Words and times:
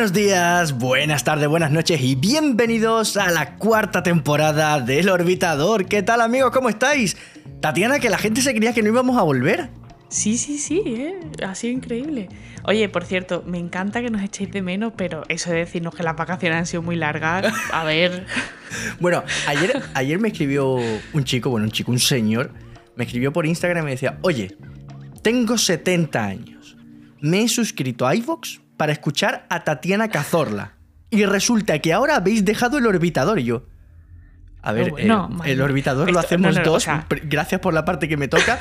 Buenos 0.00 0.14
días, 0.14 0.78
buenas 0.78 1.24
tardes, 1.24 1.46
buenas 1.46 1.70
noches 1.70 2.00
y 2.00 2.14
bienvenidos 2.14 3.18
a 3.18 3.30
la 3.30 3.56
cuarta 3.56 4.02
temporada 4.02 4.80
del 4.80 5.10
Orbitador. 5.10 5.84
¿Qué 5.84 6.02
tal 6.02 6.22
amigos? 6.22 6.52
¿Cómo 6.52 6.70
estáis? 6.70 7.18
Tatiana, 7.60 7.98
que 7.98 8.08
la 8.08 8.16
gente 8.16 8.40
se 8.40 8.54
creía 8.54 8.72
que 8.72 8.82
no 8.82 8.88
íbamos 8.88 9.18
a 9.18 9.22
volver. 9.24 9.68
Sí, 10.08 10.38
sí, 10.38 10.56
sí, 10.56 10.82
¿eh? 10.86 11.20
ha 11.46 11.54
sido 11.54 11.74
increíble. 11.74 12.30
Oye, 12.64 12.88
por 12.88 13.04
cierto, 13.04 13.44
me 13.46 13.58
encanta 13.58 14.00
que 14.00 14.08
nos 14.08 14.22
echéis 14.22 14.50
de 14.50 14.62
menos, 14.62 14.94
pero 14.96 15.22
eso 15.28 15.50
de 15.50 15.58
decirnos 15.58 15.94
que 15.94 16.02
las 16.02 16.16
vacaciones 16.16 16.56
han 16.56 16.66
sido 16.66 16.80
muy 16.80 16.96
largas, 16.96 17.52
a 17.70 17.84
ver. 17.84 18.24
bueno, 19.00 19.22
ayer, 19.48 19.82
ayer 19.92 20.18
me 20.18 20.28
escribió 20.28 20.78
un 21.12 21.24
chico, 21.24 21.50
bueno, 21.50 21.66
un 21.66 21.72
chico, 21.72 21.92
un 21.92 21.98
señor, 21.98 22.54
me 22.96 23.04
escribió 23.04 23.34
por 23.34 23.44
Instagram 23.44 23.82
y 23.82 23.84
me 23.84 23.90
decía, 23.90 24.18
oye, 24.22 24.56
tengo 25.20 25.58
70 25.58 26.24
años, 26.24 26.78
me 27.20 27.42
he 27.42 27.48
suscrito 27.48 28.06
a 28.06 28.14
iVox 28.14 28.62
para 28.80 28.92
escuchar 28.92 29.44
a 29.50 29.62
Tatiana 29.62 30.08
Cazorla. 30.08 30.72
Y 31.10 31.26
resulta 31.26 31.78
que 31.80 31.92
ahora 31.92 32.16
habéis 32.16 32.46
dejado 32.46 32.78
el 32.78 32.86
orbitador 32.86 33.38
y 33.38 33.44
yo. 33.44 33.66
A 34.62 34.72
ver, 34.72 34.94
eh, 34.96 35.06
el 35.44 35.60
orbitador 35.60 36.10
lo 36.10 36.18
hacemos 36.18 36.56
dos. 36.64 36.86
Gracias 37.24 37.60
por 37.60 37.74
la 37.74 37.84
parte 37.84 38.08
que 38.08 38.16
me 38.16 38.26
toca. 38.26 38.58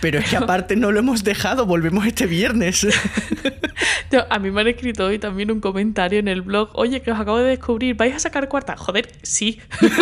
Pero 0.00 0.20
es 0.20 0.30
que 0.30 0.38
aparte 0.38 0.74
no 0.74 0.90
lo 0.90 1.00
hemos 1.00 1.22
dejado, 1.22 1.66
volvemos 1.66 2.06
este 2.06 2.26
viernes. 2.26 2.86
a 4.30 4.38
mí 4.38 4.50
me 4.50 4.62
han 4.62 4.68
escrito 4.68 5.04
hoy 5.04 5.18
también 5.18 5.50
un 5.50 5.60
comentario 5.60 6.18
en 6.18 6.28
el 6.28 6.40
blog. 6.40 6.70
Oye, 6.72 7.02
que 7.02 7.12
os 7.12 7.20
acabo 7.20 7.36
de 7.36 7.50
descubrir, 7.50 7.94
¿vais 7.94 8.16
a 8.16 8.20
sacar 8.20 8.48
cuarta? 8.48 8.74
Joder, 8.74 9.12
sí. 9.22 9.60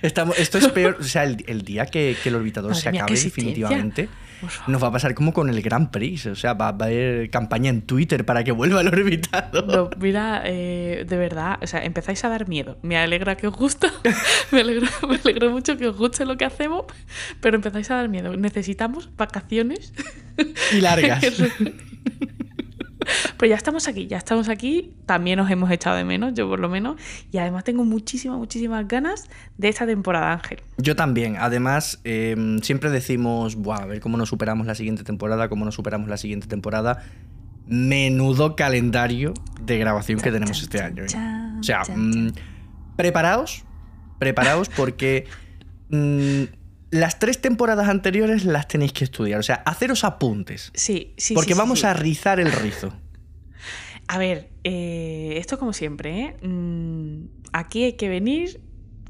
Estamos, 0.00 0.38
esto 0.38 0.56
es 0.56 0.68
peor. 0.68 0.96
O 0.98 1.04
sea, 1.04 1.24
el, 1.24 1.62
día 1.62 1.84
que, 1.84 2.16
el 2.24 2.34
orbitador 2.34 2.74
se 2.74 2.88
acabe 2.88 3.12
definitivamente 3.12 4.08
nos 4.66 4.82
va 4.82 4.88
a 4.88 4.92
pasar 4.92 5.14
como 5.14 5.32
con 5.32 5.48
el 5.48 5.62
Grand 5.62 5.90
Prix. 5.90 6.26
O 6.26 6.34
sea, 6.34 6.54
va 6.54 6.66
a 6.66 6.68
haber 6.68 7.30
campaña 7.30 7.70
en 7.70 7.82
Twitter 7.82 8.24
para 8.24 8.44
que 8.44 8.52
vuelva 8.52 8.80
el 8.80 8.88
orbitador. 8.88 9.96
mira, 9.98 10.42
eh, 10.44 11.04
de 11.08 11.16
verdad, 11.16 11.58
o 11.62 11.66
sea, 11.66 11.84
empezáis 11.84 12.24
a 12.24 12.28
dar 12.28 12.48
miedo. 12.48 12.78
Me 12.82 12.96
alegra 12.96 13.36
que 13.36 13.46
os 13.46 13.54
guste. 13.54 13.88
me, 14.52 14.60
alegra, 14.60 14.88
me 15.08 15.48
mucho 15.48 15.76
que 15.76 15.88
os 15.88 15.96
guste 15.96 16.24
lo 16.24 16.36
que 16.36 16.44
hacemos, 16.44 16.84
pero 17.40 17.56
empezáis 17.56 17.90
a 17.90 17.96
dar 17.96 18.08
miedo. 18.08 18.36
Necesitamos 18.36 19.10
vacaciones. 19.16 19.92
Y 20.72 20.80
largas. 20.80 21.24
Pero 23.36 23.50
ya 23.50 23.56
estamos 23.56 23.88
aquí, 23.88 24.06
ya 24.06 24.16
estamos 24.16 24.48
aquí. 24.48 24.94
También 25.06 25.40
os 25.40 25.50
hemos 25.50 25.70
echado 25.70 25.96
de 25.96 26.04
menos, 26.04 26.34
yo 26.34 26.48
por 26.48 26.60
lo 26.60 26.68
menos. 26.68 27.00
Y 27.30 27.38
además 27.38 27.64
tengo 27.64 27.84
muchísimas, 27.84 28.38
muchísimas 28.38 28.86
ganas 28.88 29.28
de 29.56 29.68
esta 29.68 29.86
temporada, 29.86 30.32
Ángel. 30.32 30.60
Yo 30.76 30.96
también. 30.96 31.36
Además, 31.38 32.00
em, 32.04 32.58
siempre 32.60 32.90
decimos, 32.90 33.56
Buah, 33.56 33.82
a 33.82 33.86
ver 33.86 34.00
cómo 34.00 34.16
nos 34.16 34.28
superamos 34.28 34.66
la 34.66 34.74
siguiente 34.74 35.04
temporada, 35.04 35.48
cómo 35.48 35.64
nos 35.64 35.74
superamos 35.74 36.08
la 36.08 36.16
siguiente 36.16 36.46
temporada. 36.46 37.02
Menudo 37.66 38.56
calendario 38.56 39.34
de 39.60 39.78
grabación 39.78 40.20
que 40.20 40.32
tenemos 40.32 40.62
este 40.62 40.80
año. 40.80 41.04
¿eh? 41.04 41.58
o 41.60 41.62
sea, 41.62 41.82
mm, 41.84 42.32
preparaos, 42.96 43.64
preparaos 44.18 44.68
porque 44.68 45.26
mm, 45.90 46.57
las 46.90 47.18
tres 47.18 47.40
temporadas 47.40 47.88
anteriores 47.88 48.44
las 48.44 48.68
tenéis 48.68 48.92
que 48.92 49.04
estudiar. 49.04 49.40
O 49.40 49.42
sea, 49.42 49.56
haceros 49.66 50.04
apuntes. 50.04 50.70
Sí, 50.74 51.14
sí. 51.16 51.34
Porque 51.34 51.54
sí, 51.54 51.58
vamos 51.58 51.84
a 51.84 51.94
rizar 51.94 52.40
el 52.40 52.52
rizo. 52.52 52.92
A 54.08 54.16
ver, 54.16 54.48
eh, 54.64 55.34
esto 55.36 55.58
como 55.58 55.74
siempre, 55.74 56.20
¿eh? 56.20 56.36
Mm, 56.46 57.26
aquí 57.52 57.84
hay 57.84 57.92
que 57.92 58.08
venir 58.08 58.60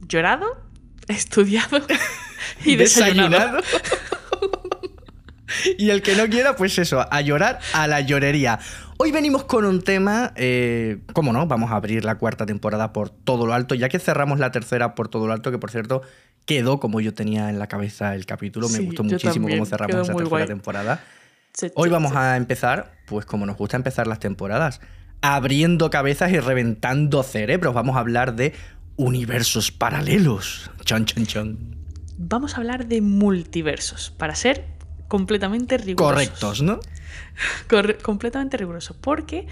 llorado, 0.08 0.46
estudiado 1.08 1.80
y 2.64 2.74
desayunado. 2.74 3.60
y 5.78 5.90
el 5.90 6.02
que 6.02 6.16
no 6.16 6.28
quiera, 6.28 6.56
pues 6.56 6.78
eso, 6.78 7.06
a 7.08 7.20
llorar 7.20 7.60
a 7.74 7.86
la 7.86 8.00
llorería. 8.00 8.58
Hoy 9.00 9.12
venimos 9.12 9.44
con 9.44 9.64
un 9.64 9.82
tema, 9.82 10.32
eh, 10.34 10.98
¿cómo 11.12 11.32
no? 11.32 11.46
Vamos 11.46 11.70
a 11.70 11.76
abrir 11.76 12.04
la 12.04 12.16
cuarta 12.16 12.44
temporada 12.44 12.92
por 12.92 13.10
todo 13.10 13.46
lo 13.46 13.54
alto, 13.54 13.76
ya 13.76 13.88
que 13.88 14.00
cerramos 14.00 14.40
la 14.40 14.50
tercera 14.50 14.96
por 14.96 15.06
todo 15.06 15.28
lo 15.28 15.32
alto, 15.32 15.52
que 15.52 15.58
por 15.58 15.70
cierto 15.70 16.02
quedó 16.48 16.80
como 16.80 17.00
yo 17.00 17.12
tenía 17.12 17.50
en 17.50 17.58
la 17.58 17.66
cabeza 17.66 18.14
el 18.14 18.24
capítulo. 18.24 18.70
Me 18.70 18.80
gustó 18.80 19.04
muchísimo 19.04 19.48
cómo 19.48 19.66
cerramos 19.66 20.08
esa 20.08 20.14
tercera 20.16 20.46
temporada. 20.46 21.04
Hoy 21.74 21.90
vamos 21.90 22.16
a 22.16 22.38
empezar, 22.38 22.94
pues 23.06 23.26
como 23.26 23.44
nos 23.44 23.58
gusta 23.58 23.76
empezar 23.76 24.06
las 24.06 24.18
temporadas, 24.18 24.80
abriendo 25.20 25.90
cabezas 25.90 26.32
y 26.32 26.40
reventando 26.40 27.22
cerebros. 27.22 27.74
Vamos 27.74 27.96
a 27.96 28.00
hablar 28.00 28.34
de 28.34 28.54
universos 28.96 29.70
paralelos. 29.70 30.70
Chon, 30.84 31.04
chon, 31.04 31.26
chon. 31.26 31.76
Vamos 32.16 32.54
a 32.54 32.56
hablar 32.56 32.86
de 32.86 33.02
multiversos, 33.02 34.10
para 34.16 34.34
ser 34.34 34.64
completamente 35.06 35.76
rigurosos. 35.76 36.14
Correctos, 36.14 36.62
¿no? 36.62 36.80
completamente 38.02 38.56
rigurosos, 38.56 38.96
porque 38.96 39.46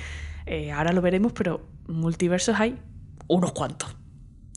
eh, 0.47 0.73
ahora 0.73 0.93
lo 0.95 1.03
veremos, 1.03 1.33
pero 1.33 1.69
multiversos 1.89 2.59
hay 2.59 2.79
unos 3.29 3.53
cuantos 3.53 3.95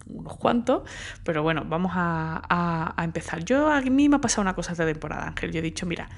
unos 0.09 0.37
cuantos, 0.37 0.83
pero 1.23 1.43
bueno, 1.43 1.63
vamos 1.65 1.91
a, 1.95 2.93
empezar. 3.03 3.43
Yo 3.45 3.71
a 3.71 3.81
mí 3.81 4.09
me 4.09 4.17
ha 4.17 4.21
pasado 4.21 4.41
una 4.41 4.55
cosa 4.55 4.73
esta 4.73 4.85
temporada, 4.85 5.27
Ángel. 5.27 5.51
Yo 5.51 5.59
he 5.59 5.61
dicho, 5.61 5.85
mira, 5.85 6.09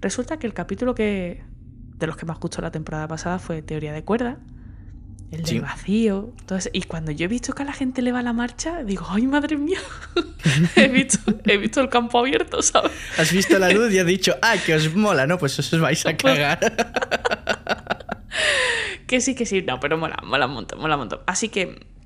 resulta 0.00 0.38
que 0.38 0.46
el 0.46 0.54
capítulo 0.54 0.94
que 0.94 1.42
de 1.96 2.06
los 2.06 2.16
que 2.16 2.26
más 2.26 2.38
gustó 2.38 2.62
la 2.62 2.70
temporada 2.70 3.08
pasada 3.08 3.38
fue 3.38 3.60
Teoría 3.60 3.92
de 3.92 4.04
cuerda, 4.04 4.38
el 5.32 5.42
del 5.42 5.60
vacío. 5.60 6.32
Entonces, 6.38 6.70
y 6.72 6.82
cuando 6.82 7.10
yo 7.10 7.24
he 7.24 7.28
visto 7.28 7.52
que 7.52 7.62
a 7.62 7.66
la 7.66 7.72
gente 7.72 8.02
le 8.02 8.12
va 8.12 8.22
la 8.22 8.32
marcha, 8.32 8.82
digo, 8.84 9.06
¡ay, 9.08 9.26
madre 9.26 9.56
mía! 9.56 9.80
he, 10.76 10.88
visto, 10.88 11.18
he 11.44 11.56
visto 11.58 11.80
el 11.80 11.88
campo 11.88 12.20
abierto, 12.20 12.62
¿sabes? 12.62 12.92
Has 13.18 13.32
visto 13.32 13.58
la 13.58 13.70
luz 13.70 13.92
y 13.92 13.98
has 13.98 14.06
dicho, 14.06 14.36
¡ah, 14.40 14.54
que 14.64 14.74
os 14.74 14.94
mola! 14.94 15.26
No, 15.26 15.38
pues 15.38 15.58
os 15.58 15.78
vais 15.80 16.06
a 16.06 16.16
cagar. 16.16 16.58
que 19.06 19.20
sí, 19.20 19.34
que 19.34 19.44
sí, 19.44 19.62
no, 19.62 19.80
pero 19.80 19.98
mola, 19.98 20.16
mola 20.24 20.46
un 20.46 20.54
montón, 20.54 20.80
mola 20.80 20.94
un 20.94 21.00
montón. 21.00 21.20
Así 21.26 21.48
que 21.48 21.97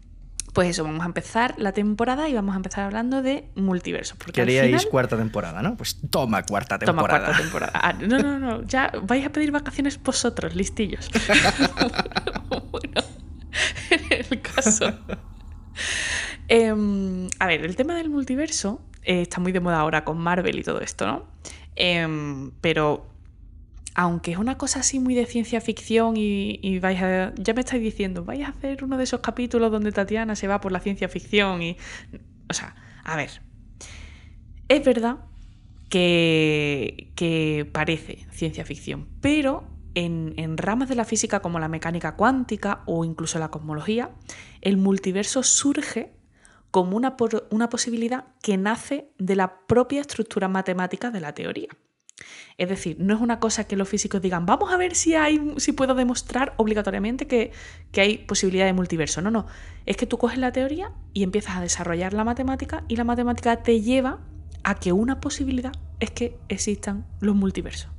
pues 0.52 0.68
eso, 0.68 0.84
vamos 0.84 1.02
a 1.02 1.06
empezar 1.06 1.54
la 1.56 1.72
temporada 1.72 2.28
y 2.28 2.34
vamos 2.34 2.52
a 2.54 2.56
empezar 2.56 2.84
hablando 2.84 3.22
de 3.22 3.48
multiversos. 3.54 4.18
Queríais 4.32 4.86
cuarta 4.86 5.16
temporada, 5.16 5.62
¿no? 5.62 5.76
Pues 5.76 5.98
toma 6.10 6.42
cuarta 6.42 6.78
temporada. 6.78 7.08
Toma 7.08 7.24
cuarta 7.24 7.42
temporada. 7.42 7.72
Ah, 7.74 7.92
no, 7.94 8.18
no, 8.18 8.38
no, 8.38 8.62
ya 8.64 8.92
vais 9.02 9.24
a 9.24 9.30
pedir 9.30 9.50
vacaciones 9.50 10.02
vosotros, 10.02 10.54
listillos. 10.54 11.10
bueno, 12.70 13.02
en 13.90 14.26
el 14.30 14.42
caso. 14.42 14.92
Em, 16.48 17.28
a 17.38 17.46
ver, 17.46 17.64
el 17.64 17.76
tema 17.76 17.94
del 17.94 18.10
multiverso 18.10 18.82
eh, 19.04 19.22
está 19.22 19.40
muy 19.40 19.52
de 19.52 19.60
moda 19.60 19.80
ahora 19.80 20.04
con 20.04 20.18
Marvel 20.18 20.58
y 20.58 20.62
todo 20.62 20.80
esto, 20.80 21.06
¿no? 21.06 21.24
Em, 21.76 22.50
pero 22.60 23.11
aunque 23.94 24.32
es 24.32 24.38
una 24.38 24.56
cosa 24.56 24.80
así 24.80 24.98
muy 24.98 25.14
de 25.14 25.26
ciencia 25.26 25.60
ficción 25.60 26.14
y, 26.16 26.78
vais 26.78 27.02
a, 27.02 27.34
ya 27.36 27.54
me 27.54 27.60
estáis 27.60 27.82
diciendo, 27.82 28.24
vais 28.24 28.44
a 28.44 28.48
hacer 28.48 28.84
uno 28.84 28.96
de 28.96 29.04
esos 29.04 29.20
capítulos 29.20 29.70
donde 29.70 29.92
Tatiana 29.92 30.34
se 30.36 30.48
va 30.48 30.60
por 30.60 30.72
la 30.72 30.80
ciencia 30.80 31.08
ficción 31.08 31.62
y... 31.62 31.76
O 32.48 32.54
sea, 32.54 32.74
a 33.04 33.16
ver, 33.16 33.30
es 34.68 34.84
verdad 34.84 35.18
que, 35.88 37.12
que 37.16 37.68
parece 37.70 38.26
ciencia 38.30 38.64
ficción, 38.64 39.08
pero 39.20 39.64
en, 39.94 40.34
en, 40.36 40.56
ramas 40.56 40.88
de 40.88 40.94
la 40.94 41.04
física 41.04 41.40
como 41.40 41.58
la 41.58 41.68
mecánica 41.68 42.16
cuántica 42.16 42.82
o 42.86 43.04
incluso 43.04 43.38
la 43.38 43.50
cosmología, 43.50 44.10
el 44.60 44.76
multiverso 44.78 45.42
surge 45.42 46.14
como 46.70 46.96
una, 46.96 47.16
una 47.50 47.68
posibilidad 47.68 48.24
que 48.42 48.56
nace 48.56 49.10
de 49.18 49.36
la 49.36 49.66
propia 49.66 50.00
estructura 50.00 50.48
matemática 50.48 51.10
de 51.10 51.20
la 51.20 51.34
teoría. 51.34 51.68
Es 52.58 52.68
decir, 52.68 52.96
no 52.98 53.14
es 53.14 53.20
una 53.20 53.40
cosa 53.40 53.64
que 53.64 53.76
los 53.76 53.88
físicos 53.88 54.20
digan, 54.20 54.46
vamos 54.46 54.72
a 54.72 54.76
ver 54.76 54.94
si, 54.94 55.14
hay, 55.14 55.40
si 55.56 55.72
puedo 55.72 55.94
demostrar 55.94 56.54
obligatoriamente 56.56 57.26
que, 57.26 57.52
hay 57.96 58.18
posibilidad 58.18 58.66
de 58.66 58.72
multiverso. 58.72 59.20
No, 59.22 59.30
no. 59.30 59.46
Es 59.86 59.96
que 59.96 60.06
tú 60.06 60.18
coges 60.18 60.38
la 60.38 60.52
teoría 60.52 60.92
y 61.12 61.22
empiezas 61.22 61.56
a 61.56 61.60
desarrollar 61.60 62.12
la 62.12 62.24
matemática 62.24 62.84
y 62.88 62.96
la 62.96 63.04
matemática 63.04 63.62
te 63.62 63.80
lleva 63.80 64.20
a 64.64 64.76
que 64.76 64.92
una 64.92 65.20
posibilidad 65.20 65.72
es 66.00 66.10
que 66.10 66.36
existan 66.48 67.06
los 67.20 67.34
multiversos. 67.34 67.90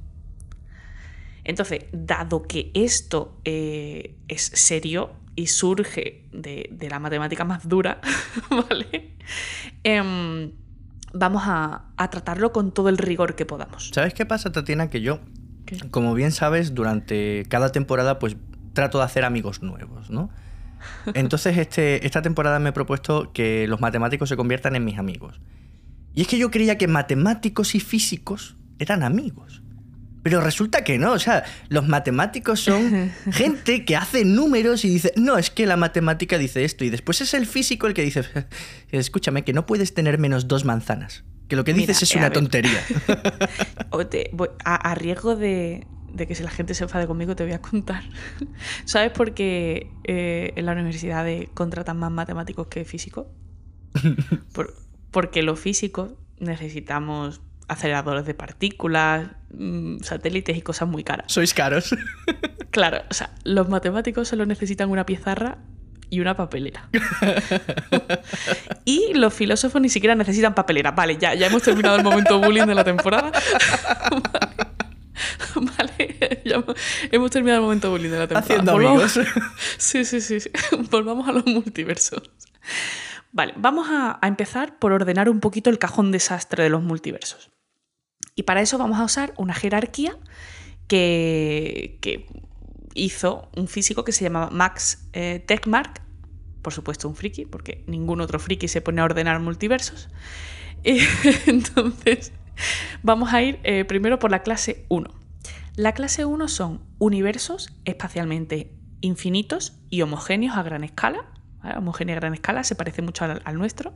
Entonces, 1.43 1.85
dado 1.91 2.43
que 2.43 2.71
esto 2.73 3.37
eh, 3.43 4.15
es 4.27 4.43
serio 4.43 5.11
y 5.35 5.47
surge 5.47 6.25
de, 6.31 6.69
la 6.89 6.99
matemática 6.99 7.43
más 7.43 7.67
dura, 7.67 7.99
¿vale? 8.49 9.15
Em, 9.83 10.51
vamos 11.13 11.43
a, 11.45 11.85
tratarlo 12.11 12.51
con 12.51 12.71
todo 12.71 12.89
el 12.89 12.97
rigor 12.97 13.35
que 13.35 13.45
podamos. 13.45 13.91
¿Sabes 13.93 14.13
qué 14.13 14.25
pasa, 14.25 14.51
Tatiana? 14.51 14.89
Que 14.89 15.01
yo, 15.01 15.19
como 15.91 16.13
bien 16.13 16.31
sabes, 16.31 16.75
durante 16.75 17.45
cada 17.49 17.71
temporada 17.71 18.19
pues 18.19 18.35
trato 18.73 18.97
de 18.97 19.05
hacer 19.05 19.23
amigos 19.23 19.61
nuevos, 19.61 20.09
¿no? 20.09 20.29
Entonces 21.13 21.57
este, 21.57 22.05
esta 22.05 22.21
temporada 22.21 22.59
me 22.59 22.69
he 22.69 22.73
propuesto 22.73 23.31
que 23.31 23.67
los 23.67 23.79
matemáticos 23.79 24.27
se 24.29 24.35
conviertan 24.35 24.75
en 24.75 24.83
mis 24.83 24.97
amigos. 24.97 25.39
Y 26.13 26.21
es 26.21 26.27
que 26.27 26.37
yo 26.37 26.51
creía 26.51 26.77
que 26.77 26.87
matemáticos 26.87 27.73
y 27.73 27.79
físicos 27.79 28.55
eran 28.77 29.01
amigos. 29.01 29.62
Pero 30.23 30.39
resulta 30.39 30.85
que 30.85 30.97
no, 30.97 31.11
o 31.11 31.19
sea, 31.19 31.43
los 31.67 31.87
matemáticos 31.87 32.61
son 32.61 33.11
gente 33.31 33.83
que 33.83 33.97
hace 33.97 34.23
números 34.23 34.85
y 34.85 34.89
dice, 34.89 35.13
no, 35.17 35.37
es 35.37 35.49
que 35.49 35.65
la 35.65 35.75
matemática 35.75 36.37
dice 36.37 36.63
esto, 36.63 36.85
y 36.85 36.89
después 36.89 37.19
es 37.21 37.33
el 37.33 37.45
físico 37.45 37.87
el 37.87 37.93
que 37.93 38.03
dice, 38.03 38.23
escúchame, 38.91 39.43
que 39.43 39.53
no 39.53 39.65
puedes 39.65 39.93
tener 39.93 40.17
menos 40.17 40.47
dos 40.47 40.63
manzanas, 40.63 41.25
que 41.49 41.57
lo 41.57 41.65
que 41.65 41.73
dices 41.73 42.01
es 42.01 42.15
una 42.15 42.31
tontería. 42.31 42.81
a, 44.63 44.95
riesgo 44.95 45.35
de, 45.35 45.85
de 46.13 46.27
que 46.27 46.35
si 46.35 46.43
la 46.43 46.51
gente 46.51 46.73
se 46.73 46.85
enfade 46.85 47.05
conmigo 47.05 47.35
te 47.35 47.43
voy 47.43 47.53
a 47.53 47.61
contar. 47.61 48.03
¿Sabes 48.85 49.11
por 49.11 49.33
qué 49.33 49.91
eh, 50.05 50.53
en 50.55 50.65
la 50.65 50.71
universidad 50.71 51.27
contratan 51.53 51.97
más 51.97 52.11
matemáticos 52.11 52.67
que 52.67 52.85
físicos? 52.85 53.27
porque 55.11 55.43
los 55.43 55.59
físicos 55.59 56.13
necesitamos 56.39 57.41
aceleradores 57.67 58.25
de 58.25 58.33
partículas, 58.33 59.29
mm, 59.53 59.99
satélites 59.99 60.57
y 60.57 60.61
cosas 60.61 60.87
muy 60.87 61.03
caras. 61.03 61.31
Sois 61.31 61.53
caros. 61.53 61.95
Claro, 62.73 63.03
o 63.07 63.13
sea, 63.13 63.29
los 63.43 63.69
matemáticos 63.69 64.27
solo 64.27 64.47
necesitan 64.47 64.89
una 64.89 65.05
pizarra 65.05 65.59
y 66.09 66.21
una 66.21 66.35
papelera. 66.35 66.89
y 68.85 69.13
los 69.13 69.31
filósofos 69.31 69.79
ni 69.79 69.89
siquiera 69.89 70.15
necesitan 70.15 70.55
papelera. 70.55 70.89
Vale, 70.89 71.17
ya, 71.17 71.35
ya 71.35 71.45
hemos 71.45 71.61
terminado 71.61 71.97
el 71.97 72.03
momento 72.03 72.39
bullying 72.39 72.65
de 72.65 72.73
la 72.73 72.83
temporada. 72.83 73.31
vale, 75.55 76.41
ya 76.43 76.63
hemos 77.11 77.29
terminado 77.29 77.59
el 77.59 77.63
momento 77.63 77.91
bullying 77.91 78.09
de 78.09 78.17
la 78.17 78.27
temporada. 78.27 78.55
Haciendo 78.55 78.71
amigos. 78.71 79.19
Sí, 79.77 80.03
sí, 80.03 80.19
sí, 80.19 80.39
sí. 80.39 80.49
Volvamos 80.89 81.27
a 81.27 81.31
los 81.31 81.45
multiversos. 81.45 82.23
Vale, 83.33 83.53
vamos 83.57 83.87
a, 83.89 84.19
empezar 84.21 84.77
por 84.77 84.91
ordenar 84.91 85.27
un 85.27 85.39
poquito 85.39 85.71
el 85.71 85.79
cajón 85.79 86.11
desastre 86.11 86.63
de 86.63 86.69
los 86.69 86.83
multiversos. 86.83 87.51
Y 88.35 88.43
para 88.43 88.61
eso 88.61 88.77
vamos 88.77 88.99
a 88.99 89.03
usar 89.03 89.33
una 89.37 89.53
jerarquía 89.53 90.17
que, 90.87 91.99
hizo 92.95 93.49
un 93.55 93.67
físico 93.67 94.03
que 94.03 94.11
se 94.11 94.23
llamaba 94.23 94.51
Max 94.51 95.07
eh, 95.13 95.43
por 96.61 96.73
supuesto 96.73 97.07
un 97.09 97.15
friki, 97.15 97.45
porque 97.45 97.83
ningún 97.87 98.21
otro 98.21 98.39
friki 98.39 98.67
se 98.67 98.81
pone 98.81 99.01
a 99.01 99.05
ordenar 99.05 99.39
multiversos. 99.39 100.09
entonces, 100.83 102.31
vamos 103.01 103.33
a 103.33 103.41
ir 103.41 103.59
eh, 103.63 103.85
primero 103.85 104.19
por 104.19 104.31
la 104.31 104.43
clase 104.43 104.85
1. 104.89 105.09
La 105.75 105.93
clase 105.93 106.25
1 106.25 106.47
son 106.47 106.81
universos 106.99 107.73
espacialmente 107.85 108.71
infinitos 109.01 109.73
y 109.89 110.01
homogéneos 110.01 110.55
a 110.55 110.63
gran 110.63 110.83
escala, 110.83 111.25
homogénea 111.75 112.15
a 112.15 112.19
gran 112.19 112.33
escala, 112.33 112.63
se 112.63 112.75
parece 112.75 113.01
mucho 113.01 113.25
al, 113.25 113.57
nuestro, 113.57 113.93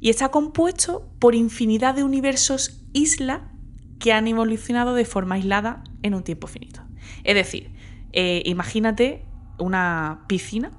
y 0.00 0.10
está 0.10 0.30
compuesto 0.30 1.08
por 1.18 1.34
infinidad 1.34 1.94
de 1.94 2.02
universos 2.02 2.81
isla 2.92 3.52
que 3.98 4.12
han 4.12 4.26
evolucionado 4.26 4.94
de 4.94 5.04
forma 5.04 5.36
aislada 5.36 5.84
en 6.02 6.14
un 6.14 6.22
tiempo 6.22 6.46
finito. 6.46 6.82
Es 7.24 7.34
decir, 7.34 7.70
eh, 8.12 8.42
imagínate 8.46 9.24
una 9.58 10.24
piscina 10.28 10.72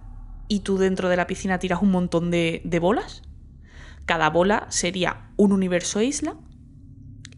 y 0.48 0.60
tú 0.60 0.78
dentro 0.78 1.10
de 1.10 1.18
la 1.18 1.28
piscina 1.28 1.60
tiras 1.60 1.82
un 1.82 1.92
montón 1.92 2.32
de, 2.32 2.62
de 2.66 2.80
bolas. 2.80 3.24
Cada 4.06 4.30
bola 4.30 4.68
sería 4.70 5.30
un 5.38 5.54
universo 5.54 6.02
isla 6.02 6.36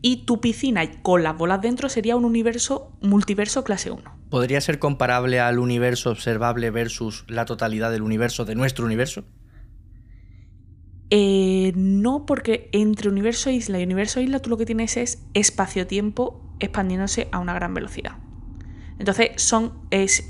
y 0.02 0.26
tu 0.26 0.40
piscina 0.40 1.02
con 1.02 1.24
las 1.24 1.38
bolas 1.38 1.62
dentro 1.62 1.90
sería 1.90 2.16
un 2.16 2.26
universo 2.26 2.92
multiverso 3.02 3.64
clase 3.64 3.92
1. 3.92 4.04
¿Podría 4.30 4.62
ser 4.62 4.80
comparable 4.80 5.40
al 5.40 5.60
universo 5.60 6.12
observable 6.12 6.70
versus 6.72 7.26
la 7.28 7.46
totalidad 7.46 7.92
del 7.92 8.02
universo 8.02 8.46
de 8.46 8.56
nuestro 8.56 8.86
universo? 8.86 9.24
Eh, 11.10 11.72
no, 11.76 12.26
porque 12.26 12.70
entre 12.72 13.10
universo 13.10 13.50
isla 13.50 13.80
y 13.80 13.84
universo 13.84 14.20
isla 14.20 14.40
tú 14.40 14.50
lo 14.50 14.58
que 14.58 14.66
tienes 14.66 14.98
es 14.98 15.22
espacio-tiempo 15.34 16.42
expandiéndose 16.60 17.28
a 17.32 17.40
una 17.40 17.54
gran 17.54 17.74
velocidad. 17.74 18.18
Entonces 18.98 19.32
son 19.36 19.74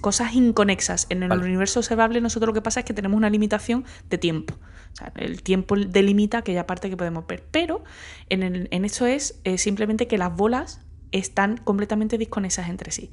cosas 0.01 0.33
inconexas. 0.33 1.05
En 1.09 1.21
el 1.21 1.31
universo 1.31 1.79
observable 1.79 2.19
nosotros 2.19 2.47
lo 2.47 2.53
que 2.53 2.61
pasa 2.61 2.79
es 2.79 2.85
que 2.85 2.93
tenemos 2.93 3.15
una 3.15 3.29
limitación 3.29 3.85
de 4.09 4.17
tiempo. 4.17 4.55
O 4.55 4.95
sea, 4.95 5.11
el 5.17 5.43
tiempo 5.43 5.75
delimita 5.75 6.39
aquella 6.39 6.65
parte 6.65 6.89
que 6.89 6.97
podemos 6.97 7.27
ver. 7.27 7.43
Pero 7.51 7.83
en, 8.29 8.85
esto 8.85 9.05
es 9.05 9.39
simplemente 9.57 10.07
que 10.07 10.17
las 10.17 10.35
bolas 10.35 10.81
están 11.11 11.57
completamente 11.57 12.17
desconexas 12.17 12.67
entre 12.69 12.91
sí. 12.91 13.11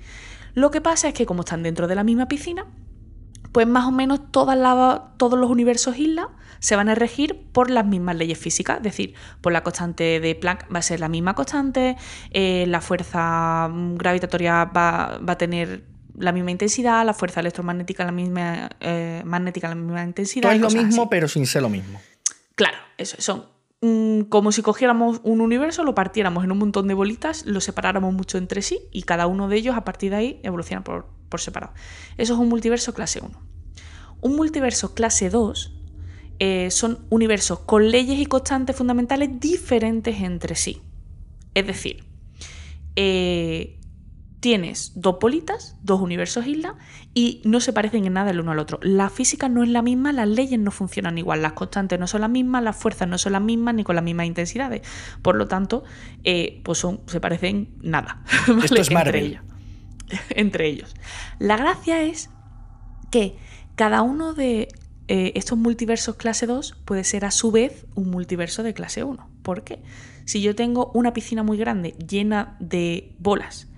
Lo 0.54 0.70
que 0.70 0.80
pasa 0.80 1.08
es 1.08 1.14
que 1.14 1.26
como 1.26 1.40
están 1.40 1.62
dentro 1.62 1.86
de 1.86 1.94
la 1.94 2.04
misma 2.04 2.28
piscina, 2.28 2.66
pues 3.52 3.66
más 3.66 3.86
o 3.86 3.92
menos 3.92 4.20
todos 4.30 4.56
los 4.56 5.50
universos 5.50 5.98
islas 5.98 6.26
se 6.58 6.76
van 6.76 6.88
a 6.88 6.94
regir 6.94 7.46
por 7.52 7.70
las 7.70 7.84
mismas 7.84 8.16
leyes 8.16 8.38
físicas, 8.38 8.78
es 8.78 8.82
decir, 8.84 9.14
por 9.40 9.52
la 9.52 9.62
constante 9.62 10.20
de 10.20 10.34
Planck 10.34 10.72
va 10.72 10.78
a 10.78 10.82
ser 10.82 11.00
la 11.00 11.08
misma 11.08 11.34
constante, 11.34 11.96
eh, 12.30 12.64
la 12.68 12.80
fuerza 12.80 13.68
gravitatoria 13.72 14.64
va, 14.64 15.20
a 15.26 15.38
tener 15.38 15.84
la 16.16 16.30
misma 16.30 16.52
intensidad, 16.52 17.04
la 17.04 17.14
fuerza 17.14 17.40
electromagnética 17.40 18.04
la 18.04 18.12
misma 18.12 18.70
eh, 18.80 19.22
magnética 19.24 19.68
la 19.68 19.74
misma 19.74 20.04
intensidad. 20.04 20.42
Todo 20.42 20.52
es 20.68 20.74
lo 20.74 20.82
mismo, 20.82 21.10
pero 21.10 21.26
sin 21.26 21.46
ser 21.46 21.62
lo 21.62 21.68
mismo. 21.68 22.00
Claro, 22.54 22.76
eso 22.96 23.16
son 23.18 23.44
Mm, 23.44 23.61
como 24.28 24.52
si 24.52 24.62
cogiéramos 24.62 25.20
un 25.24 25.40
universo, 25.40 25.82
lo 25.82 25.94
partiéramos 25.94 26.44
en 26.44 26.52
un 26.52 26.58
montón 26.58 26.86
de 26.86 26.94
bolitas, 26.94 27.44
lo 27.46 27.60
separáramos 27.60 28.14
mucho 28.14 28.38
entre 28.38 28.62
sí 28.62 28.80
y 28.92 29.02
cada 29.02 29.26
uno 29.26 29.48
de 29.48 29.56
ellos 29.56 29.76
a 29.76 29.84
partir 29.84 30.10
de 30.10 30.16
ahí 30.16 30.40
evoluciona 30.44 30.84
por, 30.84 31.06
separado. 31.40 31.72
Eso 32.16 32.34
es 32.34 32.38
un 32.38 32.48
multiverso 32.48 32.94
clase 32.94 33.20
1. 33.20 33.30
Un 34.20 34.36
multiverso 34.36 34.94
clase 34.94 35.30
2 35.30 35.74
eh, 36.38 36.70
son 36.70 37.06
universos 37.10 37.60
con 37.60 37.90
leyes 37.90 38.20
y 38.20 38.26
constantes 38.26 38.76
fundamentales 38.76 39.40
diferentes 39.40 40.20
entre 40.20 40.54
sí. 40.54 40.80
Es 41.54 41.66
decir, 41.66 42.04
eh, 42.94 43.80
tienes 44.42 44.90
dos 44.96 45.18
bolitas, 45.20 45.76
dos 45.84 46.00
universos 46.00 46.48
islas, 46.48 46.74
y 47.14 47.40
no 47.44 47.60
se 47.60 47.72
parecen 47.72 48.06
en 48.06 48.14
nada 48.14 48.32
el 48.32 48.40
uno 48.40 48.50
al 48.50 48.58
otro. 48.58 48.80
La 48.82 49.08
física 49.08 49.48
no 49.48 49.62
es 49.62 49.68
la 49.68 49.82
misma, 49.82 50.12
las 50.12 50.26
leyes 50.26 50.58
no 50.58 50.72
funcionan 50.72 51.16
igual, 51.16 51.42
las 51.42 51.52
constantes 51.52 52.00
no 52.00 52.08
son 52.08 52.22
las 52.22 52.30
mismas, 52.30 52.60
las 52.64 52.74
fuerzas 52.74 53.06
no 53.06 53.18
son 53.18 53.34
las 53.34 53.40
mismas 53.40 53.76
ni 53.76 53.84
con 53.84 53.94
las 53.94 54.04
mismas 54.04 54.26
intensidades. 54.26 54.82
Por 55.22 55.36
lo 55.36 55.46
tanto, 55.46 55.84
eh, 56.24 56.60
pues 56.64 56.78
son, 56.78 57.02
se 57.06 57.20
parecen 57.20 57.68
nada. 57.82 58.24
Esto 58.64 58.80
es 58.80 58.90
Marvel. 58.90 59.14
Entre 59.14 59.26
ellos. 59.26 59.42
Entre 60.30 60.66
ellos. 60.66 60.94
La 61.38 61.56
gracia 61.56 62.02
es 62.02 62.28
que 63.12 63.36
cada 63.76 64.02
uno 64.02 64.34
de 64.34 64.66
eh, 65.06 65.32
estos 65.36 65.56
multiversos 65.56 66.16
clase 66.16 66.46
2 66.46 66.78
puede 66.84 67.04
ser 67.04 67.24
a 67.24 67.30
su 67.30 67.52
vez 67.52 67.86
un 67.94 68.10
multiverso 68.10 68.64
de 68.64 68.74
clase 68.74 69.04
1. 69.04 69.30
¿Por 69.44 69.62
qué? 69.62 69.80
Si 70.24 70.42
yo 70.42 70.56
tengo 70.56 70.90
una 70.94 71.12
piscina 71.12 71.44
muy 71.44 71.58
grande 71.58 71.92
llena 71.92 72.56
de 72.58 73.14
bolas, 73.20 73.68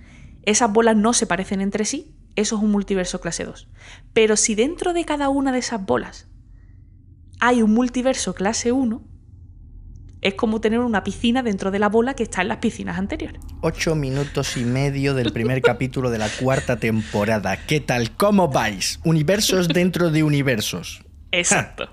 esas 0.45 0.71
bolas 0.71 0.95
no 0.95 1.13
se 1.13 1.27
parecen 1.27 1.61
entre 1.61 1.85
sí, 1.85 2.15
eso 2.35 2.57
es 2.57 2.61
un 2.61 2.71
multiverso 2.71 3.21
clase 3.21 3.45
2. 3.45 3.67
Pero 4.13 4.35
si 4.37 4.55
dentro 4.55 4.93
de 4.93 5.05
cada 5.05 5.29
una 5.29 5.51
de 5.51 5.59
esas 5.59 5.85
bolas 5.85 6.27
hay 7.39 7.61
un 7.61 7.73
multiverso 7.73 8.33
clase 8.33 8.71
1, 8.71 9.03
es 10.21 10.33
como 10.33 10.59
tener 10.59 10.79
una 10.79 11.03
piscina 11.03 11.43
dentro 11.43 11.69
de 11.69 11.77
la 11.77 11.87
bola 11.87 12.15
que 12.15 12.23
está 12.23 12.41
en 12.41 12.47
las 12.47 12.57
piscinas 12.57 12.97
anteriores. 12.97 13.41
Ocho 13.61 13.93
minutos 13.93 14.57
y 14.57 14.65
medio 14.65 15.13
del 15.13 15.31
primer 15.31 15.61
capítulo 15.63 16.09
de 16.09 16.17
la 16.17 16.29
cuarta 16.29 16.77
temporada. 16.77 17.57
¿Qué 17.67 17.79
tal? 17.79 18.11
¿Cómo 18.15 18.47
vais? 18.47 18.99
Universos 19.03 19.67
dentro 19.67 20.09
de 20.09 20.23
universos. 20.23 21.03
Exacto. 21.31 21.89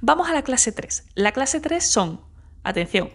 Vamos 0.00 0.28
a 0.28 0.34
la 0.34 0.42
clase 0.42 0.72
3. 0.72 1.06
La 1.14 1.32
clase 1.32 1.60
3 1.60 1.82
son, 1.82 2.20
atención, 2.62 3.10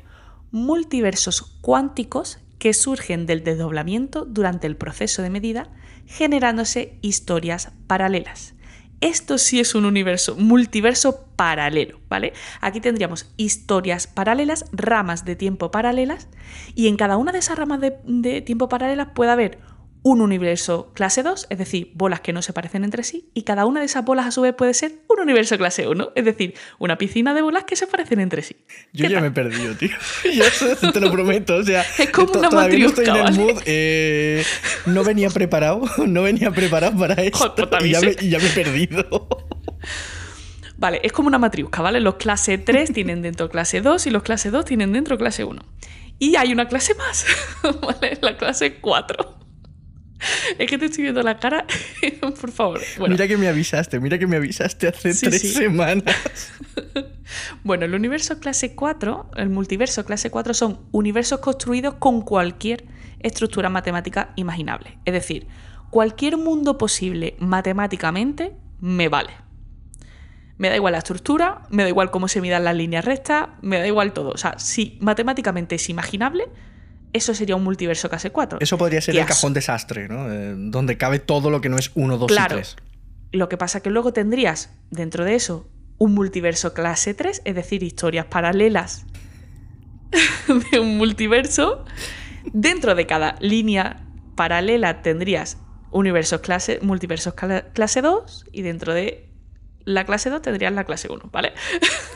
multiversos 0.52 1.42
cuánticos 1.62 2.40
que 2.60 2.74
surgen 2.74 3.26
del 3.26 3.44
desdoblamiento 3.44 4.26
durante 4.26 4.68
el 4.68 4.78
proceso 4.78 5.22
de 5.22 5.30
medida, 5.30 5.70
generándose 6.06 6.98
historias 7.02 7.72
paralelas. 7.88 8.54
Esto 9.00 9.38
sí 9.38 9.60
es 9.60 9.76
un 9.76 9.86
universo, 9.86 10.36
multiverso 10.36 11.28
paralelo, 11.36 12.00
¿vale? 12.10 12.34
Aquí 12.62 12.82
tendríamos 12.82 13.32
historias 13.38 14.08
paralelas, 14.08 14.66
ramas 14.72 15.24
de 15.24 15.36
tiempo 15.36 15.70
paralelas, 15.70 16.30
y 16.74 16.88
en 16.88 16.98
cada 16.98 17.18
una 17.18 17.32
de 17.32 17.38
esas 17.38 17.60
ramas 17.60 17.80
de, 17.80 17.98
de 18.06 18.42
tiempo 18.42 18.70
paralelas 18.70 19.10
puede 19.14 19.30
haber 19.30 19.60
un 20.08 20.22
universo 20.22 20.90
clase 20.94 21.22
2, 21.22 21.48
es 21.50 21.58
decir, 21.58 21.92
bolas 21.94 22.22
que 22.22 22.32
no 22.32 22.42
se 22.42 22.54
parecen 22.54 22.86
entre 22.86 23.04
sí, 23.04 23.30
y 23.34 23.44
cada 23.44 23.66
una 23.66 23.82
de 23.82 23.88
esas 23.88 24.06
bolas 24.06 24.26
a 24.26 24.32
su 24.32 24.40
vez 24.40 24.54
puede 24.54 24.74
ser 24.74 24.94
un 25.10 25.20
universo 25.20 25.58
clase 25.58 25.86
1, 25.86 26.12
es 26.16 26.24
decir, 26.24 26.54
una 26.80 26.98
piscina 26.98 27.34
de 27.34 27.42
bolas 27.42 27.66
que 27.66 27.76
se 27.76 27.88
parecen 27.88 28.22
entre 28.22 28.42
sí. 28.42 28.56
Yo 28.94 29.10
ya 29.10 29.20
me 29.20 29.28
he 29.28 29.32
perdido, 29.32 29.76
tío. 29.76 29.90
Yo 30.82 30.92
te 30.94 31.00
lo 31.02 31.12
prometo. 31.12 31.58
O 31.58 31.64
sea, 31.64 31.82
es 31.98 32.10
como 32.12 32.32
una 32.32 32.50
todavía 32.50 32.80
no 32.80 32.88
estoy 32.88 33.06
en 33.06 33.16
el 33.18 33.34
mood. 33.34 33.62
Eh, 33.66 34.46
no 34.86 35.04
venía 35.04 35.30
preparado, 35.30 35.82
no 36.08 36.24
venía 36.24 36.52
preparado 36.52 36.98
para 36.98 37.16
esto. 37.16 37.54
Pues 37.54 37.84
y, 37.84 37.90
ya 37.90 38.00
me, 38.00 38.16
y 38.22 38.30
ya 38.30 38.40
me 38.40 38.48
he 38.48 38.52
perdido. 38.52 39.28
Vale, 40.78 41.02
es 41.04 41.12
como 41.12 41.28
una 41.28 41.38
matriusca, 41.38 41.82
¿vale? 41.82 42.00
Los 42.00 42.16
clase 42.16 42.58
3 42.58 42.94
tienen 42.94 43.22
dentro 43.22 43.50
clase 43.50 43.82
2 43.82 44.08
y 44.08 44.10
los 44.12 44.24
clase 44.24 44.52
2 44.52 44.64
tienen 44.64 44.94
dentro 44.94 45.18
clase 45.18 45.44
1. 45.44 45.62
Y 46.20 46.38
hay 46.38 46.54
una 46.54 46.70
clase 46.70 46.96
más, 46.96 47.26
¿vale? 47.82 48.18
La 48.22 48.38
clase 48.38 48.76
4. 48.76 49.37
Es 50.58 50.70
que 50.70 50.78
te 50.78 50.86
estoy 50.86 51.04
viendo 51.04 51.22
la 51.24 51.40
cara, 51.40 51.66
por 52.22 52.52
favor. 52.52 52.82
Mira 53.08 53.28
que 53.28 53.38
me 53.38 53.48
avisaste, 53.48 54.00
mira 54.00 54.18
que 54.18 54.28
me 54.28 54.38
avisaste 54.38 54.88
hace 54.88 55.14
tres 55.14 55.54
semanas. 55.54 56.16
bueno, 57.64 57.86
el 57.86 57.94
universo 57.94 58.40
clase 58.40 58.76
4, 58.76 59.32
el 59.36 59.50
multiverso 59.50 60.06
clase 60.06 60.30
4 60.30 60.54
son 60.54 60.82
universos 60.92 61.40
construidos 61.40 61.96
con 61.96 62.22
cualquier 62.22 62.86
estructura 63.20 63.70
matemática 63.70 64.34
imaginable. 64.36 64.98
Es 65.06 65.14
decir, 65.14 65.48
cualquier 65.90 66.38
mundo 66.38 66.78
posible 66.78 67.36
matemáticamente 67.40 68.56
me 68.80 69.10
vale. 69.10 69.32
Me 70.58 70.70
da 70.70 70.76
igual 70.76 70.94
la 70.94 71.00
estructura, 71.00 71.64
me 71.70 71.84
da 71.84 71.90
igual 71.90 72.10
cómo 72.10 72.28
se 72.28 72.42
midan 72.42 72.64
las 72.64 72.76
líneas 72.76 73.06
rectas, 73.06 73.50
me 73.62 73.78
da 73.78 73.86
igual 73.86 74.12
todo. 74.12 74.30
O 74.30 74.38
sea, 74.38 74.58
si 74.58 74.98
matemáticamente 75.02 75.76
es 75.76 75.88
imaginable, 75.90 76.46
eso 77.14 77.34
sería 77.34 77.56
un 77.56 77.64
multiverso 77.64 78.10
clase 78.10 78.32
4. 78.32 78.60
Eso 78.62 78.78
podría 78.78 79.02
ser 79.02 79.16
el 79.16 79.26
cajón 79.26 79.54
desastre, 79.54 80.08
¿no? 80.08 80.32
Eh, 80.32 80.54
donde 80.56 80.98
cabe 80.98 81.20
todo 81.20 81.50
lo 81.50 81.62
que 81.62 81.70
no 81.70 81.78
es 81.78 81.92
1, 81.96 82.18
2 82.18 82.32
y 82.32 82.48
3. 82.50 82.76
Lo 83.32 83.50
que 83.50 83.58
pasa 83.58 83.80
es 83.80 83.84
que 83.84 83.90
luego 83.90 84.14
tendrías 84.14 84.72
dentro 84.90 85.26
de 85.26 85.36
eso 85.36 85.70
un 85.98 86.14
multiverso 86.14 86.74
clase 86.74 87.14
3, 87.14 87.42
es 87.44 87.56
decir, 87.56 87.84
historias 87.84 88.26
paralelas 88.26 89.06
de 90.72 90.80
un 90.80 90.98
multiverso. 90.98 91.86
Dentro 92.54 92.96
de 92.96 93.06
cada 93.06 93.36
línea 93.40 94.06
paralela 94.36 95.02
tendrías 95.02 95.58
universos 95.92 96.42
clase, 96.42 96.80
multiversos 96.82 97.34
clase 97.74 98.02
2 98.02 98.46
y 98.52 98.62
dentro 98.62 98.94
de 98.94 99.30
la 99.84 100.06
clase 100.06 100.30
2 100.30 100.42
tendrías 100.42 100.72
la 100.74 100.84
clase 100.84 101.08
1, 101.12 101.30
¿vale? 101.32 101.54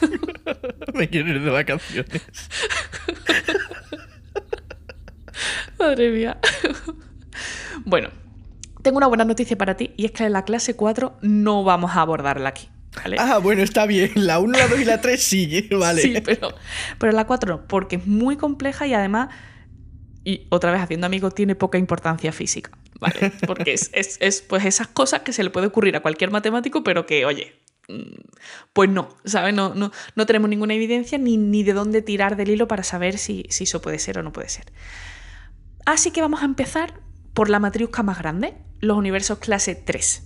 Me 0.93 1.09
quiero 1.09 1.29
ir 1.29 1.41
de 1.41 1.49
vacaciones. 1.49 2.21
Madre 5.81 6.11
mía. 6.11 6.37
bueno, 7.85 8.09
tengo 8.81 8.97
una 8.97 9.07
buena 9.07 9.25
noticia 9.25 9.57
para 9.57 9.75
ti 9.75 9.91
y 9.97 10.05
es 10.05 10.11
que 10.11 10.23
en 10.23 10.33
la 10.33 10.45
clase 10.45 10.75
4 10.75 11.17
no 11.21 11.63
vamos 11.63 11.91
a 11.95 12.01
abordarla 12.01 12.49
aquí. 12.49 12.69
Ah, 13.17 13.37
bueno, 13.37 13.63
está 13.63 13.85
bien. 13.85 14.11
La 14.15 14.39
1, 14.39 14.57
la 14.57 14.67
2 14.67 14.79
y 14.79 14.85
la 14.85 15.01
3 15.01 15.23
sí, 15.23 15.69
vale. 15.71 16.01
Sí, 16.01 16.13
pero, 16.23 16.53
pero 16.99 17.11
la 17.13 17.25
4 17.25 17.51
no, 17.51 17.67
porque 17.67 17.97
es 17.97 18.07
muy 18.07 18.37
compleja 18.37 18.85
y 18.85 18.93
además, 18.93 19.29
y 20.23 20.47
otra 20.49 20.71
vez 20.71 20.81
haciendo 20.81 21.07
amigos, 21.07 21.33
tiene 21.33 21.55
poca 21.55 21.77
importancia 21.77 22.31
física. 22.31 22.71
¿Vale? 22.99 23.31
Porque 23.47 23.73
es, 23.73 23.89
es, 23.93 24.41
pues 24.43 24.63
esas 24.63 24.85
cosas 24.85 25.21
que 25.21 25.33
se 25.33 25.43
le 25.43 25.49
puede 25.49 25.65
ocurrir 25.65 25.95
a 25.95 26.01
cualquier 26.01 26.29
matemático, 26.29 26.83
pero 26.83 27.07
que, 27.07 27.25
oye, 27.25 27.55
mm, 27.87 28.13
pues 28.73 28.91
no, 28.91 29.09
¿sabes? 29.25 29.55
No, 29.55 29.73
no, 29.73 29.91
no 30.15 30.25
tenemos 30.27 30.51
ninguna 30.51 30.75
evidencia 30.75 31.17
ni, 31.17 31.35
ni, 31.35 31.63
de 31.63 31.73
dónde 31.73 32.03
tirar 32.03 32.35
del 32.35 32.51
hilo 32.51 32.67
para 32.67 32.83
saber 32.83 33.17
si, 33.17 33.43
si 33.49 33.63
eso 33.63 33.81
puede 33.81 33.97
ser 33.97 34.19
o 34.19 34.21
no 34.21 34.31
puede 34.31 34.49
ser. 34.49 34.65
Así 35.85 36.11
que 36.11 36.21
vamos 36.21 36.41
a 36.41 36.45
empezar 36.45 36.99
por 37.33 37.49
la 37.49 37.59
matriusca 37.59 38.03
más 38.03 38.19
grande, 38.19 38.55
los 38.79 38.97
universos 38.97 39.39
clase 39.39 39.75
3. 39.75 40.23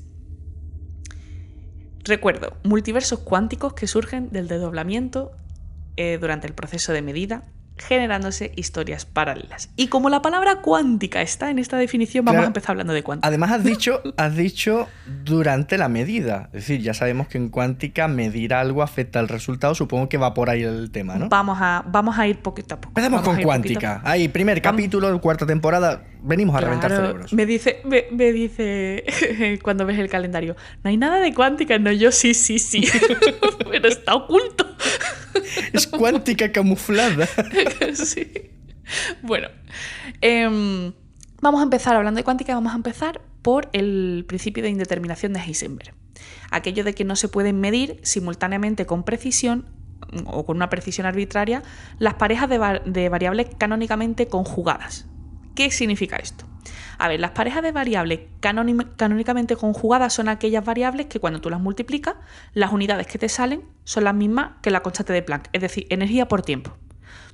Recuerdo, 2.03 2.57
multiversos 2.63 3.19
cuánticos 3.19 3.73
que 3.73 3.87
surgen 3.87 4.29
del 4.29 4.47
desdoblamiento 4.47 5.31
eh, 5.97 6.17
durante 6.19 6.47
el 6.47 6.53
proceso 6.53 6.93
de 6.93 7.01
medida 7.01 7.43
generándose 7.77 8.51
historias 8.55 9.05
paralelas. 9.05 9.69
Y 9.75 9.87
como 9.87 10.09
la 10.09 10.21
palabra 10.21 10.61
cuántica 10.61 11.21
está 11.21 11.49
en 11.49 11.59
esta 11.59 11.77
definición, 11.77 12.23
vamos 12.23 12.43
a 12.43 12.47
empezar 12.47 12.71
hablando 12.71 12.93
de 12.93 13.03
cuántica. 13.03 13.27
Además, 13.27 13.51
has 13.51 13.63
dicho, 13.63 14.01
has 14.17 14.35
dicho 14.35 14.87
durante 15.23 15.77
la 15.77 15.89
medida. 15.89 16.49
Es 16.53 16.67
decir, 16.67 16.81
ya 16.81 16.93
sabemos 16.93 17.27
que 17.27 17.37
en 17.37 17.49
cuántica 17.49 18.07
medir 18.07 18.53
algo 18.53 18.81
afecta 18.81 19.19
al 19.19 19.27
resultado. 19.27 19.75
Supongo 19.75 20.09
que 20.09 20.17
va 20.17 20.33
por 20.33 20.49
ahí 20.49 20.63
el 20.63 20.91
tema, 20.91 21.15
¿no? 21.15 21.29
Vamos 21.29 21.57
a, 21.61 21.83
vamos 21.87 22.17
a 22.17 22.27
ir 22.27 22.39
poquito 22.39 22.75
a 22.75 22.81
poco. 22.81 22.89
Empezamos 22.91 23.21
con 23.21 23.41
cuántica. 23.41 24.01
Ahí, 24.03 24.27
primer 24.27 24.61
capítulo, 24.61 25.19
cuarta 25.19 25.45
temporada. 25.45 26.03
Venimos 26.21 26.55
a 26.55 26.61
reventar 26.61 26.91
cerebros. 26.91 27.33
Me 27.33 27.45
dice, 27.45 27.81
me, 27.85 28.05
me 28.11 28.31
dice 28.31 29.03
cuando 29.61 29.85
ves 29.85 29.99
el 29.99 30.09
calendario, 30.09 30.55
no 30.83 30.89
hay 30.89 30.97
nada 30.97 31.19
de 31.19 31.33
cuántica. 31.33 31.77
No, 31.77 31.91
yo 31.91 32.11
sí, 32.11 32.33
sí, 32.33 32.57
sí. 32.57 32.87
Pero 33.69 33.87
está 33.87 34.15
oculto. 34.15 34.65
Es 35.73 35.87
cuántica 35.87 36.51
camuflada. 36.51 37.27
sí. 37.93 38.51
Bueno, 39.21 39.47
em, 40.21 40.93
vamos 41.41 41.59
a 41.61 41.63
empezar 41.63 41.95
hablando 41.95 42.19
de 42.19 42.23
cuántica, 42.23 42.53
vamos 42.53 42.73
a 42.73 42.75
empezar 42.75 43.21
por 43.41 43.69
el 43.73 44.25
principio 44.27 44.63
de 44.63 44.69
indeterminación 44.69 45.33
de 45.33 45.39
Heisenberg. 45.39 45.93
Aquello 46.51 46.83
de 46.83 46.93
que 46.93 47.03
no 47.03 47.15
se 47.15 47.27
pueden 47.27 47.59
medir 47.59 47.99
simultáneamente 48.03 48.85
con 48.85 49.03
precisión 49.03 49.65
o 50.25 50.45
con 50.45 50.57
una 50.57 50.69
precisión 50.69 51.07
arbitraria 51.07 51.63
las 51.99 52.15
parejas 52.15 52.49
de 52.49 53.09
variables 53.09 53.47
canónicamente 53.57 54.27
conjugadas. 54.27 55.07
¿Qué 55.55 55.71
significa 55.71 56.17
esto? 56.17 56.45
A 56.97 57.07
ver, 57.07 57.19
las 57.19 57.31
parejas 57.31 57.63
de 57.63 57.71
variables 57.71 58.21
canónicamente 58.39 59.55
conjugadas 59.55 60.13
son 60.13 60.29
aquellas 60.29 60.63
variables 60.63 61.07
que 61.07 61.19
cuando 61.19 61.41
tú 61.41 61.49
las 61.49 61.59
multiplicas, 61.59 62.15
las 62.53 62.71
unidades 62.71 63.07
que 63.07 63.17
te 63.17 63.29
salen 63.29 63.63
son 63.83 64.03
las 64.03 64.15
mismas 64.15 64.53
que 64.61 64.71
la 64.71 64.81
constante 64.81 65.13
de 65.13 65.21
Planck, 65.21 65.49
es 65.53 65.61
decir, 65.61 65.87
energía 65.89 66.27
por 66.27 66.41
tiempo. 66.41 66.77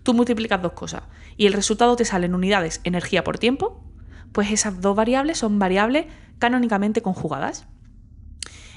Tú 0.04 0.14
multiplicas 0.14 0.62
dos 0.62 0.74
cosas 0.74 1.04
y 1.38 1.46
el 1.46 1.54
resultado 1.54 1.96
te 1.96 2.06
sale 2.06 2.26
en 2.26 2.36
unidades 2.36 2.82
energía 2.84 3.24
por 3.24 3.38
tiempo, 3.38 3.84
pues 4.32 4.52
esas 4.52 4.82
dos 4.82 4.96
variables 4.96 5.38
son 5.38 5.60
variables 5.60 6.06
canónicamente 6.40 7.02
conjugadas. 7.02 7.68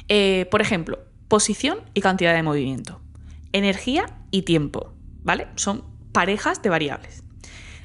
Eh, 0.08 0.46
por 0.50 0.60
ejemplo, 0.60 0.98
posición 1.28 1.78
y 1.94 2.00
cantidad 2.00 2.34
de 2.34 2.42
movimiento, 2.42 3.00
energía 3.52 4.18
y 4.30 4.42
tiempo, 4.42 4.92
¿vale? 5.22 5.48
Son 5.56 5.84
parejas 6.12 6.62
de 6.62 6.70
variables. 6.70 7.24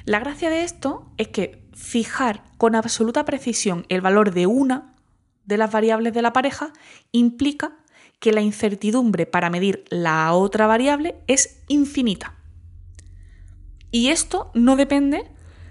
La 0.04 0.20
gracia 0.20 0.50
de 0.50 0.64
esto 0.64 1.10
es 1.16 1.28
que 1.28 1.64
fijar 1.80 2.44
con 2.58 2.74
absoluta 2.74 3.24
precisión 3.24 3.86
el 3.88 4.02
valor 4.02 4.32
de 4.32 4.46
una 4.46 4.94
de 5.46 5.56
las 5.56 5.72
variables 5.72 6.12
de 6.12 6.22
la 6.22 6.32
pareja 6.32 6.72
implica 7.10 7.78
que 8.20 8.32
la 8.32 8.42
incertidumbre 8.42 9.24
para 9.24 9.48
medir 9.48 9.84
la 9.88 10.32
otra 10.34 10.66
variable 10.66 11.16
es 11.26 11.62
infinita. 11.68 12.36
Y 13.90 14.08
esto 14.08 14.50
no 14.54 14.76
depende 14.76 15.24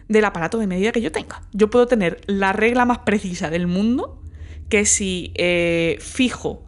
del 0.08 0.26
aparato 0.26 0.58
de 0.58 0.66
medida 0.66 0.92
que 0.92 1.02
yo 1.02 1.12
tenga. 1.12 1.44
Yo 1.54 1.70
puedo 1.70 1.86
tener 1.86 2.20
la 2.26 2.54
regla 2.54 2.86
más 2.86 3.00
precisa 3.00 3.52
del 3.52 3.68
mundo, 3.68 4.20
que 4.68 4.86
si 4.86 5.32
eh, 5.36 5.98
fijo 6.02 6.66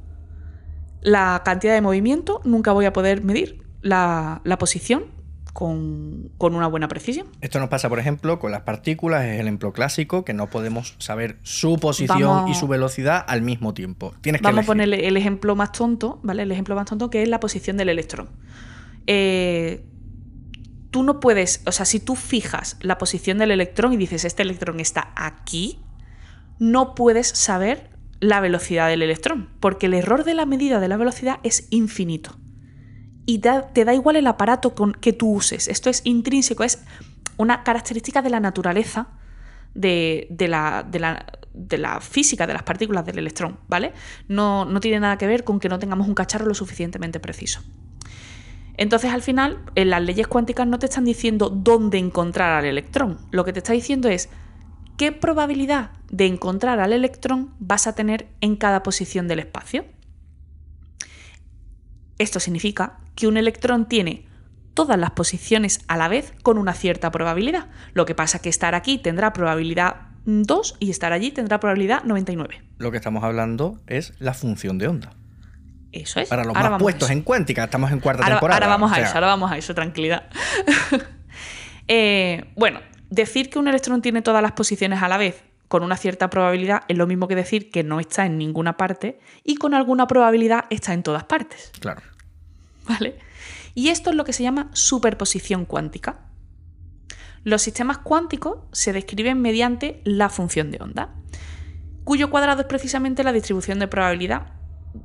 la 1.02 1.42
cantidad 1.44 1.74
de 1.74 1.82
movimiento, 1.82 2.42
nunca 2.44 2.74
voy 2.74 2.86
a 2.86 2.94
poder 2.94 3.24
medir 3.24 3.64
la 3.82 4.58
posición 4.60 5.21
con, 5.54 6.32
una 6.40 6.68
buena 6.68 6.88
precisión. 6.88 7.28
Esto 7.42 7.60
nos 7.60 7.70
pasa, 7.70 7.90
por 7.90 8.00
ejemplo, 8.00 8.40
con 8.40 8.52
las 8.52 8.62
partículas, 8.62 9.26
es 9.26 9.40
el 9.40 9.48
ejemplo 9.48 9.74
clásico, 9.74 10.24
que 10.24 10.34
no 10.34 10.48
podemos 10.48 10.96
saber 10.98 11.38
su 11.44 11.78
posición 11.78 12.48
y 12.48 12.56
su 12.56 12.68
velocidad 12.68 13.24
al 13.28 13.42
mismo 13.42 13.74
tiempo. 13.74 14.14
Tienes 14.22 14.42
Vamos 14.42 14.64
a 14.64 14.68
poner 14.68 14.94
el 14.94 15.18
ejemplo 15.18 15.56
más 15.56 15.72
tonto, 15.72 16.20
¿vale? 16.24 16.44
El 16.44 16.52
ejemplo 16.52 16.76
más 16.76 16.86
tonto 16.86 17.10
que 17.10 17.24
es 17.24 17.30
la 17.30 17.40
posición 17.40 17.78
del 17.78 17.90
electrón. 17.90 18.30
Eh, 19.08 19.84
tú 20.90 21.04
no 21.04 21.20
puedes, 21.20 21.64
o 21.66 21.72
sea, 21.72 21.86
si 21.86 22.00
tú 22.00 22.16
fijas 22.16 22.78
la 22.82 22.98
posición 22.98 23.38
del 23.38 23.52
electrón 23.52 23.94
y 23.94 23.98
dices, 23.98 24.26
este 24.26 24.44
electrón 24.44 24.80
está 24.80 25.14
aquí, 25.16 25.80
no 26.60 26.96
puedes 26.96 27.28
saber 27.28 27.90
la 28.20 28.40
velocidad 28.40 28.88
del 28.88 29.02
electrón, 29.02 29.50
porque 29.60 29.88
el 29.88 29.96
error 29.96 30.24
de 30.24 30.36
la 30.36 30.46
medida 30.46 30.80
de 30.80 30.88
la 30.88 30.98
velocidad 30.98 31.40
es 31.44 31.68
infinito 31.72 32.41
y 33.26 33.40
te 33.40 33.86
da 33.86 33.94
igual 33.94 34.16
el 34.16 34.28
aparato 34.28 34.74
con, 34.76 34.94
que 34.94 35.14
tú 35.14 35.32
uses. 35.32 35.68
Esto 35.68 35.90
es 35.90 36.02
intrínseco, 36.06 36.64
es 36.64 36.84
una 37.38 37.64
característica 37.64 38.22
de 38.22 38.30
la 38.30 38.40
naturaleza 38.40 39.08
de, 39.74 40.28
la, 40.48 42.00
física 42.02 42.48
de 42.48 42.54
las 42.54 42.64
partículas 42.64 43.06
del 43.06 43.20
electrón, 43.20 43.60
¿vale? 43.68 43.94
No, 44.28 44.66
no 44.66 44.80
tiene 44.80 45.00
nada 45.00 45.18
que 45.18 45.28
ver 45.28 45.44
con 45.44 45.60
que 45.60 45.70
no 45.70 45.80
tengamos 45.80 46.08
un 46.08 46.16
cacharro 46.16 46.46
lo 46.46 46.54
suficientemente 46.54 47.20
preciso. 47.20 47.62
Entonces, 48.78 49.12
al 49.12 49.22
final, 49.22 49.60
en 49.76 49.90
las 49.90 50.02
leyes 50.02 50.28
cuánticas 50.28 50.66
no 50.66 50.80
te 50.80 50.88
están 50.88 51.06
diciendo 51.06 51.50
dónde 51.50 51.98
encontrar 51.98 52.52
al 52.52 52.66
electrón. 52.66 53.20
Lo 53.30 53.46
que 53.46 53.54
te 53.54 53.60
está 53.60 53.74
diciendo 53.74 54.08
es 54.10 54.30
qué 54.98 55.12
probabilidad 55.12 55.92
de 56.10 56.26
encontrar 56.26 56.80
al 56.80 56.94
electrón 56.94 57.54
vas 57.60 57.88
a 57.88 57.94
tener 57.94 58.28
en 58.42 58.56
cada 58.56 58.82
posición 58.82 59.28
del 59.28 59.40
espacio. 59.40 59.86
Esto 62.22 62.40
significa 62.40 63.00
que 63.16 63.26
un 63.26 63.36
electrón 63.36 63.88
tiene 63.88 64.28
todas 64.76 64.98
las 64.98 65.10
posiciones 65.10 65.82
a 65.88 65.98
la 65.98 66.08
vez 66.08 66.34
con 66.44 66.60
una 66.60 66.74
cierta 66.74 67.12
probabilidad. 67.12 67.66
Lo 67.94 68.06
que 68.06 68.14
pasa 68.14 68.38
es 68.38 68.44
que 68.44 68.50
estar 68.50 68.76
aquí 68.76 69.00
tendrá 69.00 69.34
probabilidad 69.34 69.96
2 70.26 70.78
y 70.80 70.92
estar 70.92 71.14
allí 71.14 71.32
tendrá 71.32 71.60
probabilidad 71.60 72.04
99. 72.04 72.62
Lo 72.78 72.92
que 72.92 72.98
estamos 72.98 73.24
hablando 73.24 73.82
es 73.88 74.14
la 74.20 74.36
función 74.36 74.78
de 74.78 74.88
onda. 74.88 75.16
Eso 75.92 76.20
es. 76.20 76.30
Para 76.30 76.44
los 76.44 76.54
más 76.54 76.80
puestos 76.80 77.10
en 77.10 77.24
cuántica, 77.24 77.64
estamos 77.64 77.92
en 77.92 78.00
cuarta 78.00 78.24
temporada. 78.24 78.56
Ahora 78.56 78.68
vamos 78.68 78.92
a 78.92 79.02
eso, 79.02 79.16
ahora 79.16 79.28
vamos 79.28 79.52
a 79.52 79.58
eso, 79.58 79.74
tranquilidad. 79.74 80.30
Eh, 81.94 82.46
bueno, 82.56 82.80
decir 83.10 83.50
que 83.50 83.60
un 83.60 83.68
electrón 83.68 84.02
tiene 84.02 84.22
todas 84.22 84.42
las 84.42 84.54
posiciones 84.54 85.02
a 85.02 85.10
la 85.10 85.18
vez 85.18 85.44
con 85.72 85.84
una 85.84 85.96
cierta 85.96 86.30
probabilidad 86.30 86.84
es 86.90 86.98
lo 86.98 87.08
mismo 87.08 87.30
que 87.30 87.36
decir 87.36 87.72
que 87.72 87.82
no 87.82 88.02
está 88.02 88.26
en 88.26 88.38
ninguna 88.38 88.76
parte 88.76 89.22
y 89.46 89.56
con 89.56 89.74
alguna 89.74 90.06
probabilidad 90.06 90.66
está 90.70 90.92
en 90.94 91.02
todas 91.02 91.24
partes. 91.24 91.72
Claro. 91.80 92.02
¿Vale? 92.90 93.18
Y 93.74 93.88
esto 93.88 94.10
es 94.10 94.18
lo 94.18 94.26
que 94.26 94.34
se 94.34 94.44
llama 94.44 94.70
superposición 94.74 95.64
cuántica. 95.64 96.26
Los 97.46 97.62
sistemas 97.62 98.00
cuánticos 98.00 98.58
se 98.74 98.92
describen 98.92 99.42
mediante 99.42 100.02
la 100.04 100.28
función 100.28 100.72
de 100.72 100.80
onda, 100.82 101.16
cuyo 102.04 102.30
cuadrado 102.30 102.60
es 102.60 102.68
precisamente 102.68 103.24
la 103.24 103.32
distribución 103.32 103.80
de 103.80 103.88
probabilidad 103.88 104.52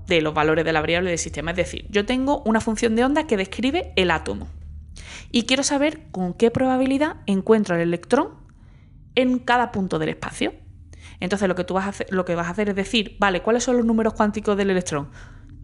de 0.08 0.20
los 0.20 0.34
valores 0.34 0.64
de 0.64 0.72
la 0.72 0.80
variable 0.80 1.10
del 1.10 1.20
sistema. 1.20 1.52
Es 1.52 1.58
decir, 1.58 1.86
yo 1.90 2.06
tengo 2.06 2.42
una 2.44 2.60
función 2.60 2.96
de 2.96 3.04
onda 3.04 3.28
que 3.28 3.36
describe 3.36 3.92
el 3.94 4.10
átomo 4.10 4.48
y 5.30 5.44
quiero 5.44 5.62
saber 5.62 6.10
con 6.10 6.34
qué 6.34 6.50
probabilidad 6.50 7.18
encuentro 7.26 7.76
el 7.76 7.82
electrón 7.82 8.45
en 9.16 9.40
cada 9.40 9.72
punto 9.72 9.98
del 9.98 10.10
espacio. 10.10 10.54
Entonces 11.18 11.48
lo 11.48 11.56
que 11.56 11.64
tú 11.64 11.74
vas 11.74 11.86
a 11.86 11.88
hacer, 11.88 12.06
lo 12.10 12.24
que 12.24 12.34
vas 12.34 12.46
a 12.46 12.50
hacer 12.50 12.68
es 12.68 12.76
decir, 12.76 13.16
vale, 13.18 13.42
¿cuáles 13.42 13.64
son 13.64 13.76
los 13.76 13.84
números 13.84 14.14
cuánticos 14.14 14.56
del 14.56 14.70
electrón? 14.70 15.08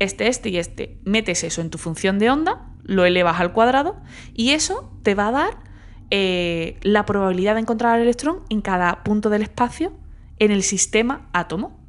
este, 0.02 0.28
este 0.28 0.49
y 0.50 0.59
este. 0.59 0.99
Metes 1.04 1.44
eso 1.44 1.61
en 1.61 1.71
tu 1.71 1.78
función 1.78 2.18
de 2.18 2.30
onda, 2.30 2.66
lo 2.82 3.04
elevas 3.04 3.40
al 3.40 3.52
cuadrado 3.52 4.00
y 4.35 4.50
eso 4.50 4.92
te 5.02 5.14
va 5.14 5.28
a 5.28 5.32
dar 5.32 5.59
eh, 6.11 6.78
la 6.82 7.06
probabilidad 7.06 7.54
de 7.54 7.61
encontrar 7.61 7.94
al 7.94 8.02
electrón 8.02 8.40
en 8.50 8.61
cada 8.61 9.02
punto 9.02 9.30
del 9.30 9.42
espacio 9.42 9.92
en 10.38 10.50
el 10.50 10.62
sistema 10.62 11.28
átomo. 11.32 11.80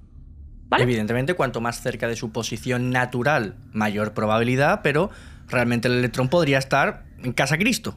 ¿Vale? 0.69 0.83
Evidentemente, 0.83 1.35
cuanto 1.35 1.61
más 1.61 1.81
cerca 1.81 2.07
de 2.07 2.15
su 2.15 2.31
posición 2.31 2.89
natural, 2.89 3.57
mayor 3.73 4.13
probabilidad, 4.13 4.81
pero 4.81 5.11
realmente 5.47 5.87
el 5.87 5.95
electrón 5.95 6.29
podría 6.29 6.57
estar 6.57 7.05
en 7.23 7.33
casa 7.33 7.57
Cristo. 7.57 7.95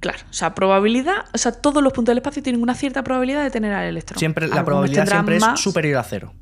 Claro, 0.00 0.18
o 0.30 0.32
sea, 0.32 0.54
probabilidad, 0.54 1.24
o 1.34 1.38
sea, 1.38 1.52
todos 1.52 1.82
los 1.82 1.92
puntos 1.92 2.12
del 2.12 2.18
espacio 2.18 2.42
tienen 2.42 2.62
una 2.62 2.74
cierta 2.74 3.02
probabilidad 3.02 3.42
de 3.42 3.50
tener 3.50 3.72
al 3.72 3.86
electrón. 3.86 4.18
Siempre, 4.18 4.46
la 4.46 4.64
probabilidad 4.64 5.06
siempre 5.06 5.36
es 5.36 5.44
superior 5.56 5.98
a 5.98 6.04
cero. 6.04 6.34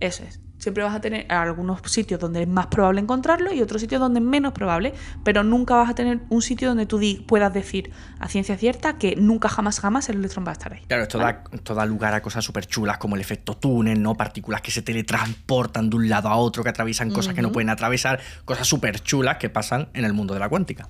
Eso 0.00 0.24
es. 0.24 0.40
Siempre 0.58 0.84
vas 0.84 0.94
a 0.94 1.00
tener 1.00 1.30
algunos 1.32 1.80
sitios 1.86 2.20
donde 2.20 2.42
es 2.42 2.48
más 2.48 2.66
probable 2.66 3.00
encontrarlo 3.00 3.50
y 3.50 3.62
otros 3.62 3.80
sitios 3.80 3.98
donde 3.98 4.20
es 4.20 4.26
menos 4.26 4.52
probable, 4.52 4.92
pero 5.24 5.42
nunca 5.42 5.74
vas 5.74 5.88
a 5.88 5.94
tener 5.94 6.20
un 6.28 6.42
sitio 6.42 6.68
donde 6.68 6.84
tú 6.84 7.00
puedas 7.26 7.52
decir 7.54 7.90
a 8.18 8.28
ciencia 8.28 8.58
cierta 8.58 8.98
que 8.98 9.16
nunca 9.16 9.48
jamás 9.48 9.80
jamás 9.80 10.10
el 10.10 10.18
electrón 10.18 10.44
va 10.44 10.50
a 10.50 10.52
estar 10.52 10.74
ahí. 10.74 10.82
Claro, 10.86 11.04
esto, 11.04 11.74
da, 11.74 11.86
lugar 11.86 12.12
a 12.12 12.20
cosas 12.20 12.44
súper 12.44 12.66
chulas 12.66 12.98
como 12.98 13.14
el 13.14 13.22
efecto 13.22 13.56
túnel, 13.56 14.02
¿no? 14.02 14.16
Partículas 14.16 14.60
que 14.60 14.70
se 14.70 14.82
teletransportan 14.82 15.88
de 15.88 15.96
un 15.96 16.08
lado 16.10 16.28
a 16.28 16.36
otro, 16.36 16.62
que 16.62 16.68
atraviesan 16.68 17.10
cosas 17.10 17.32
que 17.32 17.40
no 17.40 17.52
pueden 17.52 17.70
atravesar, 17.70 18.20
cosas 18.44 18.66
súper 18.66 19.00
chulas 19.00 19.38
que 19.38 19.48
pasan 19.48 19.88
en 19.94 20.04
el 20.04 20.12
mundo 20.12 20.34
de 20.34 20.40
la 20.40 20.50
cuántica. 20.50 20.88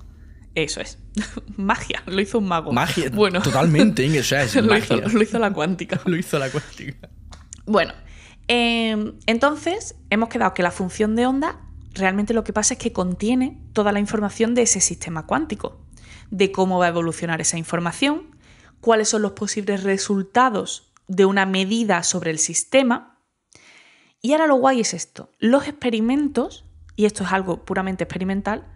Eso 0.55 0.81
es. 0.81 0.97
magia. 1.57 2.03
Lo 2.05 2.21
hizo 2.21 2.39
un 2.39 2.47
mago. 2.47 2.71
Magia. 2.71 3.09
Bueno. 3.13 3.41
Totalmente. 3.41 4.19
O 4.19 4.23
sea, 4.23 4.43
es 4.43 4.55
lo, 4.63 4.77
Hizo, 4.77 4.95
lo 4.97 5.21
hizo 5.21 5.39
la 5.39 5.51
cuántica. 5.53 5.99
lo 6.05 6.17
hizo 6.17 6.37
la 6.39 6.49
cuántica. 6.49 7.09
Bueno, 7.65 7.93
Em, 8.53 9.13
entonces, 9.27 9.95
hemos 10.09 10.27
quedado 10.27 10.53
que 10.53 10.61
la 10.61 10.71
función 10.71 11.15
de 11.15 11.25
onda 11.25 11.61
realmente 11.93 12.33
lo 12.33 12.43
que 12.43 12.51
pasa 12.51 12.73
es 12.73 12.79
que 12.81 12.91
contiene 12.91 13.61
toda 13.71 13.93
la 13.93 13.99
información 13.99 14.55
de 14.55 14.63
ese 14.63 14.81
sistema 14.81 15.25
cuántico, 15.25 15.79
de 16.31 16.51
cómo 16.51 16.77
va 16.77 16.85
a 16.85 16.89
evolucionar 16.89 17.39
esa 17.39 17.57
información, 17.57 18.35
cuáles 18.81 19.07
son 19.07 19.21
los 19.21 19.31
posibles 19.31 19.83
resultados 19.83 20.91
de 21.07 21.23
una 21.23 21.45
medida 21.45 22.03
sobre 22.03 22.31
el 22.31 22.39
sistema. 22.39 23.19
Y 24.21 24.33
ahora 24.33 24.47
lo 24.47 24.55
guay 24.55 24.81
es 24.81 24.93
esto, 24.93 25.31
los 25.39 25.67
experimentos, 25.67 26.65
y 26.97 27.05
esto 27.05 27.23
es 27.23 27.31
algo 27.31 27.63
puramente 27.63 28.03
experimental, 28.03 28.67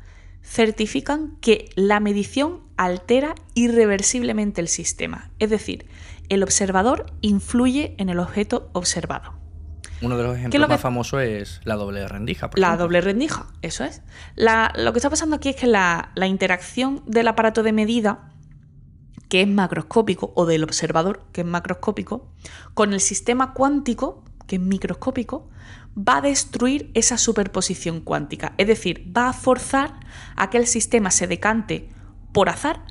certifican 0.45 1.37
que 1.41 1.69
la 1.75 1.99
medición 1.99 2.61
altera 2.77 3.35
irreversiblemente 3.53 4.61
el 4.61 4.67
sistema, 4.67 5.31
es 5.39 5.49
decir, 5.49 5.87
el 6.29 6.43
observador 6.43 7.05
influye 7.21 7.95
en 7.97 8.09
el 8.09 8.19
objeto 8.19 8.69
observado. 8.73 9.33
Uno 10.01 10.17
de 10.17 10.23
los 10.23 10.37
ejemplos 10.37 10.69
más 10.69 10.81
famosos 10.81 11.21
es 11.21 11.61
la 11.63 11.75
doble 11.75 12.07
rendija. 12.07 12.49
la 12.55 12.75
doble 12.75 13.01
rendija, 13.01 13.47
eso 13.61 13.83
es. 13.85 14.01
lo 14.35 14.91
que 14.91 14.99
está 14.99 15.09
pasando 15.09 15.37
aquí 15.37 15.49
es 15.49 15.55
que 15.55 15.67
la, 15.67 16.11
interacción 16.27 17.01
del 17.07 17.27
aparato 17.27 17.63
de 17.63 17.71
medida, 17.71 18.31
que 19.29 19.41
es 19.41 19.47
macroscópico, 19.47 20.33
o 20.35 20.45
del 20.45 20.63
observador, 20.63 21.23
que 21.31 21.41
es 21.41 21.47
macroscópico, 21.47 22.29
con 22.73 22.93
el 22.93 22.99
sistema 22.99 23.53
cuántico, 23.53 24.24
que 24.47 24.57
es 24.57 24.61
microscópico, 24.61 25.49
va 25.97 26.17
a 26.17 26.21
destruir 26.21 26.91
esa 26.93 27.17
superposición 27.17 28.01
cuántica. 28.01 28.53
Es 28.57 28.67
decir, 28.67 29.11
va 29.15 29.29
a 29.29 29.33
forzar 29.33 29.99
a 30.35 30.49
que 30.49 30.57
el 30.57 30.67
sistema 30.67 31.11
se 31.11 31.27
decante 31.27 31.89
por 32.33 32.49
azar 32.49 32.81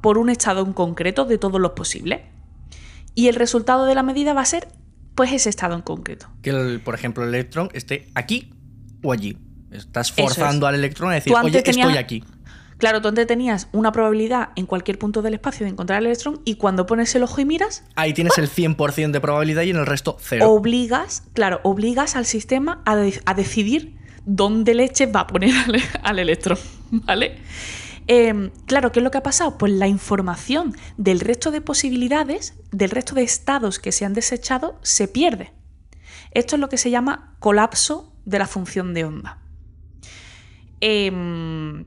por 0.00 0.18
un 0.18 0.30
estado 0.30 0.64
en 0.64 0.72
concreto 0.72 1.24
de 1.24 1.38
todos 1.38 1.60
los 1.60 1.72
posibles. 1.72 2.22
Y 3.14 3.28
el 3.28 3.34
resultado 3.34 3.86
de 3.86 3.94
la 3.94 4.02
medida 4.02 4.32
va 4.32 4.42
a 4.42 4.46
ser 4.46 4.68
pues 5.14 5.32
ese 5.32 5.50
estado 5.50 5.74
en 5.74 5.82
concreto. 5.82 6.28
Que, 6.42 6.80
por 6.84 6.94
ejemplo, 6.94 7.24
el 7.24 7.30
electrón 7.30 7.68
esté 7.72 8.08
aquí 8.14 8.54
o 9.02 9.12
allí. 9.12 9.36
Estás 9.72 10.12
forzando 10.12 10.66
al 10.66 10.76
electrón 10.76 11.10
a 11.10 11.14
decir, 11.14 11.34
oye, 11.34 11.58
estoy 11.58 11.96
aquí. 11.96 12.24
Claro, 12.78 13.02
tú 13.02 13.08
antes 13.08 13.26
tenías 13.26 13.68
una 13.72 13.90
probabilidad 13.90 14.50
en 14.54 14.66
cualquier 14.66 14.98
punto 14.98 15.20
del 15.20 15.34
espacio 15.34 15.66
de 15.66 15.72
encontrar 15.72 16.00
el 16.00 16.06
electrón 16.06 16.40
y 16.44 16.54
cuando 16.54 16.86
pones 16.86 17.14
el 17.16 17.24
ojo 17.24 17.40
y 17.40 17.44
miras... 17.44 17.84
Ahí 17.96 18.14
tienes 18.14 18.38
el 18.38 18.48
100% 18.48 19.10
de 19.10 19.20
probabilidad 19.20 19.62
y 19.62 19.70
en 19.70 19.76
el 19.76 19.86
resto 19.86 20.16
cero. 20.20 20.50
Obligas, 20.50 21.24
claro, 21.32 21.60
obligas 21.64 22.14
al 22.14 22.24
sistema 22.24 22.82
a, 22.86 23.34
decidir 23.34 23.96
dónde 24.24 24.74
leche 24.74 25.06
va 25.06 25.20
a 25.20 25.26
poner 25.26 25.54
al, 25.56 25.82
al 26.02 26.18
electrón, 26.20 26.58
¿vale? 26.90 27.38
Em, 28.06 28.50
claro, 28.64 28.90
¿qué 28.90 29.00
es 29.00 29.04
lo 29.04 29.10
que 29.10 29.18
ha 29.18 29.22
pasado? 29.22 29.58
Pues 29.58 29.70
la 29.72 29.86
información 29.86 30.74
del 30.96 31.20
resto 31.20 31.50
de 31.50 31.60
posibilidades, 31.60 32.54
del 32.72 32.90
resto 32.90 33.14
de 33.14 33.22
estados 33.22 33.78
que 33.78 33.92
se 33.92 34.06
han 34.06 34.14
desechado, 34.14 34.78
se 34.82 35.08
pierde. 35.08 35.52
Esto 36.30 36.56
es 36.56 36.60
lo 36.60 36.70
que 36.70 36.78
se 36.78 36.90
llama 36.90 37.36
colapso 37.38 38.14
de 38.24 38.38
la 38.38 38.46
función 38.46 38.94
de 38.94 39.04
onda. 39.04 39.38
Em, 40.80 41.84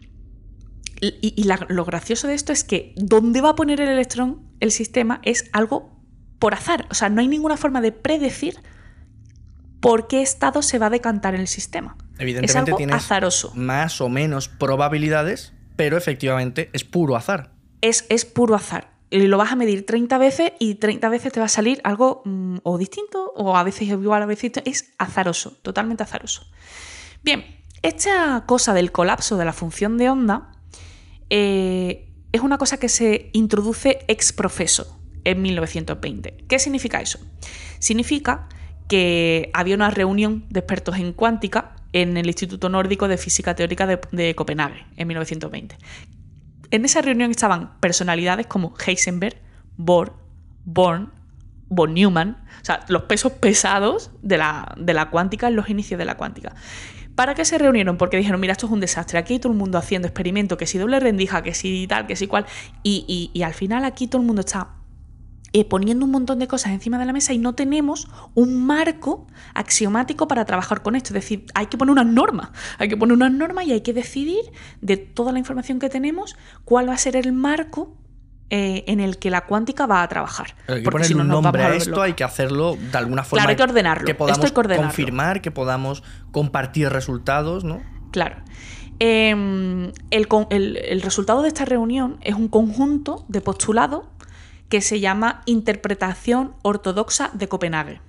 y, 1.02 1.44
lo 1.70 1.86
gracioso 1.86 2.28
de 2.28 2.36
esto 2.36 2.54
es 2.54 2.64
que 2.64 2.94
donde 2.96 3.42
va 3.42 3.50
a 3.50 3.56
poner 3.56 3.82
el 3.82 3.90
electrón 3.90 4.44
el 4.60 4.72
sistema 4.72 5.20
es 5.24 5.50
algo 5.52 6.00
por 6.40 6.54
azar. 6.54 6.88
O 6.92 6.94
sea, 6.94 7.10
no 7.10 7.22
hay 7.22 7.28
ninguna 7.28 7.58
forma 7.58 7.82
de 7.82 7.92
predecir 7.92 8.60
por 9.80 10.08
qué 10.08 10.22
estado 10.22 10.62
se 10.62 10.78
va 10.78 10.88
a 10.88 10.90
decantar 10.92 11.34
el 11.34 11.48
sistema. 11.48 11.98
Evidentemente 12.20 12.52
es 12.52 12.56
algo 12.56 12.78
tienes 12.78 12.96
azaroso. 12.96 13.52
más 13.56 14.00
o 14.00 14.10
menos 14.10 14.48
probabilidades 14.48 15.54
pero 15.82 15.98
efectivamente 15.98 16.70
es 16.74 16.84
puro 16.84 17.16
azar. 17.16 17.54
Es, 17.82 18.06
es 18.10 18.24
puro 18.24 18.54
azar. 18.54 18.92
Y 19.10 19.26
lo 19.26 19.40
vas 19.40 19.52
a 19.52 19.56
medir 19.56 19.84
30 19.84 20.16
veces 20.20 20.54
y 20.60 20.76
30 20.76 21.10
veces 21.10 21.34
te 21.34 21.40
va 21.40 21.48
a 21.48 21.50
salir 21.50 21.82
algo 21.84 22.22
mm, 22.24 22.58
o 22.62 22.78
distinto 22.78 23.34
o 23.36 23.58
a 23.58 23.64
veces 23.64 23.88
igual, 23.88 24.22
a 24.22 24.28
veces 24.28 24.52
es 24.64 24.94
azaroso, 25.00 25.58
totalmente 25.64 26.04
azaroso. 26.04 26.46
Bien, 27.24 27.44
esta 27.82 28.44
cosa 28.46 28.76
del 28.76 28.92
colapso 28.92 29.38
de 29.38 29.46
la 29.46 29.54
función 29.54 29.98
de 29.98 30.12
onda 30.12 30.52
eh, 31.34 32.10
es 32.34 32.42
una 32.42 32.58
cosa 32.58 32.78
que 32.78 32.90
se 32.90 33.30
introduce 33.32 34.00
ex 34.10 34.34
profeso 34.34 35.00
en 35.24 35.42
1920. 35.42 36.44
¿Qué 36.48 36.60
significa 36.60 37.00
eso? 37.00 37.20
Significa 37.80 38.50
que 38.90 39.50
había 39.54 39.76
una 39.76 39.90
reunión 39.90 40.46
de 40.50 40.60
expertos 40.60 40.98
en 40.98 41.14
cuántica 41.14 41.76
en 41.94 42.18
el 42.18 42.28
Instituto 42.28 42.68
Nórdico 42.68 43.08
de 43.08 43.18
Física 43.18 43.56
Teórica 43.56 43.88
de, 43.88 44.36
Copenhague 44.36 44.86
en 44.98 45.08
1920. 45.08 45.78
En 46.72 46.84
esa 46.84 47.02
reunión 47.02 47.32
estaban 47.32 47.80
personalidades 47.80 48.48
como 48.48 48.74
Heisenberg, 48.86 49.38
Bohr, 49.78 50.14
Born, 50.66 51.14
von 51.70 51.94
Neumann, 51.94 52.44
o 52.62 52.66
sea, 52.66 52.82
los 52.90 53.04
pesos 53.04 53.32
pesados 53.32 54.12
de 54.22 54.38
la, 54.38 54.76
de 54.78 54.94
la 54.94 55.10
cuántica 55.10 55.48
en 55.48 55.56
los 55.56 55.70
inicios 55.70 55.98
de 55.98 56.04
la 56.04 56.18
cuántica. 56.18 56.56
¿Para 57.16 57.36
qué 57.36 57.46
se 57.46 57.58
reunieron? 57.58 57.98
Porque 57.98 58.18
dijeron, 58.18 58.40
mira, 58.40 58.54
esto 58.54 58.66
es 58.66 58.72
un 58.72 58.80
desastre. 58.80 59.20
Aquí 59.20 59.40
todo 59.40 59.52
el 59.52 59.58
mundo 59.58 59.78
haciendo 59.78 60.08
experimentos, 60.08 60.58
que 60.58 60.66
si 60.66 60.78
doble 60.78 61.00
rendija, 61.00 61.44
que 61.44 61.54
si 61.54 61.88
tal, 61.88 62.08
que 62.08 62.16
si 62.16 62.28
cual. 62.28 62.46
Y, 62.84 63.32
y 63.34 63.42
al 63.44 63.54
final 63.54 63.86
aquí 63.86 64.08
todo 64.08 64.22
el 64.22 64.28
mundo 64.28 64.42
está 64.42 64.82
eh, 65.54 65.66
poniendo 65.66 66.06
un 66.06 66.12
montón 66.12 66.40
de 66.40 66.48
cosas 66.48 66.72
encima 66.72 66.98
de 66.98 67.06
la 67.06 67.12
mesa 67.12 67.34
y 67.34 67.38
no 67.38 67.56
tenemos 67.56 68.08
un 68.36 68.66
marco 68.66 69.28
axiomático 69.54 70.26
para 70.30 70.46
trabajar 70.46 70.82
con 70.82 70.96
esto. 70.96 71.10
Es 71.10 71.16
decir, 71.16 71.46
hay 71.54 71.66
que 71.66 71.78
poner 71.78 71.92
unas 71.92 72.06
normas, 72.06 72.52
hay 72.78 72.88
que 72.88 72.96
poner 72.96 73.16
unas 73.16 73.34
normas 73.34 73.66
y 73.66 73.74
hay 73.74 73.82
que 73.82 73.92
decidir 73.92 74.40
de 74.80 74.96
toda 74.96 75.34
la 75.34 75.40
información 75.40 75.80
que 75.80 75.90
tenemos 75.90 76.38
cuál 76.64 76.88
va 76.88 76.94
a 76.94 76.98
ser 76.98 77.18
el 77.18 77.34
marco 77.34 77.98
eh, 78.54 78.84
en 78.88 79.00
el 79.00 79.18
que 79.18 79.30
la 79.30 79.46
cuántica 79.46 79.86
va 79.86 80.04
a 80.04 80.10
trabajar. 80.10 80.56
Hay 80.68 80.84
que 80.84 80.92
ponerle 80.92 81.22
un 81.22 81.30
nombre 81.30 81.64
a, 81.64 81.74
esto, 81.74 82.02
hay 82.02 82.16
que 82.16 82.26
hacerlo 82.26 82.76
de 82.76 82.98
alguna 82.98 83.24
forma. 83.24 83.44
Claro, 83.44 83.50
hay 83.50 83.56
que 83.56 83.64
ordenarlo. 83.64 84.06
Que 84.06 84.14
podamos 84.14 84.52
confirmar, 84.52 85.42
que 85.42 85.52
podamos 85.52 86.04
compartir 86.34 86.90
resultados, 86.90 87.64
¿no? 87.64 87.82
Claro. 88.12 88.36
Em, 89.00 89.94
el, 90.10 90.28
el, 90.82 91.02
resultado 91.02 91.44
de 91.44 91.48
esta 91.48 91.64
reunión 91.64 92.18
es 92.20 92.36
un 92.36 92.50
conjunto 92.50 93.24
de 93.30 93.40
postulados 93.40 94.04
que 94.68 94.82
se 94.82 95.00
llama 95.00 95.44
Interpretación 95.46 96.54
Ortodoxa 96.62 97.32
de 97.34 97.48
Copenhague. 97.48 98.02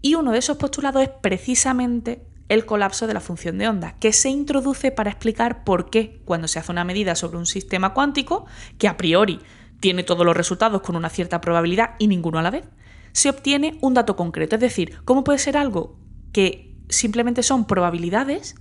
Y 0.00 0.14
uno 0.14 0.32
de 0.32 0.38
esos 0.38 0.56
postulados 0.56 1.02
es 1.02 1.10
precisamente 1.20 2.24
el 2.50 2.66
colapso 2.66 3.06
de 3.06 3.14
la 3.14 3.20
función 3.20 3.56
de 3.56 3.68
onda, 3.68 3.96
que 3.98 4.12
se 4.12 4.28
introduce 4.28 4.90
para 4.90 5.08
explicar 5.08 5.64
por 5.64 5.88
qué 5.88 6.20
cuando 6.26 6.48
se 6.48 6.58
hace 6.58 6.70
una 6.70 6.84
medida 6.84 7.14
sobre 7.14 7.38
un 7.38 7.46
sistema 7.46 7.94
cuántico, 7.94 8.44
que 8.76 8.88
a 8.88 8.98
priori 8.98 9.40
tiene 9.80 10.02
todos 10.02 10.26
los 10.26 10.36
resultados 10.36 10.82
con 10.82 10.96
una 10.96 11.08
cierta 11.08 11.40
probabilidad 11.40 11.94
y 11.98 12.06
ninguno 12.06 12.38
a 12.38 12.42
la 12.42 12.50
vez, 12.50 12.66
se 13.12 13.30
obtiene 13.30 13.78
un 13.80 13.94
dato 13.94 14.16
concreto. 14.16 14.56
Es 14.56 14.60
decir, 14.60 14.98
¿cómo 15.06 15.24
puede 15.24 15.38
ser 15.38 15.56
algo 15.56 15.96
que 16.32 16.76
simplemente 16.90 17.42
son 17.42 17.66
probabilidades? 17.66 18.54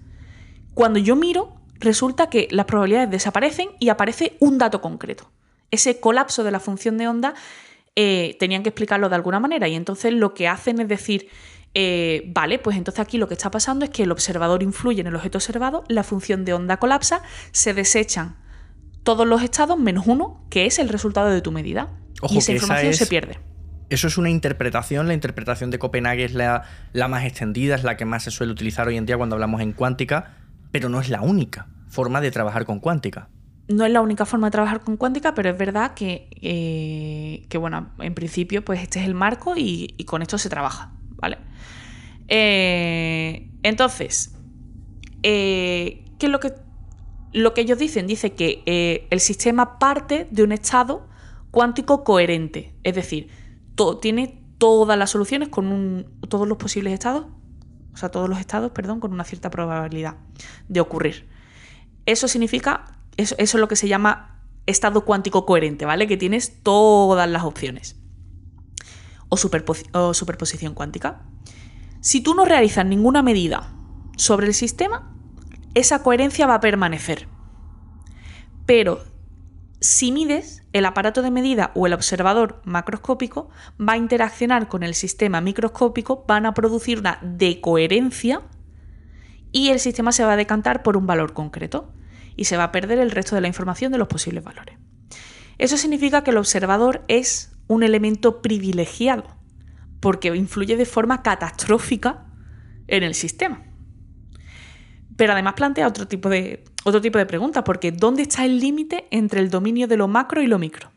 Cuando 0.74 1.00
yo 1.00 1.18
miro, 1.18 1.58
resulta 1.80 2.30
que 2.30 2.48
las 2.52 2.66
probabilidades 2.66 3.12
desaparecen 3.12 3.70
y 3.80 3.90
aparece 3.90 4.38
un 4.40 4.58
dato 4.58 4.80
concreto 4.80 5.30
ese 5.72 6.00
colapso 6.00 6.44
de 6.44 6.52
la 6.52 6.60
función 6.60 6.98
de 6.98 7.08
onda 7.08 7.34
eh, 7.96 8.38
tenían 8.40 8.64
que 8.64 8.70
explicarlo 8.70 9.10
de 9.10 9.16
alguna 9.16 9.40
manera 9.40 9.68
y 9.68 9.76
entonces 9.76 10.14
lo 10.14 10.34
que 10.34 10.48
hacen 10.48 10.80
es 10.80 10.88
decir, 10.88 11.30
eh, 11.74 12.32
vale, 12.34 12.60
pues 12.60 12.78
entonces 12.78 13.00
aquí 13.00 13.18
lo 13.18 13.28
que 13.28 13.34
está 13.34 13.52
pasando 13.52 13.86
es 13.86 13.92
que 13.92 14.04
el 14.04 14.12
observador 14.12 14.64
influye 14.64 15.02
en 15.02 15.08
el 15.08 15.16
objeto 15.16 15.38
observado, 15.38 15.84
la 15.88 16.04
función 16.04 16.46
de 16.46 16.54
onda 16.54 16.78
colapsa, 16.78 17.22
se 17.52 17.74
desechan 17.74 18.38
todos 19.04 19.28
los 19.28 19.42
estados 19.44 19.78
menos 19.78 20.08
uno, 20.08 20.46
que 20.50 20.66
es 20.66 20.80
el 20.80 20.90
resultado 20.90 21.30
de 21.30 21.42
tu 21.42 21.52
medida. 21.52 21.90
y 22.30 22.38
esa 22.38 22.52
información 22.52 22.94
se 22.94 23.08
pierde. 23.08 23.40
Eso 23.90 24.08
es 24.08 24.18
una 24.18 24.30
interpretación, 24.30 25.08
la 25.08 25.16
interpretación 25.16 25.72
de 25.72 25.80
Copenhague 25.80 26.24
es 26.24 26.34
la, 26.34 26.64
la 26.94 27.08
más 27.08 27.26
extendida, 27.26 27.76
es 27.76 27.84
la 27.84 27.98
que 27.98 28.06
más 28.06 28.24
se 28.24 28.32
suele 28.32 28.52
utilizar 28.54 28.88
hoy 28.88 28.98
en 28.98 29.06
día 29.08 29.18
cuando 29.18 29.36
hablamos 29.36 29.62
en 29.62 29.74
cuántica, 29.74 30.36
pero 30.72 30.90
no 30.90 31.00
es 31.00 31.10
la 31.10 31.22
única 31.22 31.68
forma 31.88 32.22
de 32.22 32.30
trabajar 32.30 32.66
con 32.66 32.80
cuántica. 32.80 33.30
no 33.68 33.86
es 33.86 33.92
la 33.92 34.02
única 34.02 34.26
forma 34.26 34.48
de 34.48 34.52
trabajar 34.52 34.82
con 34.82 34.98
cuántica, 34.98 35.34
pero 35.34 35.50
es 35.50 35.58
verdad 35.58 35.94
que, 35.94 36.28
eh, 36.42 37.48
que 37.50 37.58
bueno, 37.58 37.90
en 38.00 38.14
principio, 38.14 38.64
pues 38.64 38.82
este 38.82 39.00
es 39.00 39.08
el 39.08 39.16
marco 39.16 39.54
y, 39.56 39.96
con 40.06 40.22
esto 40.22 40.38
se 40.38 40.50
trabaja, 40.50 40.92
¿vale? 41.22 41.38
Eh, 42.28 43.50
entonces, 43.64 44.36
eh, 45.24 46.06
¿qué 46.18 46.26
es 46.26 46.32
lo 46.32 46.40
que, 46.40 46.54
lo 47.34 47.54
que 47.54 47.62
ellos 47.62 47.78
dicen? 47.78 48.08
Dice 48.08 48.34
que 48.34 49.08
el 49.10 49.20
sistema 49.20 49.80
parte 49.80 50.28
de 50.32 50.44
un 50.44 50.52
estado 50.52 51.08
cuántico 51.52 52.04
coherente, 52.04 52.74
es 52.84 52.96
decir, 52.96 53.30
tiene 54.02 54.42
todas 54.58 54.98
las 54.98 55.10
soluciones 55.10 55.50
con 55.50 55.68
un, 55.68 56.06
todos 56.28 56.48
los 56.48 56.58
posibles 56.58 56.94
estados, 56.94 57.26
o 57.94 57.98
sea, 57.98 58.10
todos 58.10 58.30
los 58.30 58.40
estados, 58.40 58.72
perdón, 58.72 59.00
con 59.00 59.14
una 59.14 59.24
cierta 59.24 59.50
probabilidad 59.50 60.16
de 60.68 60.80
ocurrir. 60.80 61.28
Eso 62.06 62.28
significa 62.28 63.00
eso, 63.18 63.36
es 63.38 63.54
lo 63.54 63.68
que 63.68 63.76
se 63.76 63.88
llama 63.88 64.42
estado 64.66 65.04
cuántico 65.04 65.46
coherente, 65.46 65.86
¿vale? 65.86 66.08
Que 66.08 66.18
tienes 66.18 66.62
todas 66.64 67.30
las 67.30 67.44
opciones. 67.44 67.99
O, 69.30 69.38
superposición 70.14 70.74
cuántica. 70.74 71.22
Si 72.02 72.22
tú 72.22 72.34
no 72.34 72.46
realizas 72.46 72.86
ninguna 72.86 73.22
medida 73.22 73.74
sobre 74.18 74.48
el 74.48 74.54
sistema, 74.54 75.16
esa 75.76 76.02
coherencia 76.04 76.48
va 76.48 76.56
a 76.56 76.60
permanecer. 76.60 77.28
Pero 78.66 79.04
si 79.80 80.12
mides, 80.12 80.64
el 80.74 80.86
aparato 80.86 81.22
de 81.22 81.32
medida 81.32 81.72
o 81.76 81.88
el 81.88 81.94
observador 81.94 82.62
macroscópico 82.66 83.50
va 83.80 83.94
a 83.94 83.98
interaccionar 83.98 84.68
con 84.68 84.84
el 84.84 84.94
sistema 84.94 85.42
microscópico, 85.42 86.26
van 86.28 86.46
a 86.46 86.54
producir 86.54 87.00
una 87.00 87.20
decoherencia 87.22 88.42
y 89.52 89.70
el 89.70 89.80
sistema 89.80 90.12
se 90.12 90.26
va 90.26 90.34
a 90.34 90.38
decantar 90.38 90.84
por 90.84 90.98
un 90.98 91.08
valor 91.08 91.34
concreto 91.34 91.94
y 92.36 92.46
se 92.46 92.58
va 92.58 92.66
a 92.66 92.72
perder 92.72 93.00
el 93.00 93.12
resto 93.12 93.36
de 93.36 93.42
la 93.42 93.48
información 93.48 93.92
de 93.92 93.98
los 93.98 94.08
posibles 94.08 94.44
valores. 94.44 94.78
Eso 95.58 95.78
significa 95.78 96.24
que 96.24 96.32
el 96.32 96.38
observador 96.38 97.04
es 97.08 97.52
un 97.70 97.84
elemento 97.84 98.42
privilegiado, 98.42 99.24
porque 100.02 100.36
influye 100.36 100.76
de 100.76 100.86
forma 100.86 101.22
catastrófica 101.22 102.26
en 102.88 103.04
el 103.04 103.14
sistema. 103.14 103.64
Pero 105.16 105.34
además 105.34 105.54
plantea 105.54 105.88
otro 105.88 106.08
tipo 106.08 106.30
de, 106.30 106.66
otro 106.84 107.00
tipo 107.00 107.20
de 107.20 107.28
preguntas, 107.28 107.64
porque 107.64 107.92
¿dónde 107.92 108.24
está 108.24 108.44
el 108.44 108.60
límite 108.60 109.08
entre 109.12 109.40
el 109.40 109.52
dominio 109.52 109.88
de 109.88 109.98
lo 109.98 110.08
macro 110.08 110.42
y 110.42 110.48
lo 110.48 110.58
micro? 110.58 110.92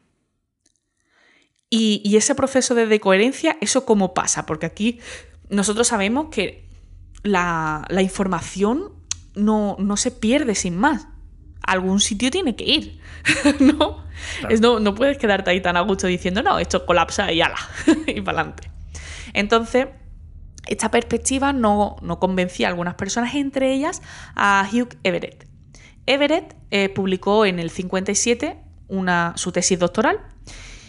Y, 1.69 2.17
ese 2.17 2.35
proceso 2.35 2.75
de 2.75 2.87
decoherencia, 2.87 3.57
¿eso 3.61 3.87
cómo 3.87 4.13
pasa? 4.13 4.45
Porque 4.45 4.67
aquí 4.67 5.01
nosotros 5.49 5.89
sabemos 5.89 6.29
que 6.31 6.69
la, 7.23 7.87
información 8.01 8.93
no, 9.35 9.77
no, 9.79 9.97
se 9.97 10.11
pierde 10.11 10.55
sin 10.55 10.77
más 10.77 11.09
algún 11.63 12.01
sitio 12.01 12.31
tiene 12.31 12.57
que 12.57 12.65
ir, 12.65 13.01
¿no? 13.61 14.03
¿no? 14.81 14.95
puedes 14.95 15.19
quedarte 15.19 15.51
ahí 15.51 15.61
tan 15.61 15.77
a 15.77 15.81
gusto 15.81 16.07
diciendo, 16.07 16.43
no, 16.43 16.59
esto 16.59 16.85
colapsa 16.87 17.33
y 17.33 17.41
ala, 17.41 17.59
y 18.07 18.21
para 18.21 18.41
adelante. 18.41 18.71
Entonces, 19.33 19.87
esta 20.67 20.91
perspectiva 20.91 21.53
no, 21.53 21.97
convencía 22.21 22.69
a 22.69 22.71
algunas 22.71 22.95
personas, 22.95 23.35
entre 23.35 23.73
ellas 23.73 24.03
a 24.35 24.69
Hugh 24.73 24.97
Everett. 25.03 25.47
Everett 26.07 26.57
eh, 26.71 26.89
publicó 26.89 27.47
en 27.47 27.59
el 27.59 27.71
57 27.71 28.59
una, 28.89 29.33
su 29.37 29.53
tesis 29.53 29.79
doctoral 29.79 30.21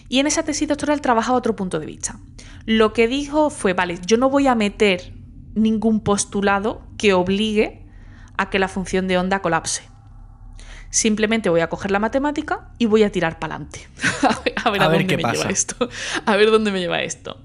y 0.09 0.19
en 0.19 0.27
esa 0.27 0.43
tesis 0.43 0.67
doctoral 0.67 1.01
trabajaba 1.01 1.37
otro 1.37 1.55
punto 1.55 1.79
de 1.79 1.85
vista. 1.85 2.19
Lo 2.65 2.93
que 2.93 3.07
dijo 3.07 3.49
fue, 3.49 3.73
vale, 3.73 3.99
yo 4.05 4.17
no 4.17 4.29
voy 4.29 4.47
a 4.47 4.55
meter 4.55 5.13
ningún 5.55 6.01
postulado 6.01 6.83
que 6.97 7.13
obligue 7.13 7.85
a 8.37 8.49
que 8.49 8.59
la 8.59 8.67
función 8.67 9.07
de 9.07 9.17
onda 9.17 9.41
colapse. 9.41 9.92
Simplemente 10.93 11.49
voy 11.49 11.61
a 11.61 11.69
coger 11.69 11.89
la 11.89 11.97
matemática 11.97 12.69
y 12.77 12.85
voy 12.85 13.01
a 13.01 13.11
tirar 13.11 13.39
para 13.39 13.55
adelante. 13.55 13.87
a 14.63 14.69
ver 14.69 14.83
a, 14.83 14.89
dónde 14.89 15.17
me 15.17 15.23
lleva 15.23 15.49
esto. 15.49 15.89
A 16.27 16.35
ver 16.35 16.51
dónde 16.51 16.71
me 16.71 16.79
lleva 16.79 17.01
esto. 17.01 17.41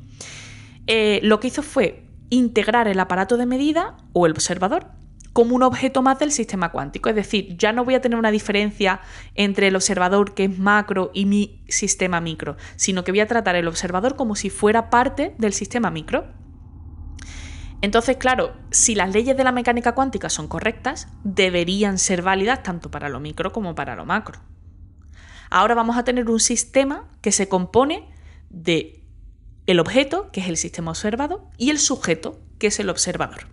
Eh, 0.86 1.20
lo 1.22 1.40
que 1.40 1.48
hizo 1.48 1.62
fue 1.62 2.04
integrar 2.28 2.88
el 2.88 3.00
aparato 3.00 3.38
de 3.38 3.46
medida 3.46 3.96
o 4.12 4.26
el 4.26 4.32
observador 4.32 4.88
como 5.32 5.56
un 5.56 5.62
objeto 5.62 6.02
más 6.02 6.18
del 6.18 6.30
sistema 6.30 6.72
cuántico. 6.72 7.08
Es 7.08 7.14
decir, 7.14 7.56
ya 7.56 7.72
no 7.72 7.86
voy 7.86 7.94
a 7.94 8.02
tener 8.02 8.18
una 8.18 8.30
diferencia 8.30 9.00
entre 9.34 9.68
el 9.68 9.76
observador 9.76 10.34
que 10.34 10.44
es 10.44 10.58
macro 10.58 11.10
y 11.14 11.24
mi 11.24 11.62
sistema 11.68 12.20
micro, 12.20 12.58
sino 12.76 13.02
que 13.02 13.12
voy 13.12 13.20
a 13.20 13.28
tratar 13.28 13.56
el 13.56 13.66
observador 13.66 14.14
como 14.14 14.36
si 14.36 14.50
fuera 14.50 14.90
parte 14.90 15.34
del 15.38 15.54
sistema 15.54 15.90
micro. 15.90 16.26
Entonces, 17.80 18.16
claro, 18.16 18.54
si 18.70 18.94
las 18.94 19.12
leyes 19.12 19.36
de 19.36 19.44
la 19.44 19.52
mecánica 19.52 19.94
cuántica 19.94 20.30
son 20.30 20.48
correctas, 20.48 21.08
deberían 21.22 21.98
ser 21.98 22.22
válidas 22.22 22.62
tanto 22.62 22.90
para 22.90 23.08
lo 23.08 23.20
micro 23.20 23.52
como 23.52 23.74
para 23.74 23.94
lo 23.94 24.04
macro. 24.04 24.40
Ahora 25.50 25.74
vamos 25.74 25.96
a 25.96 26.04
tener 26.04 26.28
un 26.28 26.40
sistema 26.40 27.08
que 27.20 27.32
se 27.32 27.48
compone 27.48 28.08
de 28.50 29.04
el 29.66 29.80
objeto, 29.80 30.30
que 30.32 30.40
es 30.40 30.48
el 30.48 30.56
sistema 30.56 30.90
observado, 30.90 31.50
y 31.56 31.70
el 31.70 31.78
sujeto, 31.78 32.40
que 32.58 32.68
es 32.68 32.80
el 32.80 32.88
observador. 32.88 33.46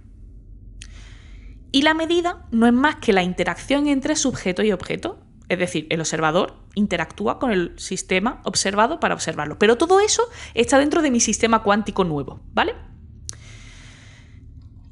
Y 1.72 1.82
la 1.82 1.94
medida 1.94 2.46
no 2.52 2.68
es 2.68 2.74
más 2.74 2.96
que 2.96 3.14
la 3.14 3.22
interacción 3.22 3.88
entre 3.88 4.16
sujeto 4.16 4.64
y 4.64 4.72
objeto, 4.72 5.20
es 5.50 5.60
decir, 5.60 5.88
el 5.90 6.00
observador 6.00 6.56
interactúa 6.74 7.38
con 7.38 7.52
el 7.52 7.78
sistema 7.78 8.42
observado 8.46 9.00
para 9.00 9.14
observarlo. 9.14 9.60
Pero 9.60 9.78
todo 9.78 10.00
eso 10.00 10.24
está 10.54 10.80
dentro 10.80 11.02
de 11.02 11.12
mi 11.12 11.20
sistema 11.20 11.64
cuántico 11.64 12.04
nuevo, 12.04 12.40
¿vale? 12.54 12.76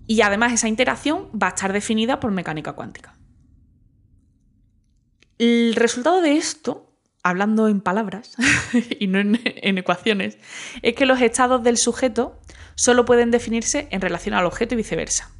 Y 0.07 0.21
además 0.21 0.53
esa 0.53 0.67
interacción 0.67 1.29
va 1.31 1.47
a 1.47 1.49
estar 1.51 1.71
definida 1.73 2.19
por 2.19 2.31
mecánica 2.31 2.73
cuántica. 2.73 3.13
El 5.39 5.75
resultado 5.75 6.21
de 6.21 6.37
esto, 6.37 6.89
hablando 7.23 7.67
en 7.67 7.81
palabras 7.81 8.35
y 8.99 9.07
no 9.07 9.19
en, 9.19 9.77
ecuaciones, 9.77 10.37
es 10.81 10.95
que 10.95 11.05
los 11.05 11.21
estados 11.21 11.63
del 11.63 11.77
sujeto 11.77 12.39
solo 12.75 13.05
pueden 13.05 13.31
definirse 13.31 13.87
en 13.91 14.01
relación 14.01 14.35
al 14.35 14.45
objeto 14.45 14.73
y 14.73 14.77
viceversa. 14.77 15.31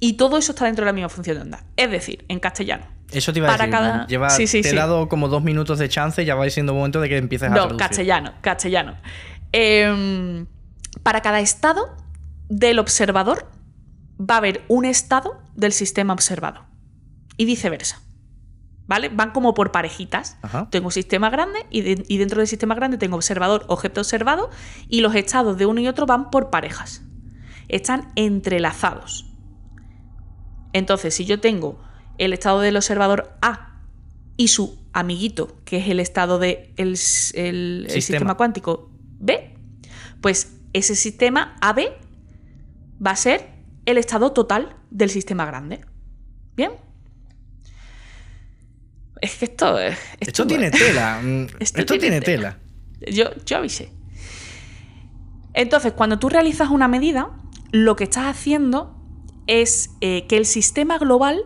Y 0.00 0.14
todo 0.14 0.38
eso 0.38 0.52
está 0.52 0.66
dentro 0.66 0.84
de 0.84 0.86
la 0.86 0.92
misma 0.92 1.08
función 1.08 1.36
de 1.36 1.42
onda. 1.42 1.64
Es 1.76 1.90
decir, 1.90 2.24
en 2.28 2.38
castellano. 2.38 2.86
Eso 3.10 3.32
te 3.32 3.40
iba 3.40 3.48
a 3.48 3.56
decir. 3.56 3.70
Cada... 3.70 4.06
te 4.06 4.68
he 4.68 4.74
dado 4.74 5.08
como 5.08 5.28
dos 5.28 5.42
minutos 5.42 5.78
de 5.78 5.88
chance 5.88 6.22
y 6.22 6.24
ya 6.24 6.36
va 6.36 6.48
siendo 6.50 6.72
momento 6.72 7.00
de 7.00 7.08
que 7.08 7.16
empieces 7.16 7.50
a 7.50 7.54
No, 7.54 7.76
castellano, 7.76 8.34
castellano. 8.40 8.96
Em, 9.50 10.46
para 11.02 11.20
cada 11.20 11.40
estado 11.40 11.96
del 12.48 12.78
observador 12.78 13.50
va 14.18 14.34
a 14.34 14.38
haber 14.38 14.64
un 14.68 14.84
estado 14.84 15.40
del 15.54 15.72
sistema 15.72 16.12
observado 16.12 16.64
y 17.36 17.44
viceversa. 17.44 18.02
¿Vale? 18.86 19.10
Van 19.10 19.32
como 19.32 19.52
por 19.52 19.70
parejitas. 19.70 20.38
Tengo 20.70 20.86
un 20.86 20.92
sistema 20.92 21.28
grande 21.28 21.66
y, 21.70 22.16
dentro 22.16 22.38
del 22.38 22.48
sistema 22.48 22.74
grande 22.74 22.96
tengo 22.96 23.16
observador, 23.16 23.66
objeto 23.68 24.00
observado 24.00 24.48
y 24.88 25.02
los 25.02 25.14
estados 25.14 25.58
de 25.58 25.66
uno 25.66 25.80
y 25.80 25.88
otro 25.88 26.06
van 26.06 26.30
por 26.30 26.48
parejas. 26.48 27.02
Están 27.68 28.10
entrelazados. 28.16 29.26
Entonces, 30.72 31.14
si 31.14 31.26
yo 31.26 31.38
tengo 31.38 31.78
el 32.16 32.32
estado 32.32 32.60
del 32.60 32.76
observador 32.76 33.36
A 33.42 33.82
y 34.38 34.48
su 34.48 34.78
amiguito, 34.94 35.58
que 35.66 35.76
es 35.76 35.88
el 35.88 36.00
estado 36.00 36.38
del 36.38 36.72
de 36.74 36.74
el, 36.76 37.90
sistema 37.90 38.38
cuántico 38.38 38.90
B, 39.18 39.54
pues 40.22 40.56
ese 40.72 40.94
sistema 40.96 41.56
AB 41.60 41.90
va 43.04 43.10
a 43.10 43.16
ser 43.16 43.57
el 43.88 43.96
estado 43.96 44.32
total 44.32 44.76
del 44.90 45.08
sistema 45.08 45.46
grande. 45.46 45.80
¿Bien? 46.54 46.72
Es 49.22 49.36
que 49.36 49.46
esto 49.46 49.78
es. 49.78 49.98
Esto, 50.20 50.46
tiene 50.46 50.70
tela. 50.70 51.20
Mm, 51.22 51.46
esto, 51.58 51.98
tiene, 51.98 52.20
tela. 52.20 52.58
Yo, 53.10 53.30
yo 53.46 53.56
avisé. 53.56 53.90
Entonces, 55.54 55.94
cuando 55.94 56.18
tú 56.18 56.28
realizas 56.28 56.68
una 56.68 56.86
medida, 56.86 57.30
lo 57.72 57.96
que 57.96 58.04
estás 58.04 58.26
haciendo 58.26 58.94
es 59.46 59.90
eh, 60.02 60.26
que 60.26 60.36
el 60.36 60.44
sistema 60.44 60.98
global 60.98 61.42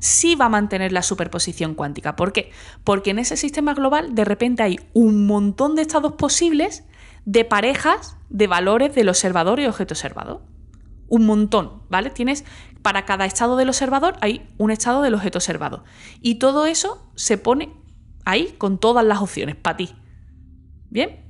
sí 0.00 0.34
va 0.34 0.46
a 0.46 0.48
mantener 0.48 0.90
la 0.90 1.02
superposición 1.02 1.76
cuántica. 1.76 2.16
¿Por 2.16 2.32
qué? 2.32 2.50
Porque 2.82 3.10
en 3.10 3.20
ese 3.20 3.36
sistema 3.36 3.72
global 3.72 4.16
de 4.16 4.24
repente 4.24 4.64
hay 4.64 4.80
un 4.94 5.26
montón 5.26 5.76
de 5.76 5.82
estados 5.82 6.14
posibles 6.14 6.82
de 7.24 7.44
parejas 7.44 8.16
de 8.30 8.48
valores 8.48 8.96
del 8.96 9.08
observador 9.08 9.60
y 9.60 9.66
objeto 9.66 9.94
observado 9.94 10.42
un 11.08 11.26
montón, 11.26 11.82
¿vale? 11.88 12.10
Tienes 12.10 12.44
para 12.82 13.06
cada 13.06 13.24
estado 13.24 13.56
del 13.56 13.70
observador 13.70 14.16
hay 14.20 14.46
un 14.58 14.70
estado 14.70 15.00
del 15.02 15.14
objeto 15.14 15.38
observado. 15.38 15.84
Y 16.20 16.34
todo 16.34 16.66
eso 16.66 17.10
se 17.14 17.38
pone 17.38 17.72
ahí 18.26 18.54
con 18.58 18.78
todas 18.78 19.04
las 19.04 19.20
opciones 19.20 19.56
para 19.56 19.78
ti. 19.78 19.94
¿Bien? 20.90 21.24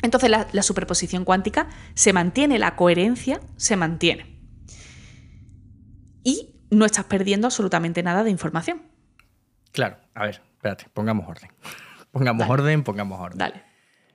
Entonces 0.00 0.30
la, 0.30 0.46
la, 0.52 0.62
superposición 0.62 1.24
cuántica 1.24 1.68
se 1.94 2.12
mantiene, 2.12 2.58
la 2.58 2.76
coherencia 2.76 3.40
se 3.56 3.76
mantiene. 3.76 4.40
Y 6.24 6.54
no 6.70 6.84
estás 6.84 7.04
perdiendo 7.04 7.48
absolutamente 7.48 8.02
nada 8.02 8.22
de 8.24 8.30
información. 8.30 8.82
Claro, 9.72 9.96
a 10.14 10.26
ver, 10.26 10.42
espérate, 10.54 10.86
pongamos 10.94 11.28
orden. 11.28 11.50
Pongamos 12.12 12.48
orden, 12.48 12.84
pongamos 12.84 13.18
orden. 13.20 13.38
Dale. 13.38 13.62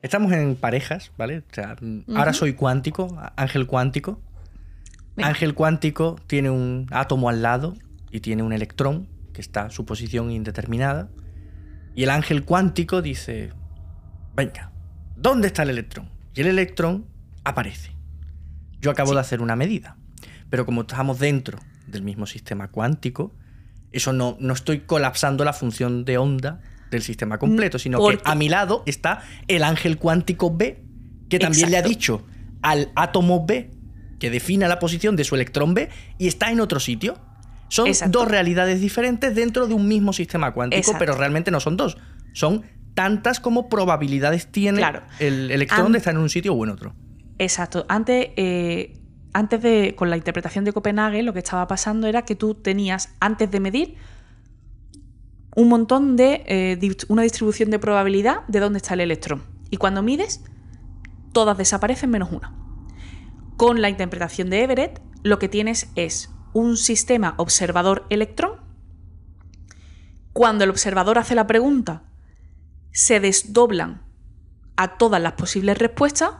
Estamos 0.03 0.31
en 0.31 0.55
parejas, 0.55 1.11
¿vale? 1.17 1.39
O 1.39 1.53
sea, 1.53 1.75
ahora 2.15 2.31
soy 2.31 2.53
cuántico, 2.53 3.19
ángel 3.35 3.65
cuántico, 3.65 4.21
Ángel 5.23 5.53
cuántico 5.53 6.15
tiene 6.27 6.49
un 6.49 6.87
átomo 6.91 7.29
al 7.29 7.41
lado 7.41 7.73
y 8.11 8.19
tiene 8.19 8.43
un 8.43 8.53
electrón 8.53 9.07
que 9.33 9.41
está 9.41 9.63
a 9.63 9.69
su 9.69 9.85
posición 9.85 10.31
indeterminada. 10.31 11.09
Y 11.95 12.03
el 12.03 12.09
ángel 12.09 12.43
cuántico 12.43 13.01
dice, 13.01 13.51
venga, 14.35 14.71
¿dónde 15.15 15.47
está 15.47 15.63
el 15.63 15.71
electrón? 15.71 16.09
Y 16.35 16.41
el 16.41 16.47
electrón 16.47 17.07
aparece. 17.43 17.91
Yo 18.79 18.91
acabo 18.91 19.13
de 19.13 19.19
hacer 19.19 19.41
una 19.41 19.55
medida, 19.55 19.97
pero 20.49 20.65
como 20.65 20.81
estamos 20.81 21.19
dentro 21.19 21.59
del 21.87 22.03
mismo 22.03 22.27
sistema 22.27 22.69
cuántico, 22.69 23.33
eso 23.91 24.13
no, 24.13 24.37
no 24.39 24.53
estoy 24.53 24.81
colapsando 24.81 25.43
la 25.43 25.53
función 25.53 26.05
de 26.05 26.17
onda 26.17 26.59
del 26.91 27.01
sistema 27.01 27.39
completo, 27.39 27.79
sino 27.79 28.05
que 28.07 28.19
a 28.23 28.35
mi 28.35 28.49
lado 28.49 28.83
está 28.85 29.23
el 29.47 29.63
ángel 29.63 29.97
cuántico 29.97 30.55
B, 30.55 30.83
que 31.29 31.39
también 31.39 31.71
le 31.71 31.77
ha 31.77 31.81
dicho 31.81 32.25
al 32.61 32.91
átomo 32.95 33.45
B 33.45 33.76
que 34.19 34.29
defina 34.29 34.67
la 34.67 34.79
posición 34.79 35.15
de 35.15 35.23
su 35.23 35.35
electrón 35.35 35.73
B 35.73 35.89
y 36.17 36.27
está 36.27 36.51
en 36.51 36.59
otro 36.59 36.79
sitio. 36.79 37.17
Son 37.69 37.89
dos 38.09 38.27
realidades 38.27 38.79
diferentes 38.79 39.35
dentro 39.35 39.67
de 39.67 39.73
un 39.73 39.87
mismo 39.87 40.13
sistema 40.13 40.53
cuántico, 40.53 40.93
pero 40.97 41.15
realmente 41.15 41.51
no 41.51 41.59
son 41.59 41.75
dos. 41.75 41.97
Son 42.33 42.63
tantas 42.93 43.39
como 43.39 43.69
probabilidades 43.69 44.47
tiene 44.47 44.81
el 45.19 45.51
electrón 45.51 45.91
de 45.91 45.99
estar 45.99 46.15
en 46.15 46.19
un 46.19 46.29
sitio 46.29 46.53
o 46.53 46.63
en 46.63 46.71
otro. 46.71 46.95
Exacto. 47.37 47.85
Antes, 47.89 48.29
eh, 48.37 48.97
antes 49.33 49.61
de, 49.61 49.93
con 49.95 50.09
la 50.09 50.17
interpretación 50.17 50.65
de 50.65 50.73
Copenhague, 50.73 51.21
lo 51.21 51.33
que 51.33 51.39
estaba 51.39 51.67
pasando 51.67 52.07
era 52.07 52.23
que 52.23 52.35
tú 52.35 52.55
tenías, 52.55 53.13
antes 53.19 53.51
de 53.51 53.59
medir, 53.59 53.95
un 55.55 55.69
montón 55.69 56.15
de. 56.15 56.43
Eh, 56.47 56.95
una 57.07 57.23
distribución 57.23 57.69
de 57.69 57.79
probabilidad 57.79 58.45
de 58.47 58.59
dónde 58.59 58.77
está 58.77 58.93
el 58.93 59.01
electrón. 59.01 59.43
Y 59.69 59.77
cuando 59.77 60.01
mides, 60.01 60.43
todas 61.33 61.57
desaparecen 61.57 62.09
menos 62.09 62.31
una. 62.31 62.66
Con 63.57 63.81
la 63.81 63.89
interpretación 63.89 64.51
de 64.51 64.63
Everett, 64.63 65.01
lo 65.23 65.39
que 65.39 65.49
tienes 65.49 65.89
es 65.95 66.29
un 66.53 66.77
sistema 66.77 67.33
observador-electrón. 67.37 68.61
Cuando 70.31 70.63
el 70.63 70.69
observador 70.69 71.17
hace 71.17 71.33
la 71.33 71.47
pregunta, 71.47 72.03
se 72.91 73.19
desdoblan 73.19 74.03
a 74.75 74.97
todas 74.97 75.19
las 75.19 75.33
posibles 75.33 75.79
respuestas 75.79 76.31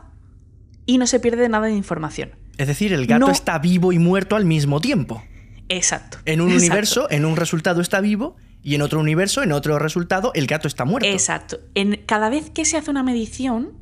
y 0.86 0.98
no 0.98 1.08
se 1.08 1.18
pierde 1.18 1.48
nada 1.48 1.66
de 1.66 1.74
información. 1.74 2.30
Es 2.56 2.68
decir, 2.68 2.92
el 2.92 3.06
gato 3.06 3.30
está 3.30 3.58
vivo 3.58 3.92
y 3.92 3.98
muerto 3.98 4.36
al 4.36 4.44
mismo 4.44 4.80
tiempo. 4.80 5.22
Exacto. 5.68 6.18
En 6.24 6.40
un 6.40 6.52
universo, 6.52 7.10
en 7.10 7.24
un 7.24 7.36
resultado 7.36 7.80
está 7.80 8.00
vivo 8.00 8.36
y 8.62 8.76
en 8.76 8.82
otro 8.82 9.00
universo, 9.00 9.42
en 9.42 9.50
otro 9.50 9.78
resultado, 9.80 10.30
el 10.34 10.46
gato 10.46 10.68
está 10.68 10.84
muerto. 10.84 11.08
Exacto. 11.08 11.58
En, 11.74 12.00
cada 12.06 12.30
vez 12.30 12.50
que 12.50 12.64
se 12.64 12.76
hace 12.76 12.90
una 12.90 13.02
medición, 13.02 13.72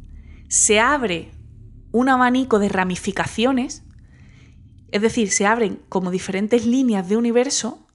se 0.48 0.80
abre 0.80 1.30
un 1.96 2.10
abanico 2.10 2.58
de 2.58 2.68
ramificaciones, 2.68 3.82
es 4.92 5.00
decir, 5.00 5.30
se 5.30 5.46
abren 5.46 5.80
como 5.88 6.10
diferentes 6.10 6.66
líneas 6.66 7.08
de 7.08 7.16
universo 7.16 7.86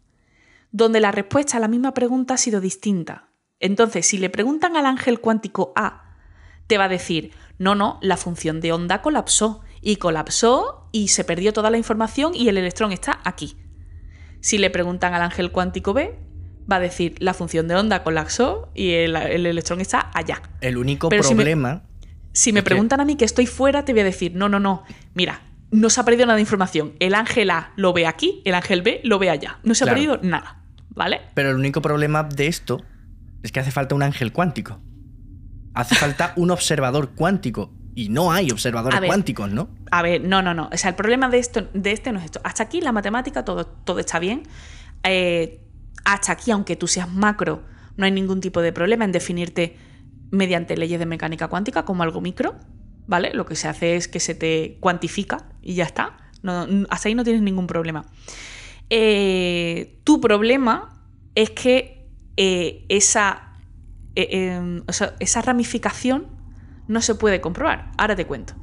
donde 0.71 0.99
la 0.99 1.11
respuesta 1.11 1.57
a 1.57 1.59
la 1.59 1.67
misma 1.67 1.93
pregunta 1.93 2.33
ha 2.33 2.37
sido 2.37 2.61
distinta. 2.61 3.29
Entonces, 3.59 4.07
si 4.07 4.17
le 4.17 4.31
preguntan 4.31 4.75
al 4.75 4.87
ángel 4.87 5.19
cuántico 5.19 5.71
A, 5.75 6.17
te 6.65 6.79
va 6.79 6.85
a 6.85 6.89
decir, 6.89 7.31
no, 7.59 7.75
no, 7.75 7.99
la 8.01 8.17
función 8.17 8.59
de 8.59 8.71
onda 8.71 9.03
colapsó 9.03 9.61
y 9.81 9.97
colapsó 9.97 10.89
y 10.91 11.09
se 11.09 11.23
perdió 11.23 11.53
toda 11.53 11.69
la 11.69 11.77
información 11.77 12.33
y 12.33 12.47
el 12.49 12.57
electrón 12.57 12.91
está 12.91 13.19
aquí. 13.23 13.55
Si 14.39 14.57
le 14.57 14.71
preguntan 14.71 15.13
al 15.13 15.21
ángel 15.21 15.51
cuántico 15.51 15.93
B, 15.93 16.17
va 16.71 16.77
a 16.77 16.79
decir 16.79 17.17
la 17.19 17.35
función 17.35 17.67
de 17.67 17.75
onda 17.75 18.01
colapsó 18.01 18.71
y 18.73 18.93
el, 18.93 19.15
electrón 19.15 19.79
está 19.79 20.09
allá. 20.15 20.41
El 20.61 20.77
único 20.77 21.09
problema. 21.09 21.27
Si 21.27 21.35
me, 21.35 21.90
preguntan 22.63 22.99
a 22.99 23.05
mí 23.05 23.15
que 23.15 23.25
estoy 23.25 23.45
fuera, 23.45 23.85
te 23.85 23.93
voy 23.93 24.01
a 24.01 24.05
decir, 24.05 24.33
no, 24.35 24.49
no, 24.49 24.59
no, 24.59 24.83
mira, 25.13 25.41
no 25.71 25.89
se 25.89 26.01
ha 26.01 26.05
perdido 26.05 26.25
nada 26.25 26.35
de 26.35 26.41
información. 26.41 26.93
El 26.99 27.15
ángel 27.15 27.49
A 27.49 27.71
lo 27.75 27.93
ve 27.93 28.05
aquí, 28.05 28.41
el 28.45 28.55
ángel 28.55 28.81
B 28.81 29.01
lo 29.03 29.19
ve 29.19 29.29
allá. 29.29 29.59
No 29.63 29.73
se 29.73 29.83
ha 29.83 29.87
perdido 29.87 30.19
nada, 30.21 30.61
¿vale? 30.89 31.21
Pero 31.33 31.49
el 31.49 31.55
único 31.55 31.81
problema 31.81 32.23
de 32.23 32.47
esto 32.47 32.81
es 33.43 33.51
que 33.51 33.59
hace 33.59 33.71
falta 33.71 33.95
un 33.95 34.03
ángel 34.03 34.31
cuántico. 34.31 34.79
Hace 35.73 35.95
falta 35.95 36.33
un 36.35 36.51
observador 36.51 37.11
cuántico. 37.11 37.73
Y 37.93 38.07
no 38.07 38.31
hay 38.31 38.51
observadores 38.51 39.01
cuánticos, 39.05 39.51
¿no? 39.51 39.69
A 39.91 40.01
ver, 40.01 40.21
no, 40.21 40.41
no, 40.41 40.53
no. 40.53 40.69
O 40.71 40.77
sea, 40.77 40.91
el 40.91 40.95
problema 40.95 41.27
de, 41.27 41.39
esto, 41.39 41.67
de 41.73 41.91
este 41.91 42.13
no 42.13 42.19
es 42.19 42.25
esto. 42.25 42.39
Hasta 42.45 42.63
aquí 42.63 42.79
la 42.79 42.93
matemática 42.93 43.43
todo, 43.43 43.65
todo 43.65 43.99
está 43.99 44.17
bien. 44.17 44.43
Eh, 45.03 45.59
hasta 46.05 46.31
aquí, 46.31 46.51
aunque 46.51 46.77
tú 46.77 46.87
seas 46.87 47.09
macro, 47.11 47.63
no 47.97 48.05
hay 48.05 48.11
ningún 48.11 48.39
tipo 48.39 48.61
de 48.61 48.71
problema 48.71 49.03
en 49.03 49.11
definirte 49.11 49.75
mediante 50.31 50.77
leyes 50.77 50.99
de 50.99 51.05
mecánica 51.05 51.47
cuántica 51.47 51.85
como 51.85 52.03
algo 52.03 52.21
micro, 52.21 52.55
¿vale? 53.07 53.33
Lo 53.33 53.45
que 53.45 53.55
se 53.55 53.67
hace 53.67 53.95
es 53.95 54.07
que 54.07 54.19
se 54.19 54.33
te 54.33 54.77
cuantifica 54.79 55.45
y 55.61 55.75
ya 55.75 55.83
está. 55.83 56.17
hasta 56.89 57.09
ahí 57.09 57.15
no 57.15 57.23
tienes 57.23 57.41
ningún 57.41 57.67
problema. 57.67 58.05
Eh, 58.89 59.99
tu 60.03 60.19
problema 60.19 61.01
es 61.35 61.51
que 61.51 62.07
eh, 62.37 62.85
esa, 62.89 63.53
eh, 64.15 64.27
em, 64.31 64.83
esa 65.19 65.41
ramificación 65.41 66.27
no 66.87 67.01
se 67.01 67.15
puede 67.15 67.41
comprobar. 67.41 67.91
Ahora 67.97 68.15
te 68.15 68.25
cuento. 68.25 68.53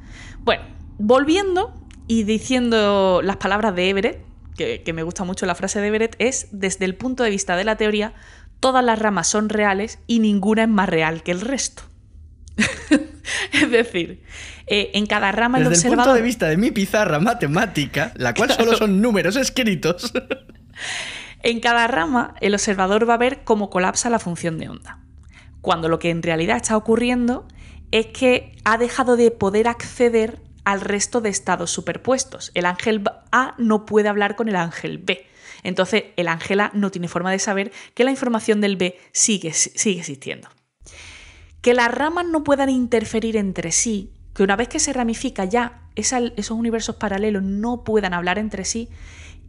Bueno, 0.43 0.63
volviendo 0.97 1.73
y 2.07 2.23
diciendo 2.23 3.21
las 3.23 3.37
palabras 3.37 3.75
de 3.75 3.89
Everett, 3.89 4.29
que, 4.55 4.93
me 4.93 5.03
gusta 5.03 5.23
mucho 5.23 5.45
la 5.45 5.55
frase 5.55 5.79
de 5.79 5.87
Everett, 5.87 6.15
es, 6.19 6.49
desde 6.51 6.85
el 6.85 6.95
punto 6.95 7.23
de 7.23 7.29
vista 7.29 7.55
de 7.55 7.63
la 7.63 7.77
teoría, 7.77 8.13
todas 8.59 8.83
las 8.83 8.99
ramas 8.99 9.27
son 9.27 9.49
reales 9.49 9.99
y 10.07 10.19
ninguna 10.19 10.63
es 10.63 10.69
más 10.69 10.89
real 10.89 11.23
que 11.23 11.31
el 11.31 11.41
resto. 11.41 11.83
es 13.53 13.71
decir, 13.71 14.23
eh, 14.67 14.91
en 14.93 15.05
cada 15.05 15.31
rama 15.31 15.59
Desde 15.59 15.69
el 15.69 15.73
observador... 15.75 16.05
punto 16.05 16.15
de 16.15 16.21
vista 16.21 16.47
de 16.47 16.57
mi 16.57 16.71
pizarra 16.71 17.19
matemática, 17.19 18.11
la 18.15 18.33
cual 18.33 18.51
solo 18.51 18.75
son 18.75 19.01
números 19.01 19.35
escritos. 19.35 20.13
en 21.43 21.59
cada 21.59 21.87
rama, 21.87 22.35
el 22.41 22.53
observador 22.53 23.09
va 23.09 23.15
a 23.15 23.17
ver 23.17 23.43
cómo 23.43 23.69
colapsa 23.69 24.09
la 24.09 24.19
función 24.19 24.57
de 24.57 24.69
onda. 24.69 24.99
Cuando 25.61 25.89
lo 25.89 25.99
que 25.99 26.09
en 26.09 26.23
realidad 26.23 26.57
está 26.57 26.77
ocurriendo 26.77 27.47
es 27.91 28.07
que 28.07 28.53
ha 28.63 28.77
dejado 28.77 29.15
de 29.17 29.31
poder 29.31 29.67
acceder 29.67 30.39
al 30.63 30.81
resto 30.81 31.21
de 31.21 31.29
estados 31.29 31.71
superpuestos. 31.71 32.51
El 32.53 32.65
ángel 32.65 33.03
A 33.31 33.55
no 33.57 33.85
puede 33.85 34.09
hablar 34.09 34.35
con 34.35 34.49
el 34.49 34.55
ángel 34.55 34.99
B. 34.99 35.25
Entonces, 35.63 36.05
el 36.15 36.27
ángel 36.27 36.59
A 36.59 36.71
no 36.73 36.91
tiene 36.91 37.07
forma 37.07 37.31
de 37.31 37.39
saber 37.39 37.71
que 37.93 38.03
la 38.03 38.11
información 38.11 38.61
del 38.61 38.77
B 38.77 38.97
sigue, 39.11 39.53
sigue 39.53 39.99
existiendo. 39.99 40.49
Que 41.61 41.73
las 41.73 41.93
ramas 41.93 42.25
no 42.25 42.43
puedan 42.43 42.69
interferir 42.69 43.35
entre 43.35 43.71
sí, 43.71 44.13
que 44.33 44.43
una 44.43 44.55
vez 44.55 44.67
que 44.69 44.79
se 44.79 44.93
ramifica 44.93 45.45
ya 45.45 45.89
esos 45.95 46.51
universos 46.51 46.95
paralelos 46.95 47.43
no 47.43 47.83
puedan 47.83 48.13
hablar 48.13 48.39
entre 48.39 48.63
sí, 48.63 48.89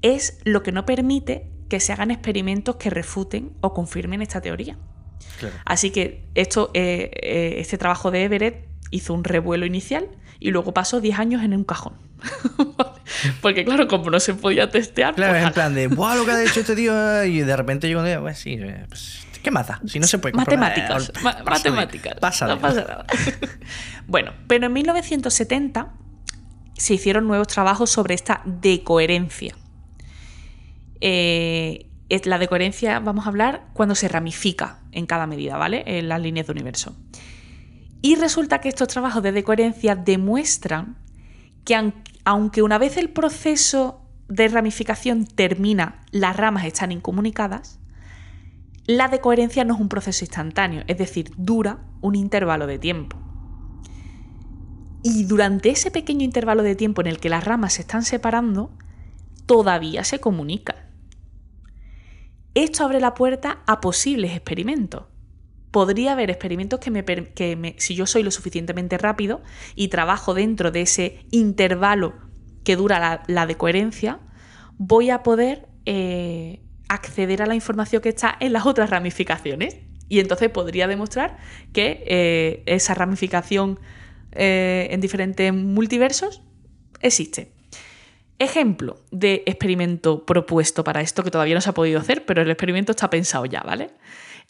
es 0.03 0.39
lo 0.45 0.63
que 0.63 0.73
no 0.73 0.85
permite 0.85 1.49
que 1.69 1.81
se 1.81 1.93
hagan 1.93 2.11
experimentos 2.11 2.77
que 2.77 2.91
refuten 2.91 3.53
o 3.61 3.73
confirmen 3.73 4.23
esta 4.23 4.41
teoría. 4.41 4.77
Así 5.65 5.91
que 5.91 6.25
esto, 6.35 6.71
eh, 6.75 7.11
eh, 7.23 7.55
este 7.59 7.79
trabajo 7.79 8.11
de 8.11 8.25
Everett 8.25 8.69
hizo 8.91 9.15
un 9.15 9.25
revuelo 9.25 9.65
inicial 9.65 10.09
y 10.41 10.51
luego 10.51 10.73
pasó 10.73 11.01
10 11.01 11.19
años 11.19 11.43
en 11.45 11.55
un 11.55 11.65
cajón. 11.65 11.95
Porque 13.43 13.65
claro, 13.65 13.87
como 13.87 14.11
no 14.11 14.19
se 14.19 14.35
podía 14.35 14.71
testear... 14.71 15.15
Claro, 15.15 15.35
pues, 15.35 15.45
en 15.45 15.53
plan 15.53 15.75
de, 15.75 15.89
¡buah, 15.89 16.17
lo 16.17 16.25
que 16.25 16.33
ha 16.33 16.43
hecho 16.43 16.61
este 16.61 16.75
tío! 16.75 16.93
Y 17.25 17.41
de 17.41 17.57
repente 17.57 17.87
llegó 17.87 18.01
un 18.01 18.23
pues 18.23 18.39
sí, 18.39 18.55
eh, 18.55 18.87
pues, 18.89 19.27
¿qué 19.43 19.51
mata? 19.51 19.81
Si 19.87 20.01
no 20.01 20.07
se 20.07 20.19
puede 20.19 20.35
Matemáticas, 20.35 21.13
matemáticas. 21.45 22.15
Pasa 22.19 22.47
no 22.47 22.59
pasa 22.59 22.81
nada. 22.83 23.07
bueno, 24.07 24.33
pero 24.49 24.67
en 24.67 24.73
1970 24.73 25.93
se 26.75 26.95
hicieron 26.95 27.27
nuevos 27.27 27.49
trabajos 27.49 27.91
sobre 27.91 28.15
esta 28.15 28.41
decoherencia. 28.47 29.55
Eh, 31.03 31.87
la 32.25 32.39
decoherencia, 32.39 32.99
vamos 32.99 33.27
a 33.27 33.29
hablar, 33.29 33.67
cuando 33.73 33.95
se 33.95 34.09
ramifica 34.09 34.81
en 34.93 35.07
cada 35.07 35.27
medida, 35.27 35.57
¿vale? 35.57 35.85
En 35.87 36.09
las 36.09 36.21
líneas 36.21 36.47
de 36.47 36.53
universo. 36.53 36.97
Y 38.03 38.15
resulta 38.15 38.61
que 38.61 38.69
estos 38.69 38.89
trabajos 38.89 39.23
de 39.23 39.33
decoherencia 39.33 39.95
demuestran 39.95 40.97
que 41.65 41.93
aunque 42.25 42.63
una 42.63 42.79
vez 42.79 42.97
el 42.97 43.11
proceso 43.11 44.01
de 44.29 44.49
ramificación 44.49 45.27
termina, 45.27 46.01
las 46.11 46.37
ramas 46.37 46.65
están 46.65 46.93
incomunicadas, 46.93 47.79
la 48.87 49.09
decoherencia 49.09 49.65
no 49.65 49.75
es 49.75 49.81
un 49.81 49.89
proceso 49.89 50.25
instantáneo, 50.25 50.83
es 50.87 50.99
decir, 50.99 51.31
dura 51.37 51.81
un 52.01 52.15
intervalo 52.15 52.67
de 52.67 52.79
tiempo. 52.79 53.19
Y 55.03 55.25
durante 55.25 55.71
ese 55.71 55.91
pequeño 55.91 56.25
intervalo 56.25 56.63
de 56.63 56.75
tiempo 56.75 57.01
en 57.01 57.07
el 57.07 57.21
que 57.21 57.29
las 57.29 57.45
ramas 57.45 57.75
se 57.75 57.83
están 57.83 58.03
separando, 58.03 58.71
todavía 59.47 60.05
se 60.05 60.21
comunican. 60.21 60.77
Esto 62.55 62.85
abre 62.85 63.01
la 63.01 63.15
puerta 63.15 63.63
a 63.67 63.81
posibles 63.81 64.33
experimentos 64.33 65.05
podría 65.71 66.13
haber 66.13 66.31
experimentos 66.31 66.81
que 66.81 66.91
me, 66.91 67.05
que 67.05 67.75
si 67.79 67.95
yo 67.95 68.07
soy 68.07 68.23
lo 68.23 68.31
suficientemente 68.31 68.99
rápido 68.99 69.43
y 69.75 69.89
trabajo 69.89 70.35
dentro 70.35 70.71
de 70.71 70.83
ese 70.83 71.27
intervalo 71.31 72.15
que 72.65 72.77
dura 72.77 72.99
la, 72.99 73.23
la 73.27 73.47
de 73.47 73.57
coherencia, 73.57 74.21
voy 74.79 75.11
a 75.11 75.23
poder 75.23 75.69
eh, 75.87 76.61
acceder 76.89 77.43
a 77.43 77.47
la 77.47 77.55
información 77.55 78.03
que 78.03 78.09
está 78.09 78.37
en 78.41 78.53
las 78.53 78.67
otras 78.67 78.91
ramificaciones. 78.91 79.77
Y 80.09 80.19
entonces 80.19 80.51
podría 80.51 80.89
demostrar 80.89 81.37
que 81.73 82.03
eh, 82.07 82.63
esa 82.67 82.95
ramificación 82.95 83.79
eh, 84.33 84.89
en 84.91 85.01
diferentes 85.01 85.53
multiversos 85.53 86.43
existe. 87.01 87.53
Ejemplo 88.41 88.99
de 89.13 89.45
experimento 89.47 90.25
propuesto 90.27 90.83
para 90.83 91.01
esto 91.01 91.23
que 91.23 91.31
todavía 91.31 91.55
no 91.55 91.61
se 91.61 91.71
ha 91.71 91.75
podido 91.75 92.01
hacer, 92.01 92.25
pero 92.25 92.43
el 92.43 92.51
experimento 92.51 92.93
está 92.93 93.09
pensado 93.09 93.45
ya, 93.45 93.61
¿vale? 93.61 93.91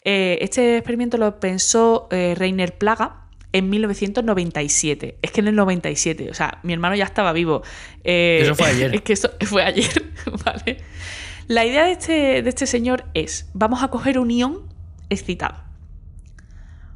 Eh, 0.03 0.39
este 0.41 0.77
experimento 0.77 1.17
lo 1.17 1.39
pensó 1.39 2.07
eh, 2.11 2.33
Reiner 2.35 2.77
Plaga 2.77 3.27
en 3.53 3.69
1997. 3.69 5.17
Es 5.21 5.31
que 5.31 5.41
en 5.41 5.47
el 5.47 5.55
97, 5.55 6.29
o 6.29 6.33
sea, 6.33 6.59
mi 6.63 6.73
hermano 6.73 6.95
ya 6.95 7.05
estaba 7.05 7.33
vivo. 7.33 7.61
Eh, 8.03 8.39
eso 8.41 8.55
fue 8.55 8.67
ayer. 8.67 8.95
Es 8.95 9.01
que 9.01 9.13
eso 9.13 9.29
fue 9.41 9.63
ayer, 9.63 10.11
¿vale? 10.45 10.77
La 11.47 11.65
idea 11.65 11.85
de 11.85 11.91
este, 11.91 12.41
de 12.41 12.49
este 12.49 12.65
señor 12.65 13.05
es, 13.13 13.49
vamos 13.53 13.83
a 13.83 13.89
coger 13.89 14.17
un 14.19 14.31
ion 14.31 14.73
excitado. 15.09 15.55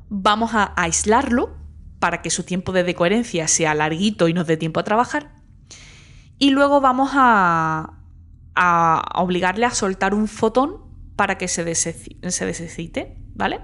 Vamos 0.09 0.53
a 0.53 0.73
aislarlo 0.77 1.55
para 1.99 2.21
que 2.21 2.29
su 2.29 2.43
tiempo 2.43 2.71
de 2.71 2.83
decoherencia 2.83 3.47
sea 3.47 3.73
larguito 3.73 4.27
y 4.27 4.33
nos 4.33 4.47
dé 4.47 4.57
tiempo 4.57 4.79
a 4.79 4.83
trabajar. 4.83 5.31
Y 6.37 6.51
luego 6.51 6.81
vamos 6.81 7.11
a, 7.13 7.93
a 8.55 9.03
obligarle 9.15 9.65
a 9.65 9.71
soltar 9.71 10.13
un 10.13 10.27
fotón 10.27 10.84
para 11.15 11.37
que 11.37 11.47
se, 11.47 11.63
desexcite, 11.63 13.17
¿vale? 13.33 13.61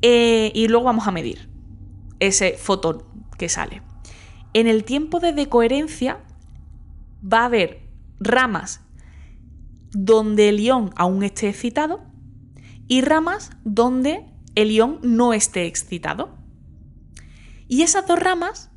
Eh, 0.00 0.50
y 0.54 0.68
luego 0.68 0.86
vamos 0.86 1.06
a 1.06 1.12
medir 1.12 1.48
ese 2.20 2.54
fotón 2.54 3.04
que 3.38 3.48
sale. 3.48 3.82
En 4.54 4.66
el 4.66 4.84
tiempo 4.84 5.20
de 5.20 5.32
decoherencia 5.32 6.20
va 7.22 7.42
a 7.42 7.44
haber 7.46 7.88
ramas 8.20 8.80
donde 9.92 10.48
el 10.48 10.60
ion 10.60 10.90
aún 10.96 11.22
esté 11.22 11.48
excitado 11.48 12.00
y 12.88 13.02
ramas 13.02 13.50
donde 13.64 14.26
el 14.54 14.70
ion 14.70 14.98
no 15.02 15.32
esté 15.32 15.66
excitado. 15.66 16.36
Y 17.68 17.82
esas 17.82 18.06
dos 18.06 18.18
ramas 18.18 18.70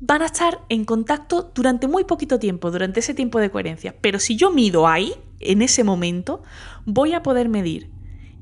van 0.00 0.22
a 0.22 0.26
estar 0.26 0.60
en 0.68 0.84
contacto 0.84 1.52
durante 1.54 1.88
muy 1.88 2.04
poquito 2.04 2.38
tiempo, 2.38 2.70
durante 2.70 3.00
ese 3.00 3.14
tiempo 3.14 3.40
de 3.40 3.50
coherencia. 3.50 3.96
Pero 4.00 4.18
si 4.20 4.36
yo 4.36 4.50
mido 4.50 4.86
ahí, 4.86 5.12
en 5.40 5.62
ese 5.62 5.84
momento, 5.84 6.42
voy 6.84 7.14
a 7.14 7.22
poder 7.22 7.48
medir 7.48 7.90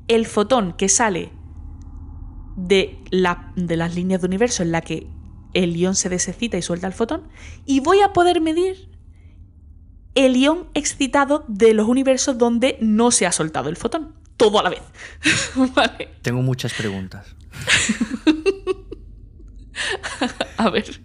el 0.07 0.25
fotón 0.25 0.73
que 0.73 0.89
sale 0.89 1.31
de, 2.55 2.99
la, 3.11 3.51
de 3.55 3.77
las 3.77 3.95
líneas 3.95 4.21
de 4.21 4.27
universo 4.27 4.63
en 4.63 4.71
la 4.71 4.81
que 4.81 5.07
el 5.53 5.75
ion 5.75 5.95
se 5.95 6.09
desexcita 6.09 6.57
y 6.57 6.61
suelta 6.61 6.87
el 6.87 6.93
fotón, 6.93 7.27
y 7.65 7.79
voy 7.79 8.01
a 8.01 8.13
poder 8.13 8.41
medir 8.41 8.89
el 10.15 10.35
ion 10.35 10.67
excitado 10.73 11.45
de 11.47 11.73
los 11.73 11.87
universos 11.87 12.37
donde 12.37 12.77
no 12.81 13.11
se 13.11 13.25
ha 13.25 13.31
soltado 13.31 13.69
el 13.69 13.77
fotón. 13.77 14.15
Todo 14.35 14.59
a 14.59 14.63
la 14.63 14.69
vez. 14.69 14.81
Tengo 16.21 16.41
muchas 16.41 16.73
preguntas. 16.73 17.35
a 20.57 20.69
ver. 20.69 21.01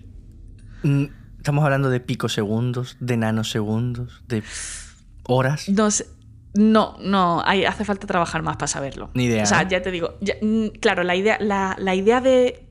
Mm, 0.83 1.05
estamos 1.38 1.64
hablando 1.64 1.88
de 1.88 2.00
picosegundos, 2.00 2.96
de 3.00 3.16
nanosegundos, 3.16 4.22
de 4.28 4.42
horas. 5.25 5.69
No 5.69 5.89
No, 6.55 6.97
no, 7.01 7.43
hay, 7.45 7.65
hace 7.65 7.85
falta 7.85 8.07
trabajar 8.07 8.43
más 8.43 8.57
para 8.57 8.69
saberlo. 8.69 9.11
Ni 9.15 9.25
idea. 9.25 9.45
O 9.45 9.47
sea, 9.47 9.67
ya 9.67 9.83
te 9.83 9.91
digo, 9.91 10.15
mm, 10.43 10.69
claro, 10.81 11.03
la 11.03 11.17
idea, 11.17 11.39
la, 11.41 11.95
idea 11.95 12.21
de 12.21 12.67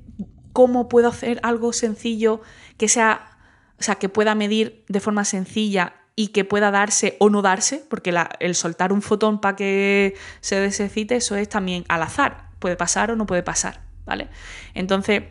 cómo 0.54 0.88
puedo 0.88 1.08
hacer 1.08 1.40
algo 1.44 1.74
sencillo 1.74 2.42
que 2.78 2.88
sea, 2.88 3.38
o 3.80 3.84
sea, 3.84 3.96
que 3.96 4.10
pueda 4.10 4.36
medir 4.36 4.86
de 4.88 5.00
forma 5.00 5.26
sencilla 5.26 5.96
y 6.16 6.28
que 6.28 6.46
pueda 6.46 6.72
darse 6.72 7.16
o 7.20 7.30
no 7.30 7.42
darse, 7.42 7.84
porque 7.90 8.14
el 8.40 8.56
soltar 8.56 8.94
un 8.94 9.02
fotón 9.02 9.42
para 9.42 9.56
que 9.56 10.16
se 10.42 10.60
desexcite, 10.60 11.16
eso 11.16 11.36
es 11.36 11.50
también 11.50 11.86
al 11.88 12.04
azar, 12.04 12.50
puede 12.60 12.76
pasar 12.76 13.12
o 13.12 13.16
no 13.16 13.26
puede 13.26 13.44
pasar, 13.44 13.82
¿vale? 14.06 14.28
Entonces, 14.74 15.24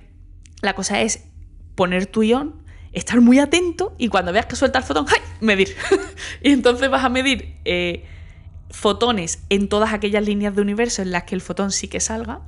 la 0.62 0.74
cosa 0.74 1.00
es 1.00 1.24
poner 1.74 2.06
tu 2.06 2.22
ion 2.22 2.59
estar 2.92 3.20
muy 3.20 3.38
atento 3.38 3.94
y 3.98 4.08
cuando 4.08 4.32
veas 4.32 4.46
que 4.46 4.56
suelta 4.56 4.78
el 4.78 4.84
fotón, 4.84 5.06
¡ay! 5.08 5.20
medir. 5.40 5.74
y 6.42 6.50
entonces 6.50 6.90
vas 6.90 7.04
a 7.04 7.08
medir 7.08 7.56
eh, 7.64 8.04
fotones 8.70 9.42
en 9.48 9.68
todas 9.68 9.92
aquellas 9.92 10.24
líneas 10.24 10.54
de 10.54 10.62
universo 10.62 11.02
en 11.02 11.10
las 11.10 11.24
que 11.24 11.34
el 11.34 11.40
fotón 11.40 11.70
sí 11.70 11.88
que 11.88 12.00
salga 12.00 12.40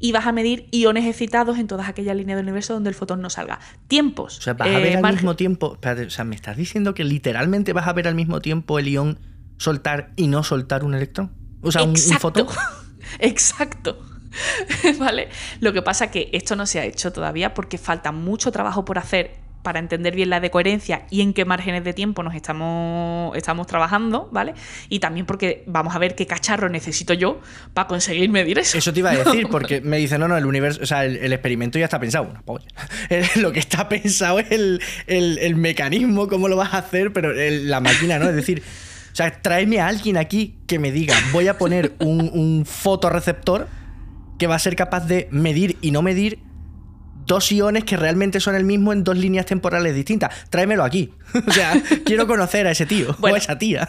y 0.00 0.12
vas 0.12 0.26
a 0.26 0.32
medir 0.32 0.68
iones 0.70 1.06
excitados 1.06 1.58
en 1.58 1.66
todas 1.66 1.88
aquellas 1.88 2.16
líneas 2.16 2.36
de 2.36 2.42
universo 2.42 2.74
donde 2.74 2.90
el 2.90 2.94
fotón 2.94 3.20
no 3.20 3.30
salga. 3.30 3.58
Tiempos. 3.88 4.38
O 4.38 4.42
sea, 4.42 4.54
vas 4.54 4.68
a 4.68 4.78
ver 4.78 4.92
eh, 4.92 5.00
al 5.02 5.14
mismo 5.14 5.34
tiempo. 5.34 5.76
o 5.82 6.10
sea, 6.10 6.24
me 6.24 6.36
estás 6.36 6.56
diciendo 6.56 6.94
que 6.94 7.04
literalmente 7.04 7.72
vas 7.72 7.88
a 7.88 7.92
ver 7.92 8.06
al 8.06 8.14
mismo 8.14 8.40
tiempo 8.40 8.78
el 8.78 8.88
ion 8.88 9.18
soltar 9.56 10.12
y 10.16 10.28
no 10.28 10.44
soltar 10.44 10.84
un 10.84 10.94
electrón. 10.94 11.32
O 11.62 11.72
sea, 11.72 11.82
un, 11.82 11.90
un 11.90 12.18
fotón. 12.20 12.46
Exacto. 13.18 13.98
¿Vale? 14.98 15.28
Lo 15.60 15.72
que 15.72 15.82
pasa 15.82 16.06
es 16.06 16.10
que 16.10 16.30
esto 16.32 16.54
no 16.54 16.66
se 16.66 16.78
ha 16.78 16.84
hecho 16.84 17.12
todavía 17.12 17.54
porque 17.54 17.78
falta 17.78 18.12
mucho 18.12 18.52
trabajo 18.52 18.84
por 18.84 18.98
hacer 18.98 19.47
para 19.68 19.80
entender 19.80 20.16
bien 20.16 20.30
la 20.30 20.40
decoherencia 20.40 21.02
y 21.10 21.20
en 21.20 21.34
qué 21.34 21.44
márgenes 21.44 21.84
de 21.84 21.92
tiempo 21.92 22.22
nos 22.22 22.34
estamos, 22.34 23.36
estamos 23.36 23.66
trabajando, 23.66 24.26
¿vale? 24.32 24.54
Y 24.88 24.98
también 24.98 25.26
porque 25.26 25.62
vamos 25.66 25.94
a 25.94 25.98
ver 25.98 26.14
qué 26.14 26.26
cacharro 26.26 26.70
necesito 26.70 27.12
yo 27.12 27.42
para 27.74 27.86
conseguir 27.86 28.30
medir 28.30 28.58
eso. 28.58 28.78
Eso 28.78 28.94
te 28.94 29.00
iba 29.00 29.10
a 29.10 29.16
decir, 29.16 29.46
porque 29.50 29.82
me 29.82 29.98
dice, 29.98 30.16
no, 30.16 30.26
no, 30.26 30.38
el 30.38 30.46
universo, 30.46 30.80
o 30.82 30.86
sea, 30.86 31.04
el, 31.04 31.34
experimento 31.34 31.78
ya 31.78 31.84
está 31.84 32.00
pensado. 32.00 32.30
Una 32.30 32.40
polla. 32.40 32.64
lo 33.36 33.52
que 33.52 33.58
está 33.58 33.90
pensado 33.90 34.38
es 34.38 34.46
el, 34.50 35.56
mecanismo, 35.56 36.28
cómo 36.28 36.48
lo 36.48 36.56
vas 36.56 36.72
a 36.72 36.78
hacer, 36.78 37.12
pero 37.12 37.30
la 37.34 37.80
máquina, 37.80 38.18
¿no? 38.18 38.26
Es 38.30 38.36
decir, 38.36 38.62
o 39.12 39.16
sea, 39.16 39.30
tráeme 39.42 39.80
a 39.80 39.88
alguien 39.88 40.16
aquí 40.16 40.56
que 40.66 40.78
me 40.78 40.92
diga, 40.92 41.14
voy 41.30 41.48
a 41.48 41.58
poner 41.58 41.92
un, 41.98 42.30
un 42.32 42.64
fotoreceptor 42.64 43.68
que 44.38 44.46
va 44.46 44.54
a 44.54 44.60
ser 44.60 44.76
capaz 44.76 45.00
de 45.00 45.28
medir 45.30 45.76
y 45.82 45.90
no 45.90 46.00
medir 46.00 46.47
dos 47.28 47.52
iones 47.52 47.84
que 47.84 47.96
realmente 47.96 48.40
son 48.40 48.56
el 48.56 48.64
mismo 48.64 48.92
en 48.92 49.04
dos 49.04 49.16
líneas 49.16 49.46
temporales 49.46 49.94
distintas. 49.94 50.50
Tráemelo 50.50 50.82
aquí. 50.82 51.12
o 51.46 51.52
sea, 51.52 51.80
quiero 52.04 52.26
conocer 52.26 52.66
a 52.66 52.72
ese 52.72 52.86
tío 52.86 53.16
o 53.20 53.26
a 53.26 53.38
esa 53.38 53.56
tía. 53.56 53.88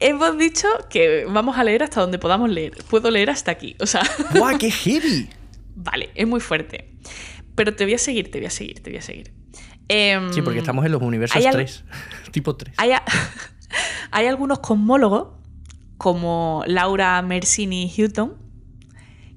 Hemos 0.00 0.36
dicho 0.36 0.66
que 0.90 1.24
vamos 1.26 1.56
a 1.56 1.64
leer 1.64 1.84
hasta 1.84 2.00
donde 2.00 2.18
podamos 2.18 2.50
leer. 2.50 2.72
Puedo 2.90 3.10
leer 3.10 3.30
hasta 3.30 3.52
aquí. 3.52 3.76
O 3.78 3.86
sea. 3.86 4.02
¡Guau, 4.34 4.58
qué 4.58 4.70
heavy! 4.70 5.28
Vale, 5.76 6.10
es 6.14 6.26
muy 6.26 6.40
fuerte. 6.40 6.90
Pero 7.54 7.74
te 7.74 7.84
voy 7.84 7.94
a 7.94 7.98
seguir, 7.98 8.30
te 8.30 8.38
voy 8.38 8.46
a 8.46 8.50
seguir, 8.50 8.82
te 8.82 8.90
voy 8.90 8.98
a 8.98 9.02
seguir. 9.02 9.32
Em, 9.88 10.32
sí, 10.32 10.42
porque 10.42 10.58
estamos 10.58 10.84
en 10.84 10.92
los 10.92 11.00
universos 11.00 11.42
3. 11.48 11.84
tipo 12.32 12.56
3. 12.56 12.74
Hay, 12.76 12.90
hay 14.10 14.26
algunos 14.26 14.58
cosmólogos, 14.58 15.28
como 15.96 16.64
Laura 16.66 17.22
Mersini 17.22 17.90
Houghton, 17.96 18.45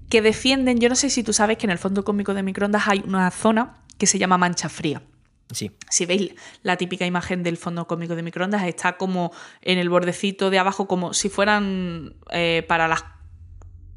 que 0.09 0.21
defienden, 0.21 0.79
yo 0.79 0.89
no 0.89 0.95
sé 0.95 1.09
si 1.09 1.23
tú 1.23 1.33
sabes 1.33 1.57
que 1.57 1.67
en 1.67 1.71
el 1.71 1.77
fondo 1.77 2.03
cósmico 2.03 2.33
de 2.33 2.43
microondas 2.43 2.87
hay 2.87 3.03
una 3.05 3.29
zona 3.31 3.83
que 3.97 4.07
se 4.07 4.17
llama 4.17 4.37
mancha 4.37 4.69
fría. 4.69 5.01
Sí. 5.51 5.71
Si 5.89 6.05
veis 6.05 6.31
la 6.61 6.77
típica 6.77 7.05
imagen 7.05 7.41
del 7.41 7.57
fondo 7.57 7.87
cósmico 7.87 8.15
de 8.15 8.21
microondas, 8.21 8.63
está 8.63 8.97
como 8.97 9.31
en 9.61 9.79
el 9.79 9.89
bordecito 9.89 10.49
de 10.49 10.59
abajo, 10.59 10.87
como 10.87 11.13
si 11.13 11.29
fueran 11.29 12.15
eh, 12.31 12.63
para 12.67 12.87
las 12.87 13.03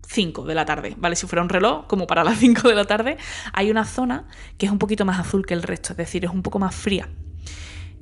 5 0.07 0.45
de 0.45 0.55
la 0.55 0.65
tarde, 0.65 0.95
¿vale? 0.97 1.17
Si 1.17 1.27
fuera 1.27 1.43
un 1.43 1.49
reloj, 1.49 1.87
como 1.87 2.07
para 2.07 2.25
las 2.25 2.39
5 2.41 2.69
de 2.69 2.75
la 2.75 2.85
tarde, 2.85 3.17
hay 3.53 3.71
una 3.71 3.85
zona 3.85 4.29
que 4.59 4.67
es 4.67 4.73
un 4.73 4.79
poquito 4.79 5.05
más 5.05 5.19
azul 5.19 5.45
que 5.47 5.55
el 5.55 5.63
resto, 5.63 5.93
es 5.93 5.97
decir, 5.97 6.25
es 6.25 6.31
un 6.31 6.43
poco 6.43 6.59
más 6.59 6.75
fría. 6.75 7.09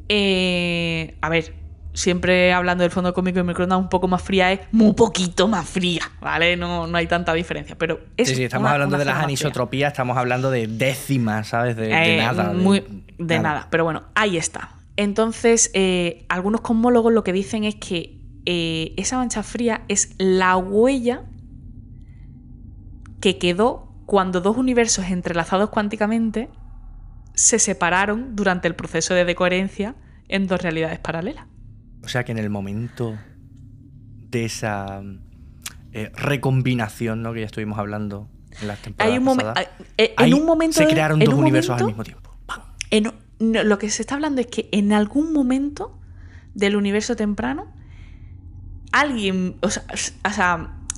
Eh, 0.08 1.16
a 1.20 1.28
ver, 1.28 1.54
siempre 1.92 2.52
hablando 2.52 2.82
del 2.82 2.90
fondo 2.90 3.12
cómico 3.12 3.38
de 3.38 3.44
microondas 3.44 3.78
un 3.78 3.88
poco 3.88 4.08
más 4.08 4.22
fría 4.22 4.52
es 4.52 4.60
muy 4.72 4.92
poquito 4.92 5.48
más 5.48 5.68
fría, 5.68 6.02
¿vale? 6.20 6.56
No, 6.56 6.86
no 6.86 6.96
hay 6.96 7.06
tanta 7.06 7.32
diferencia, 7.34 7.76
pero 7.76 8.00
es 8.16 8.28
Sí, 8.28 8.36
sí, 8.36 8.44
estamos 8.44 8.70
hablando 8.70 8.96
de 8.96 9.04
las 9.04 9.22
anisotropías, 9.22 9.92
estamos 9.92 10.16
hablando 10.16 10.50
de 10.50 10.66
décimas, 10.66 11.48
¿sabes? 11.48 11.76
De, 11.76 11.90
eh, 11.90 12.18
nada. 12.18 12.52
Muy, 12.52 12.84
de, 13.18 13.38
nada. 13.40 13.68
pero 13.70 13.84
bueno, 13.84 14.04
ahí 14.14 14.36
está. 14.36 14.76
Entonces, 14.96 15.70
eh, 15.74 16.26
algunos 16.28 16.60
cosmólogos 16.60 17.12
lo 17.12 17.24
que 17.24 17.32
dicen 17.32 17.64
es 17.64 17.74
que 17.74 18.20
eh, 18.46 18.94
esa 18.96 19.16
mancha 19.16 19.42
fría 19.42 19.82
es 19.88 20.14
la 20.18 20.56
huella 20.56 21.22
que 23.20 23.38
quedó 23.38 23.90
cuando 24.06 24.40
dos 24.40 24.56
universos 24.56 25.06
entrelazados 25.06 25.70
cuánticamente 25.70 26.50
se 27.34 27.58
separaron 27.58 28.34
durante 28.34 28.68
el 28.68 28.74
proceso 28.74 29.14
de 29.14 29.24
decoherencia 29.24 29.94
en 30.28 30.46
dos 30.46 30.60
realidades 30.60 30.98
paralelas. 30.98 31.46
O 32.02 32.08
sea 32.08 32.24
que 32.24 32.32
en 32.32 32.38
el 32.38 32.50
momento 32.50 33.18
de 34.30 34.44
esa 34.44 35.02
eh, 35.92 36.10
recombinación, 36.14 37.22
¿no? 37.22 37.32
Que 37.32 37.40
ya 37.40 37.46
estuvimos 37.46 37.78
hablando 37.78 38.28
en 38.60 38.68
las 38.68 38.80
temporadas 38.80 39.12
hay 39.12 39.18
un 39.18 39.36
pasadas, 39.36 39.68
eh, 39.96 40.14
en 40.18 40.34
un 40.34 40.44
momento 40.44 40.78
se 40.78 40.86
crearon 40.86 41.20
dos 41.20 41.34
universos 41.34 41.80
al 41.80 41.86
mismo 41.86 42.04
tiempo. 42.04 42.30
lo 43.38 43.78
que 43.78 43.90
se 43.90 44.02
está 44.02 44.14
hablando 44.14 44.40
es 44.40 44.46
que 44.46 44.68
en 44.72 44.92
algún 44.92 45.32
momento 45.32 45.98
del 46.54 46.76
universo 46.76 47.16
temprano 47.16 47.72
alguien, 48.92 49.56
o 49.62 49.70
sea, 49.70 49.84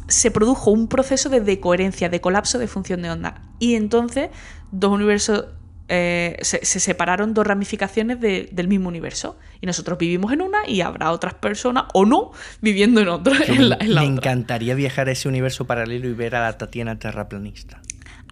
se 0.09 0.31
produjo 0.31 0.71
un 0.71 0.89
proceso 0.89 1.29
de 1.29 1.41
decoherencia, 1.41 2.09
de 2.09 2.21
colapso 2.21 2.59
de 2.59 2.69
función 2.69 3.03
de 3.03 3.11
onda. 3.11 3.43
Y 3.59 3.75
entonces 3.75 4.31
dos 4.71 4.93
universos 4.93 5.47
eh, 5.89 6.39
se, 6.43 6.65
separaron 6.65 7.35
dos 7.35 7.47
ramificaciones 7.47 8.21
del 8.21 8.69
mismo 8.69 8.89
universo. 8.89 9.39
Y 9.61 9.67
nosotros 9.67 9.99
vivimos 9.99 10.33
en 10.33 10.43
una 10.43 10.67
y 10.67 10.81
habrá 10.81 11.13
otras 11.13 11.35
personas 11.35 11.85
o 11.93 12.05
no 12.05 12.33
viviendo 12.61 13.01
en 13.01 13.09
otra. 13.09 13.35
me 13.79 14.05
encantaría 14.05 14.75
viajar 14.75 15.09
a 15.09 15.13
ese 15.13 15.29
universo 15.29 15.67
paralelo 15.67 16.09
y 16.09 16.15
ver 16.15 16.35
a 16.37 16.41
la 16.43 16.59
Tatiana 16.59 16.99
terraplanista. 16.99 17.81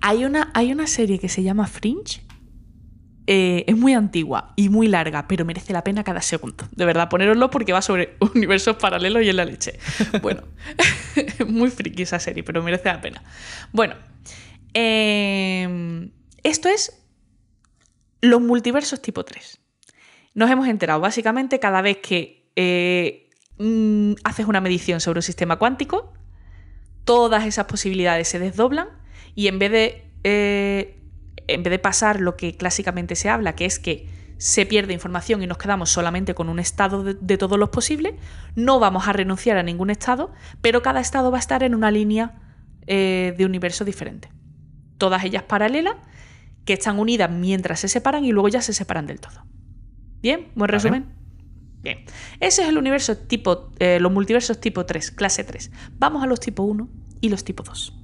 Hay 0.01 0.24
una, 0.24 0.51
hay 0.55 0.72
una 0.72 0.86
serie 0.86 1.18
que 1.18 1.28
se 1.28 1.42
llama 1.42 1.66
Fringe. 1.66 2.22
eh, 3.26 3.64
es 3.66 3.76
muy 3.76 3.92
antigua 3.92 4.55
y 4.57 4.70
muy 4.70 4.88
larga, 4.88 5.28
pero 5.28 5.44
merece 5.44 5.72
la 5.72 5.84
pena 5.84 6.03
cada 6.03 6.22
segundo. 6.22 6.66
De 6.74 6.84
verdad, 6.84 7.09
poneroslo 7.09 7.51
porque 7.51 7.72
va 7.72 7.82
sobre 7.82 8.16
universos 8.34 8.76
paralelos 8.76 9.22
y 9.22 9.28
en 9.28 9.36
la 9.36 9.44
leche. 9.44 9.78
Bueno, 10.22 10.42
muy 11.46 11.70
friki 11.70 12.03
esa 12.03 12.18
serie, 12.18 12.42
pero 12.42 12.62
merece 12.62 12.88
la 12.88 13.01
pena. 13.01 13.22
Bueno, 13.72 13.94
em, 14.72 16.11
esto 16.42 16.68
es 16.68 16.99
los 18.21 18.41
multiversos 18.41 19.01
tipo 19.01 19.25
3. 19.25 19.61
Nos 20.35 20.51
hemos 20.51 20.68
enterado 20.68 21.01
básicamente 21.01 21.59
cada 21.59 21.83
vez 21.83 21.99
que 21.99 22.51
eh, 22.57 23.31
mm, 23.59 24.14
haces 24.25 24.47
una 24.47 24.61
medición 24.61 25.01
sobre 25.01 25.18
un 25.18 25.23
sistema 25.23 25.59
cuántico, 25.59 26.12
todas 27.05 27.47
esas 27.47 27.66
posibilidades 27.66 28.29
se 28.29 28.39
desdoblan 28.39 28.89
y 29.35 29.49
en 29.49 29.59
vez 29.59 29.73
de 29.73 30.11
eh, 30.25 31.01
en 31.47 31.62
vez 31.62 31.71
de 31.71 31.79
pasar 31.79 32.21
lo 32.21 32.37
que 32.37 32.57
clásicamente 32.57 33.16
se 33.16 33.29
habla, 33.29 33.55
que 33.55 33.64
es 33.64 33.79
que 33.79 34.09
se 34.39 34.64
pierde 34.64 34.95
información 34.95 35.43
y 35.43 35.47
nos 35.47 35.59
quedamos 35.59 35.91
solamente 35.91 36.35
con 36.35 36.49
un 36.49 36.59
estado 36.59 37.05
de, 37.05 37.39
todos 37.39 37.59
los 37.59 37.68
posibles, 37.68 38.14
no 38.55 38.79
vamos 38.79 39.07
a 39.07 39.12
renunciar 39.12 39.59
a 39.59 39.62
ningún 39.62 39.91
estado, 39.91 40.33
pero 40.62 40.81
cada 40.81 41.01
estado 41.01 41.31
va 41.31 41.37
a 41.37 41.41
estar 41.41 41.62
en 41.62 41.75
una 41.75 41.91
línea 41.91 42.41
eh, 42.87 43.35
de 43.37 43.45
universo 43.45 43.85
diferente. 43.85 44.31
Todas 44.97 45.25
ellas 45.25 45.43
paralelas, 45.43 45.97
que 46.64 46.74
están 46.74 46.98
unidas 46.98 47.30
mientras 47.30 47.80
se 47.80 47.88
separan 47.88 48.24
y 48.24 48.32
luego 48.32 48.48
ya 48.48 48.62
se 48.62 48.72
separan 48.72 49.06
del 49.06 49.20
todo. 49.20 49.46
¿Bien? 50.22 50.48
¿Buen 50.54 50.68
resumen? 50.68 51.06
Bien. 51.82 52.04
Ese 52.40 52.62
es 52.62 52.68
el 52.68 52.76
universo 52.76 53.16
tipo, 53.16 53.72
eh, 53.78 53.98
los 54.00 54.12
multiversos 54.12 54.61
tipo 54.61 54.84
3, 54.84 55.11
clase 55.12 55.44
3. 55.44 55.70
Vamos 55.98 56.22
a 56.22 56.26
los 56.26 56.40
tipo 56.40 56.62
1 56.62 56.88
y 57.20 57.28
los 57.30 57.44
tipo 57.44 57.62
2. 57.62 57.94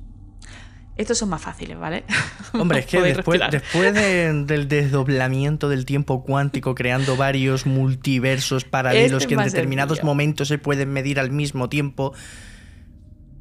Estos 0.97 1.19
son 1.19 1.29
más 1.29 1.43
fáciles, 1.43 1.79
¿vale? 1.79 2.05
Hombre, 2.55 2.81
es 2.81 2.87
que 2.87 3.01
después, 3.03 3.41
después 3.51 3.93
del 4.47 4.69
desdoblamiento 4.69 5.69
del 5.69 5.85
tiempo 5.85 6.25
cuántico, 6.25 6.75
creando 6.75 7.17
varios 7.17 7.67
multiversos 7.67 8.65
paralelos 8.65 9.23
este 9.23 9.35
que 9.35 9.41
en 9.41 9.47
determinados 9.47 10.03
momentos 10.03 10.49
se 10.49 10.57
pueden 10.59 10.91
medir 10.93 11.21
al 11.21 11.31
mismo 11.31 11.69
tiempo. 11.69 12.15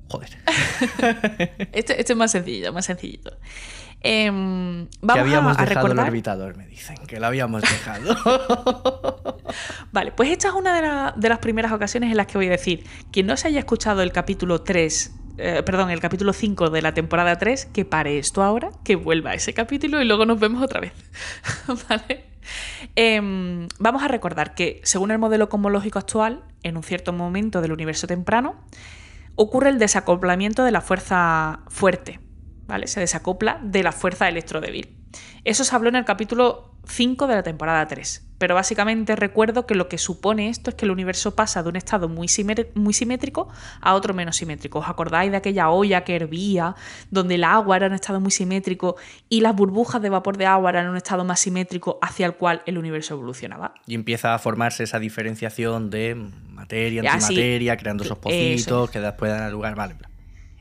Joder. 0.09 0.37
este, 1.71 1.99
este, 1.99 2.11
es 2.11 2.15
más 2.15 2.31
sencillo, 2.31 2.73
más 2.73 2.85
sencillito. 2.85 3.37
Em, 4.07 4.87
vamos 5.01 5.13
que 5.13 5.19
habíamos 5.19 5.57
a, 5.57 5.65
dejado 5.65 5.87
el 5.87 5.97
orbitador, 5.97 6.55
me 6.55 6.67
dicen, 6.67 6.95
que 7.07 7.19
lo 7.19 7.25
habíamos 7.25 7.63
dejado. 7.63 8.15
vale, 9.91 10.11
pues 10.11 10.29
esta 10.29 10.49
es 10.49 10.53
una 10.53 10.79
de, 10.79 11.19
de 11.19 11.29
las 11.29 11.39
primeras 11.39 11.71
ocasiones 11.71 12.11
en 12.11 12.17
las 12.17 12.27
que 12.27 12.37
voy 12.37 12.47
a 12.47 12.51
decir, 12.51 12.83
quien 13.11 13.25
no 13.25 13.35
se 13.35 13.47
haya 13.47 13.59
escuchado 13.59 14.03
el 14.03 14.11
capítulo 14.11 14.61
3 14.61 15.11
eh, 15.37 15.63
perdón, 15.65 15.89
el 15.89 15.99
capítulo 15.99 16.31
5 16.31 16.69
de 16.69 16.81
la 16.81 16.93
temporada 16.93 17.37
3, 17.37 17.65
que 17.65 17.83
pare 17.83 18.17
esto 18.17 18.41
ahora, 18.41 18.69
que 18.83 18.95
vuelva 18.95 19.31
a 19.31 19.33
ese 19.33 19.53
capítulo 19.53 20.01
y 20.01 20.05
luego 20.05 20.25
nos 20.25 20.39
vemos 20.39 20.63
otra 20.63 20.79
vez. 20.79 20.93
¿Vale? 21.89 22.25
Em, 22.95 23.67
vamos 23.79 24.03
a 24.03 24.07
recordar 24.07 24.55
que, 24.55 24.79
según 24.83 25.11
el 25.11 25.17
modelo 25.17 25.49
cosmológico 25.49 25.99
actual, 25.99 26.43
en 26.63 26.77
un 26.77 26.83
cierto 26.83 27.11
momento 27.11 27.61
del 27.61 27.73
universo 27.73 28.07
temprano, 28.07 28.55
ocurre 29.35 29.69
el 29.69 29.79
desacoplamiento 29.79 30.63
de 30.63 30.71
la 30.71 30.81
fuerza 30.81 31.59
fuerte, 31.67 32.19
¿vale? 32.67 32.87
Se 32.87 32.99
desacopla 32.99 33.59
de 33.63 33.83
la 33.83 33.91
fuerza 33.91 34.27
electrodébil. 34.27 34.95
Eso 35.43 35.63
se 35.63 35.75
habló 35.75 35.89
en 35.89 35.95
el 35.95 36.05
capítulo 36.05 36.75
5 36.87 37.27
de 37.27 37.35
la 37.35 37.43
temporada 37.43 37.87
3. 37.87 38.25
Pero 38.37 38.53
básicamente 38.53 39.15
recuerdo 39.15 39.65
que 39.65 39.75
lo 39.75 39.87
que 39.87 39.97
supone 39.97 40.49
esto 40.49 40.69
es 40.69 40.75
que 40.75 40.85
el 40.85 40.91
universo 40.91 41.35
pasa 41.35 41.63
de 41.63 41.69
un 41.69 41.77
estado 41.77 42.09
muy, 42.09 42.27
muy 42.73 42.93
simétrico 42.93 43.47
a 43.79 43.93
otro 43.93 44.13
menos 44.13 44.35
simétrico. 44.35 44.79
¿Os 44.79 44.89
acordáis 44.89 45.31
de 45.31 45.37
aquella 45.37 45.69
olla 45.69 46.03
que 46.03 46.15
hervía, 46.15 46.75
donde 47.11 47.35
el 47.35 47.45
agua 47.45 47.77
era 47.77 47.87
un 47.87 47.93
estado 47.93 48.19
muy 48.19 48.31
simétrico 48.31 48.97
y 49.29 49.39
las 49.39 49.55
burbujas 49.55 50.01
de 50.01 50.09
vapor 50.09 50.37
de 50.37 50.47
agua 50.47 50.71
eran 50.71 50.89
un 50.89 50.97
estado 50.97 51.23
más 51.23 51.39
simétrico 51.39 51.97
hacia 52.01 52.25
el 52.25 52.35
cual 52.35 52.61
el 52.65 52.77
universo 52.77 53.13
evolucionaba? 53.13 53.73
Y 53.87 53.95
empieza 53.95 54.33
a 54.33 54.39
formarse 54.39 54.83
esa 54.83 54.99
diferenciación 54.99 55.89
de 55.89 56.15
materia, 56.49 57.09
antimateria, 57.09 57.77
creando 57.77 58.03
esos 58.03 58.17
pocitos 58.17 58.89
que 58.89 58.99
después 58.99 59.31
dan 59.31 59.49
lugar. 59.51 59.75
Vale. 59.75 59.95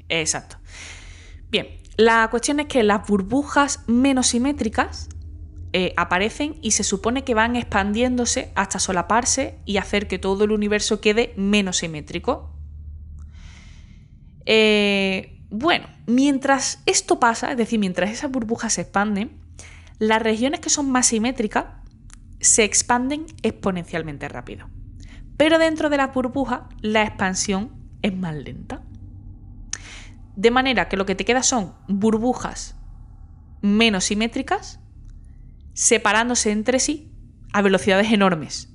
Exacto. 0.09 0.59
Bien, 1.51 1.69
la 1.97 2.29
cuestión 2.31 2.61
es 2.61 2.67
que 2.67 2.83
las 2.83 3.07
burbujas 3.07 3.85
menos 3.87 4.29
simétricas 4.29 5.09
eh, 5.73 5.93
aparecen 5.97 6.57
y 6.63 6.73
se 6.73 6.85
supone 6.85 7.25
que 7.25 7.35
van 7.35 7.57
expandiéndose 7.57 8.53
hasta 8.55 8.79
solaparse 8.79 9.59
y 9.65 9.79
hacer 9.79 10.07
que 10.07 10.19
todo 10.19 10.45
el 10.45 10.53
universo 10.53 11.01
quede 11.01 11.35
menos 11.37 11.79
simétrico. 11.79 12.51
Eh, 14.47 15.41
bueno, 15.51 15.89
mientras 16.07 16.83
esto 16.87 17.19
pasa, 17.19 17.51
es 17.53 17.57
decir, 17.57 17.79
mientras 17.79 18.11
esas 18.11 18.31
burbujas 18.31 18.75
se 18.75 18.83
expanden, 18.83 19.33
las 19.99 20.23
regiones 20.23 20.61
que 20.61 20.71
son 20.71 20.91
más 20.91 21.07
simétricas 21.07 21.67
se 22.41 22.65
expanden 22.65 23.27
exponencialmente 23.43 24.29
rápido. 24.29 24.69
Pero 25.37 25.59
dentro 25.59 25.91
de 25.91 25.97
la 25.97 26.09
burbuja 26.09 26.69
la 26.83 27.03
expansión 27.03 27.73
es 28.03 28.15
más 28.15 28.35
lenta. 28.35 28.83
De 30.37 30.51
manera 30.51 30.89
que 30.89 30.97
lo 30.97 31.07
que 31.07 31.15
te 31.15 31.25
queda 31.25 31.43
son 31.43 31.75
burbujas 31.89 32.77
menos 33.63 34.05
simétricas 34.05 34.81
separándose 35.73 36.53
entre 36.53 36.79
sí 36.79 37.13
a 37.53 37.63
velocidades 37.63 38.13
enormes. 38.13 38.71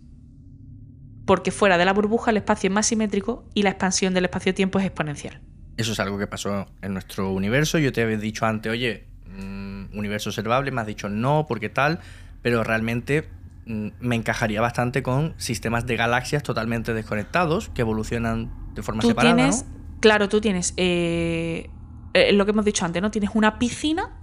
Porque 1.25 1.51
fuera 1.51 1.77
de 1.77 1.85
la 1.85 1.93
burbuja 1.93 2.31
el 2.31 2.37
espacio 2.37 2.69
es 2.69 2.73
más 2.73 2.87
simétrico 2.87 3.47
y 3.53 3.63
la 3.63 3.71
expansión 3.71 4.13
del 4.13 4.25
espacio-tiempo 4.25 4.79
es 4.79 4.85
exponencial. 4.85 5.41
Eso 5.77 5.93
es 5.93 5.99
algo 5.99 6.17
que 6.17 6.27
pasó 6.27 6.67
en 6.81 6.93
nuestro 6.93 7.31
universo. 7.31 7.77
Yo 7.77 7.93
te 7.93 8.01
había 8.01 8.17
dicho 8.17 8.45
antes, 8.45 8.71
oye, 8.71 9.05
mm, 9.27 9.97
universo 9.97 10.29
observable, 10.29 10.71
me 10.71 10.81
has 10.81 10.87
dicho 10.87 11.07
no, 11.07 11.45
porque 11.47 11.69
tal, 11.69 11.99
pero 12.41 12.63
realmente 12.63 13.29
mm, 13.65 13.87
me 13.99 14.15
encajaría 14.15 14.59
bastante 14.59 15.03
con 15.03 15.35
sistemas 15.37 15.85
de 15.85 15.95
galaxias 15.95 16.43
totalmente 16.43 16.93
desconectados 16.93 17.69
que 17.69 17.81
evolucionan 17.81 18.51
de 18.73 18.81
forma 18.81 19.03
separada. 19.03 19.35
Tienes, 19.35 19.65
Claro, 19.99 20.29
tú 20.29 20.41
tienes 20.41 20.73
eh, 20.77 21.69
eh, 22.13 22.31
lo 22.33 22.45
que 22.45 22.51
hemos 22.51 22.65
dicho 22.65 22.85
antes, 22.85 23.01
¿no? 23.01 23.11
Tienes 23.11 23.31
una 23.33 23.59
piscina 23.59 24.19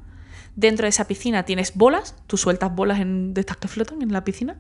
Dentro 0.57 0.85
de 0.85 0.89
esa 0.89 1.07
piscina 1.07 1.43
tienes 1.43 1.75
bolas, 1.75 2.17
tú 2.27 2.39
sueltas 2.39 2.75
bolas 2.75 2.99
en, 2.99 3.35
de 3.35 3.43
estas 3.43 3.59
que 3.59 3.69
flotan 3.69 4.01
en 4.01 4.11
la 4.11 4.25
piscina. 4.25 4.57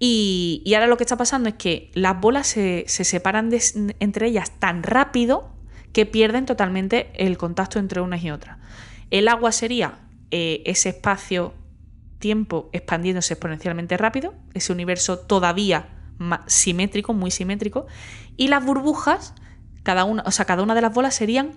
Y, 0.00 0.64
ahora 0.74 0.88
lo 0.88 0.96
que 0.96 1.04
está 1.04 1.16
pasando 1.16 1.48
es 1.48 1.54
que 1.54 1.92
las 1.94 2.20
bolas 2.20 2.48
se, 2.48 2.84
separan 2.88 3.50
entre 4.00 4.26
ellas 4.26 4.50
tan 4.58 4.82
rápido 4.82 5.54
que 5.92 6.06
pierden 6.06 6.44
totalmente 6.44 7.12
el 7.14 7.38
contacto 7.38 7.78
entre 7.78 8.00
unas 8.00 8.24
y 8.24 8.32
otras. 8.32 8.58
El 9.10 9.28
agua 9.28 9.52
sería 9.52 10.00
eh, 10.32 10.64
ese 10.66 10.88
espacio-tiempo 10.88 12.68
expandiéndose 12.72 13.34
exponencialmente 13.34 13.96
rápido, 13.96 14.34
ese 14.54 14.72
universo 14.72 15.20
todavía 15.20 15.88
simétrico, 16.46 17.14
muy 17.14 17.30
simétrico, 17.30 17.86
y 18.36 18.48
las 18.48 18.64
burbujas, 18.64 19.34
cada 19.82 20.04
una, 20.04 20.22
o 20.26 20.30
sea, 20.30 20.44
cada 20.44 20.62
una 20.62 20.74
de 20.74 20.82
las 20.82 20.92
bolas 20.92 21.14
serían 21.14 21.52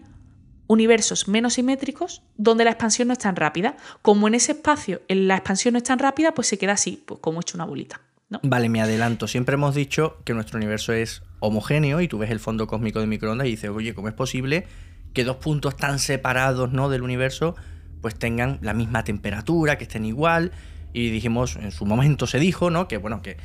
universos 0.68 1.28
menos 1.28 1.54
simétricos 1.54 2.24
donde 2.38 2.64
la 2.64 2.72
expansión 2.72 3.08
no 3.08 3.14
es 3.14 3.20
tan 3.20 3.36
rápida. 3.36 3.78
Como 4.02 4.28
en 4.28 4.36
ese 4.36 4.54
espacio 4.54 5.02
la 5.08 5.36
expansión 5.36 5.74
no 5.74 5.78
es 5.78 5.84
tan 5.84 6.00
rápida, 6.00 6.34
pues 6.34 6.48
se 6.48 6.58
queda 6.58 6.74
así, 6.74 7.04
pues 7.06 7.20
como 7.20 7.42
hecho 7.42 7.58
una 7.58 7.66
bolita. 7.66 8.02
Vale, 8.42 8.70
me 8.70 8.82
adelanto. 8.82 9.28
Siempre 9.28 9.54
hemos 9.54 9.76
dicho 9.76 10.18
que 10.26 10.34
nuestro 10.34 10.58
universo 10.58 10.94
es 10.94 11.22
homogéneo 11.40 12.02
y 12.02 12.08
tú 12.08 12.18
ves 12.18 12.32
el 12.32 12.40
fondo 12.40 12.68
cósmico 12.68 13.00
de 13.00 13.08
microondas 13.08 13.48
y 13.48 13.52
dices, 13.52 13.70
oye, 13.70 13.94
¿cómo 13.94 14.08
es 14.08 14.14
posible 14.14 14.66
que 15.14 15.24
dos 15.24 15.38
puntos 15.38 15.78
tan 15.78 16.00
separados 16.00 16.74
¿no? 16.74 16.90
del 16.90 17.04
universo 17.04 17.56
pues 18.02 18.16
tengan 18.16 18.60
la 18.62 18.74
misma 18.74 19.04
temperatura, 19.04 19.78
que 19.78 19.84
estén 19.84 20.06
igual? 20.06 20.52
Y 20.92 21.10
dijimos, 21.12 21.56
en 21.56 21.72
su 21.72 21.86
momento 21.86 22.26
se 22.26 22.40
dijo, 22.40 22.70
¿no? 22.70 22.88
Que 22.88 22.98
bueno, 22.98 23.22
que 23.22 23.38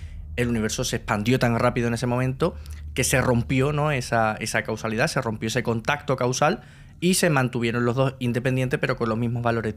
el 0.43 0.49
universo 0.49 0.85
se 0.85 0.97
expandió 0.97 1.39
tan 1.39 1.59
rápido 1.59 1.89
en 1.89 1.95
ese 1.95 2.07
momento 2.07 2.55
que 2.95 3.05
se 3.05 3.21
rompió, 3.21 3.73
¿no? 3.73 3.91
Esa, 3.91 4.35
esa 4.35 4.63
causalidad, 4.63 5.09
se 5.09 5.21
rompió 5.21 5.49
ese 5.49 5.63
contacto 5.63 6.17
causal 6.17 6.63
y 7.01 7.15
se 7.15 7.31
mantuvieron 7.31 7.85
los 7.85 7.97
dos 7.97 8.15
independientes 8.19 8.79
pero 8.81 8.97
con 8.97 9.09
los 9.09 9.19
mismos 9.19 9.43
valores. 9.43 9.75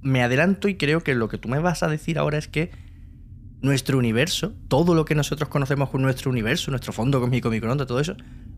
Me 0.00 0.22
adelanto 0.22 0.68
y 0.68 0.76
creo 0.76 1.02
que 1.02 1.14
lo 1.14 1.28
que 1.28 1.38
tú 1.38 1.48
me 1.48 1.58
vas 1.58 1.82
a 1.82 1.88
decir 1.88 2.18
ahora 2.18 2.38
es 2.38 2.48
que 2.48 2.70
nuestro 3.60 3.96
universo, 3.96 4.52
todo 4.68 4.94
lo 4.94 5.04
que 5.04 5.14
nosotros 5.14 5.48
conocemos 5.48 5.90
con 5.90 6.02
nuestro 6.02 6.30
universo, 6.30 6.70
nuestro 6.70 6.92
fondo 6.92 7.20
cósmico, 7.20 7.50
microondas, 7.50 7.86
todo 7.86 8.00
eso, 8.00 8.16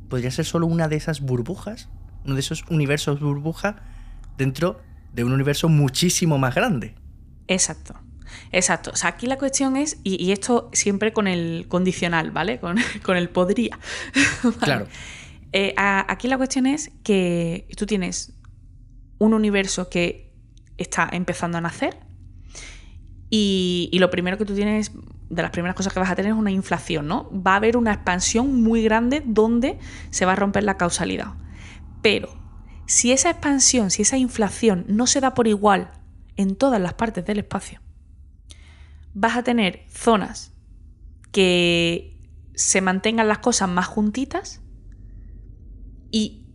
podría 0.08 0.30
ser 0.30 0.46
solo 0.46 0.66
una 0.66 0.88
de 0.88 0.96
esas 0.96 1.20
burbujas, 1.20 1.88
uno 2.24 2.34
de 2.34 2.40
esos 2.40 2.64
universos 2.70 3.20
burbuja 3.20 3.76
dentro 4.38 4.80
de 5.12 5.24
un 5.24 5.32
universo 5.32 5.68
muchísimo 5.68 6.38
más 6.38 6.54
grande. 6.54 6.94
Exacto. 7.46 7.94
Exacto. 8.52 8.90
O 8.92 8.96
sea, 8.96 9.10
aquí 9.10 9.26
la 9.26 9.38
cuestión 9.38 9.76
es, 9.76 9.98
y, 10.04 10.32
esto 10.32 10.70
siempre 10.72 11.12
con 11.12 11.26
el 11.26 11.66
condicional, 11.68 12.30
¿vale? 12.30 12.58
Con, 12.64 12.76
con 13.02 13.16
el 13.16 13.28
podría. 13.28 13.78
Claro. 14.60 14.86
Eh, 15.52 15.72
aquí 15.76 16.26
la 16.26 16.36
cuestión 16.36 16.66
es 16.66 16.90
que 17.04 17.68
tú 17.76 17.86
tienes 17.86 18.32
un 19.18 19.34
universo 19.34 19.88
que 19.88 20.32
está 20.76 21.08
empezando 21.12 21.58
a 21.58 21.60
nacer 21.60 21.96
y, 23.36 23.90
lo 23.98 24.10
primero 24.10 24.38
que 24.38 24.44
tú 24.44 24.54
tienes, 24.54 24.92
de 25.28 25.42
las 25.42 25.50
primeras 25.50 25.74
cosas 25.74 25.92
que 25.92 25.98
vas 25.98 26.10
a 26.10 26.14
tener 26.14 26.32
es 26.32 26.38
una 26.38 26.52
inflación, 26.52 27.08
¿no? 27.08 27.28
Va 27.32 27.54
a 27.54 27.56
haber 27.56 27.76
una 27.76 27.92
expansión 27.92 28.62
muy 28.62 28.82
grande 28.82 29.22
donde 29.24 29.78
se 30.10 30.24
va 30.24 30.32
a 30.32 30.36
romper 30.36 30.62
la 30.62 30.76
causalidad. 30.76 31.34
Pero 32.00 32.28
si 32.86 33.10
esa 33.10 33.30
expansión, 33.30 33.90
si 33.90 34.02
esa 34.02 34.18
inflación 34.18 34.84
no 34.88 35.08
se 35.08 35.20
da 35.20 35.34
por 35.34 35.48
igual 35.48 35.90
en 36.36 36.54
todas 36.54 36.80
las 36.80 36.94
partes 36.94 37.24
del 37.24 37.40
espacio, 37.40 37.80
vas 39.14 39.36
a 39.36 39.42
tener 39.42 39.84
zonas 39.88 40.52
que 41.32 42.18
se 42.54 42.80
mantengan 42.80 43.28
las 43.28 43.38
cosas 43.38 43.68
más 43.68 43.86
juntitas 43.86 44.60
y 46.10 46.46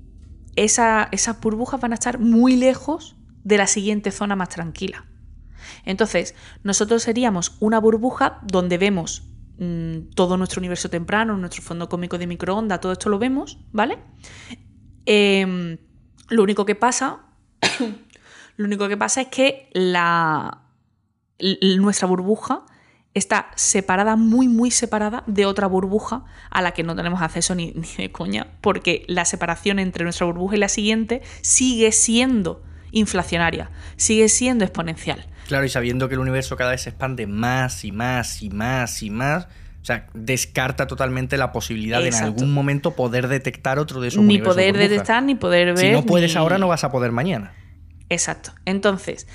esas 0.56 1.42
burbujas 1.42 1.80
van 1.80 1.92
a 1.92 1.96
estar 1.96 2.20
muy 2.20 2.56
lejos 2.56 3.18
de 3.44 3.58
la 3.58 3.68
siguiente 3.68 4.12
zona 4.12 4.36
más 4.36 4.50
tranquila. 4.50 5.06
Entonces, 5.86 6.36
nosotros 6.64 7.04
seríamos 7.04 7.58
una 7.60 7.80
burbuja 7.80 8.40
donde 8.44 8.78
vemos 8.78 9.24
mm, 9.58 10.12
todo 10.16 10.38
nuestro 10.38 10.60
universo 10.60 10.90
temprano, 10.90 11.38
nuestro 11.38 11.62
fondo 11.62 11.90
cómico 11.90 12.18
de 12.18 12.28
microondas, 12.28 12.82
todo 12.82 12.92
esto 12.92 13.10
lo 13.10 13.20
vemos, 13.20 13.60
¿vale? 13.72 14.00
Em, 15.06 15.78
lo 16.30 16.44
único 16.44 16.66
que 16.66 16.76
pasa, 16.76 17.26
lo 18.58 18.66
único 18.66 18.88
que 18.88 18.98
pasa 18.98 19.22
es 19.22 19.28
que 19.28 19.70
la, 19.74 20.69
nuestra 21.78 22.08
burbuja 22.08 22.66
está 23.14 23.52
separada, 23.56 24.16
muy, 24.16 24.48
muy 24.48 24.72
separada 24.72 25.24
de 25.28 25.46
otra 25.46 25.68
burbuja 25.68 26.26
a 26.50 26.62
la 26.62 26.72
que 26.72 26.84
no 26.84 26.96
tenemos 26.96 27.22
acceso 27.22 27.56
ni, 27.56 27.72
ni, 27.76 27.88
de 27.98 28.12
coña, 28.12 28.48
porque 28.62 29.06
la 29.08 29.26
separación 29.26 29.80
entre 29.80 30.04
nuestra 30.04 30.26
burbuja 30.26 30.56
y 30.56 30.60
la 30.60 30.70
siguiente 30.70 31.22
sigue 31.42 31.92
siendo 31.92 32.64
inflacionaria, 32.92 33.70
sigue 33.98 34.30
siendo 34.30 34.66
exponencial. 34.66 35.28
Claro, 35.48 35.66
y 35.66 35.70
sabiendo 35.70 36.08
que 36.08 36.16
el 36.16 36.20
universo 36.20 36.56
cada 36.56 36.72
vez 36.72 36.82
se 36.82 36.90
expande 36.90 37.28
más 37.28 37.84
y 37.84 37.92
más 37.92 38.42
y 38.42 38.50
más 38.50 39.02
y 39.02 39.10
más, 39.10 39.48
o 39.82 39.86
sea, 39.86 40.08
descarta 40.14 40.88
totalmente 40.88 41.38
la 41.38 41.52
posibilidad 41.52 42.02
de 42.02 42.10
en 42.10 42.16
algún 42.16 42.54
momento 42.54 42.96
poder 42.96 43.28
detectar 43.28 43.80
otro 43.80 44.02
de 44.02 44.10
esos 44.10 44.24
Ni 44.24 44.40
poder 44.40 44.78
detectar, 44.78 45.24
ni 45.24 45.36
poder 45.36 45.74
ver. 45.74 45.78
Si 45.78 45.92
no 45.92 46.06
puedes 46.06 46.34
ni... 46.34 46.40
ahora, 46.40 46.58
no 46.58 46.68
vas 46.68 46.84
a 46.84 46.92
poder 46.92 47.12
mañana. 47.12 47.54
Exacto. 48.10 48.52
Entonces, 48.66 49.28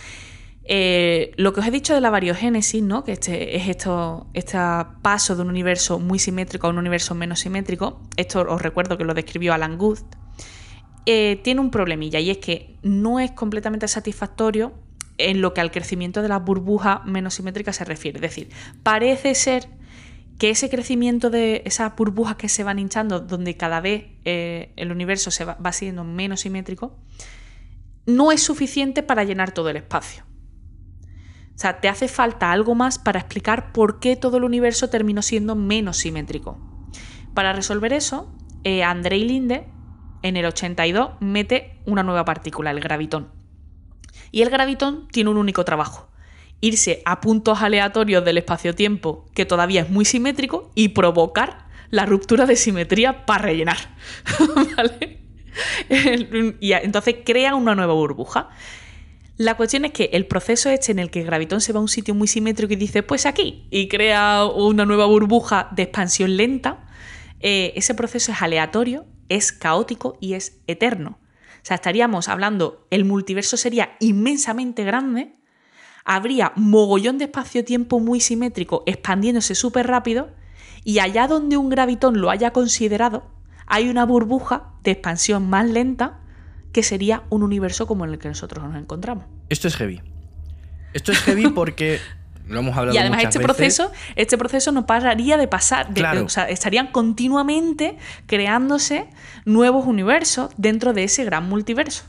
eh, 0.67 1.33
lo 1.37 1.53
que 1.53 1.61
os 1.61 1.67
he 1.67 1.71
dicho 1.71 1.95
de 1.95 2.01
la 2.01 2.11
variogénesis, 2.11 2.83
¿no? 2.83 3.05
que 3.05 3.13
este, 3.13 3.57
es 3.57 3.69
esto, 3.69 4.27
este 4.33 4.59
paso 5.03 5.37
de 5.37 5.43
un 5.43 5.49
universo 5.49 5.99
muy 5.99 6.19
simétrico 6.19 6.67
a 6.67 6.71
un 6.71 6.79
universo 6.79 7.15
menos 7.15 7.41
simétrico, 7.41 8.01
esto 8.17 8.41
os 8.49 8.63
recuerdo 8.63 8.97
que 8.97 9.05
lo 9.05 9.13
describió 9.13 9.53
Alan 9.53 9.77
Guth, 9.77 10.01
eh, 11.05 11.39
tiene 11.45 11.61
un 11.61 11.71
problemilla 11.71 12.19
y 12.19 12.31
es 12.31 12.39
que 12.39 12.77
no 12.83 13.21
es 13.21 13.33
completamente 13.33 13.89
satisfactorio 13.89 14.73
en 15.19 15.43
lo 15.43 15.53
que 15.53 15.61
al 15.61 15.71
crecimiento 15.71 16.23
de 16.23 16.29
la 16.29 16.39
burbuja 16.39 17.03
menos 17.05 17.35
simétrica 17.35 17.75
se 17.75 17.85
refiere. 17.85 18.17
Es 18.17 18.23
decir, 18.23 18.49
parece 18.83 19.35
ser 19.35 19.69
que 20.39 20.49
ese 20.49 20.71
crecimiento 20.71 21.29
de 21.29 21.63
esas 21.67 21.95
burbujas 21.95 22.37
que 22.37 22.49
se 22.49 22.65
van 22.65 22.79
hinchando, 22.79 23.21
donde 23.21 23.57
cada 23.57 23.81
vez 23.81 24.07
eh, 24.25 24.73
el 24.77 24.91
universo 24.91 25.31
se 25.31 25.45
va, 25.45 25.55
va 25.55 25.73
siendo 25.73 26.05
menos 26.05 26.41
simétrico, 26.41 26.97
no 28.07 28.33
es 28.33 28.43
suficiente 28.43 29.03
para 29.03 29.25
llenar 29.25 29.53
todo 29.53 29.69
el 29.69 29.77
espacio. 29.77 30.25
O 31.55 31.59
sea, 31.59 31.81
te 31.81 31.89
hace 31.89 32.09
falta 32.09 32.51
algo 32.51 32.75
más 32.75 32.99
para 32.99 33.21
explicar 33.21 33.73
por 33.73 34.01
qué 34.01 34.17
todo 34.17 34.39
el 34.39 34.45
universo 34.45 34.91
terminó 34.91 35.23
siendo 35.23 35.55
menos 35.55 35.99
simétrico. 35.99 36.59
Para 37.33 37.53
resolver 37.53 37.93
eso, 37.93 38.33
eh, 38.65 38.83
Andrei 38.83 39.25
Linde, 39.25 39.69
en 40.23 40.37
el 40.37 40.47
82, 40.47 41.11
mete 41.21 41.81
una 41.87 42.03
nueva 42.03 42.25
partícula, 42.25 42.71
el 42.71 42.81
gravitón. 42.81 43.31
Y 44.33 44.43
el 44.43 44.51
gravitón 44.51 45.07
tiene 45.09 45.31
un 45.31 45.37
único 45.37 45.65
trabajo, 45.65 46.11
irse 46.61 47.03
a 47.05 47.21
puntos 47.21 47.63
aleatorios 47.63 48.25
del 48.25 48.39
espacio-tiempo 48.39 49.27
que 49.35 49.45
todavía 49.45 49.83
es 49.83 49.91
muy 49.91 50.05
simétrico 50.05 50.73
y 50.75 50.89
provocar 50.89 51.67
la 51.91 52.07
ruptura 52.07 52.47
de 52.47 52.57
simetría 52.57 53.27
para 53.27 53.45
rellenar. 53.45 53.77
¿Vale? 54.77 55.21
y 56.61 56.73
entonces 56.73 57.17
crea 57.25 57.55
una 57.55 57.75
nueva 57.75 57.95
burbuja. 57.95 58.51
La 59.37 59.57
cuestión 59.57 59.85
es 59.85 59.91
que 59.93 60.11
el 60.13 60.27
proceso 60.27 60.71
este 60.71 60.93
en 60.93 61.01
el 61.01 61.11
que 61.11 61.25
gravitón 61.25 61.61
se 61.61 61.73
va 61.73 61.81
a 61.81 61.83
un 61.83 61.89
sitio 61.89 62.15
muy 62.15 62.29
simétrico 62.29 62.73
y 62.73 62.77
dice, 62.77 63.03
pues 63.03 63.27
aquí, 63.27 63.67
y 63.71 63.89
crea 63.89 64.45
una 64.47 64.87
nueva 64.87 65.07
burbuja 65.07 65.69
de 65.73 65.83
expansión 65.83 66.37
lenta, 66.37 66.87
eh, 67.41 67.73
ese 67.75 67.95
proceso 67.95 68.31
es 68.31 68.43
aleatorio, 68.43 69.07
es 69.29 69.51
caótico 69.51 70.17
y 70.21 70.35
es 70.35 70.61
eterno. 70.69 71.19
O 71.21 71.67
sea, 71.67 71.75
estaríamos 71.75 72.29
hablando, 72.29 72.87
el 72.91 73.05
multiverso 73.05 73.57
sería 73.57 73.97
inmensamente 73.99 74.85
grande, 74.85 75.35
habría 76.05 76.53
mogollón 76.55 77.19
de 77.19 77.25
espacio-tiempo 77.25 77.99
muy 77.99 78.21
simétrico 78.21 78.85
expandiéndose 78.87 79.57
súper 79.57 79.89
rápido, 79.89 80.31
y 80.85 81.01
allá 81.01 81.27
donde 81.27 81.57
un 81.57 81.71
gravitón 81.71 82.21
lo 82.21 82.31
haya 82.31 82.53
considerado, 82.53 83.25
hay 83.67 83.89
una 83.89 84.05
burbuja 84.05 84.75
de 84.85 84.93
expansión 84.93 85.51
más 85.51 85.69
lenta 85.69 86.21
que 86.75 86.83
sería 86.83 87.23
un 87.31 87.43
universo 87.43 87.87
como 87.87 88.05
en 88.05 88.11
el 88.13 88.19
que 88.19 88.29
nosotros 88.29 88.63
nos 88.63 88.77
encontramos. 88.77 89.25
Esto 89.49 89.69
es 89.69 89.77
heavy. 89.77 90.03
Esto 90.93 91.13
es 91.13 91.19
heavy 91.21 91.49
porque 91.55 91.99
lo 92.47 92.59
hemos 92.59 92.77
hablado 92.77 92.95
Y 92.95 92.99
además 92.99 93.21
muchas 93.21 93.37
este 93.37 93.39
veces. 93.47 93.57
proceso, 93.57 93.93
este 94.17 94.37
proceso 94.37 94.73
no 94.73 94.85
pararía 94.85 95.39
de 95.39 95.49
pasar, 95.49 95.89
de- 95.95 96.01
Claro. 96.03 96.25
o 96.25 96.29
sea, 96.29 96.49
estarían 96.51 96.89
continuamente 96.89 97.97
creándose 98.27 99.07
nuevos 99.47 99.87
universos 99.87 100.51
dentro 100.59 100.93
de 100.93 101.05
ese 101.05 101.25
gran 101.25 101.49
multiverso. 101.49 102.05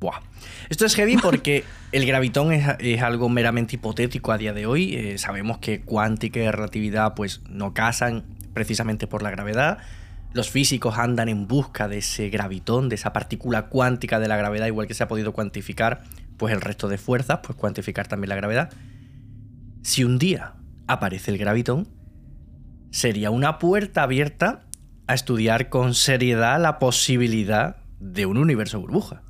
Buah. 0.00 0.20
Esto 0.68 0.86
es 0.86 0.94
heavy 0.94 1.16
porque 1.18 1.64
el 1.92 2.06
gravitón 2.06 2.52
es, 2.52 2.66
es 2.78 3.02
algo 3.02 3.28
meramente 3.28 3.76
hipotético 3.76 4.32
a 4.32 4.38
día 4.38 4.52
de 4.52 4.66
hoy. 4.66 4.94
Eh, 4.94 5.18
sabemos 5.18 5.58
que 5.58 5.82
cuántica 5.82 6.40
y 6.40 6.50
relatividad 6.50 7.14
pues 7.14 7.42
no 7.48 7.74
casan 7.74 8.24
precisamente 8.54 9.06
por 9.06 9.22
la 9.22 9.30
gravedad. 9.30 9.78
Los 10.32 10.50
físicos 10.50 10.98
andan 10.98 11.28
en 11.28 11.46
busca 11.46 11.88
de 11.88 11.98
ese 11.98 12.30
gravitón, 12.30 12.88
de 12.88 12.94
esa 12.94 13.12
partícula 13.12 13.66
cuántica 13.66 14.18
de 14.18 14.28
la 14.28 14.36
gravedad, 14.36 14.66
igual 14.66 14.86
que 14.86 14.94
se 14.94 15.02
ha 15.02 15.08
podido 15.08 15.32
cuantificar 15.32 16.02
pues 16.36 16.54
el 16.54 16.60
resto 16.60 16.88
de 16.88 16.98
fuerzas, 16.98 17.40
pues 17.42 17.56
cuantificar 17.56 18.08
también 18.08 18.30
la 18.30 18.36
gravedad. 18.36 18.70
Si 19.82 20.04
un 20.04 20.18
día 20.18 20.54
aparece 20.86 21.30
el 21.30 21.38
gravitón, 21.38 21.88
sería 22.90 23.30
una 23.30 23.58
puerta 23.58 24.02
abierta 24.02 24.66
a 25.06 25.14
estudiar 25.14 25.68
con 25.68 25.94
seriedad 25.94 26.60
la 26.60 26.78
posibilidad 26.78 27.76
de 28.00 28.26
un 28.26 28.38
universo 28.38 28.80
burbuja. 28.80 29.22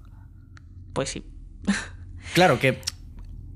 Pues 0.93 1.11
sí. 1.11 1.25
Claro 2.35 2.59
que. 2.59 2.81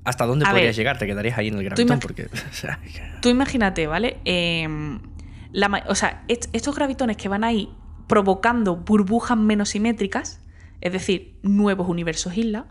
¿Hasta 0.03 0.27
dónde 0.27 0.45
A 0.45 0.49
podrías 0.49 0.67
ver, 0.67 0.75
llegar? 0.75 0.99
Te 0.99 1.07
quedarías 1.07 1.35
ahí 1.39 1.47
en 1.47 1.55
el 1.55 1.63
gravitón 1.63 1.99
porque. 1.99 2.25
o 2.51 2.53
sea, 2.53 2.79
Tú 3.21 3.29
imagínate, 3.29 3.87
¿vale? 3.87 4.17
Eh, 4.23 4.99
la 5.51 5.83
o 5.87 5.95
sea, 5.95 6.23
est- 6.27 6.49
estos 6.53 6.75
gravitones 6.75 7.17
que 7.17 7.29
van 7.29 7.43
ahí 7.43 7.69
provocando 8.07 8.75
burbujas 8.77 9.37
menos 9.37 9.69
simétricas, 9.69 10.41
es 10.81 10.91
decir, 10.93 11.37
nuevos 11.43 11.87
universos 11.89 12.37
isla, 12.37 12.67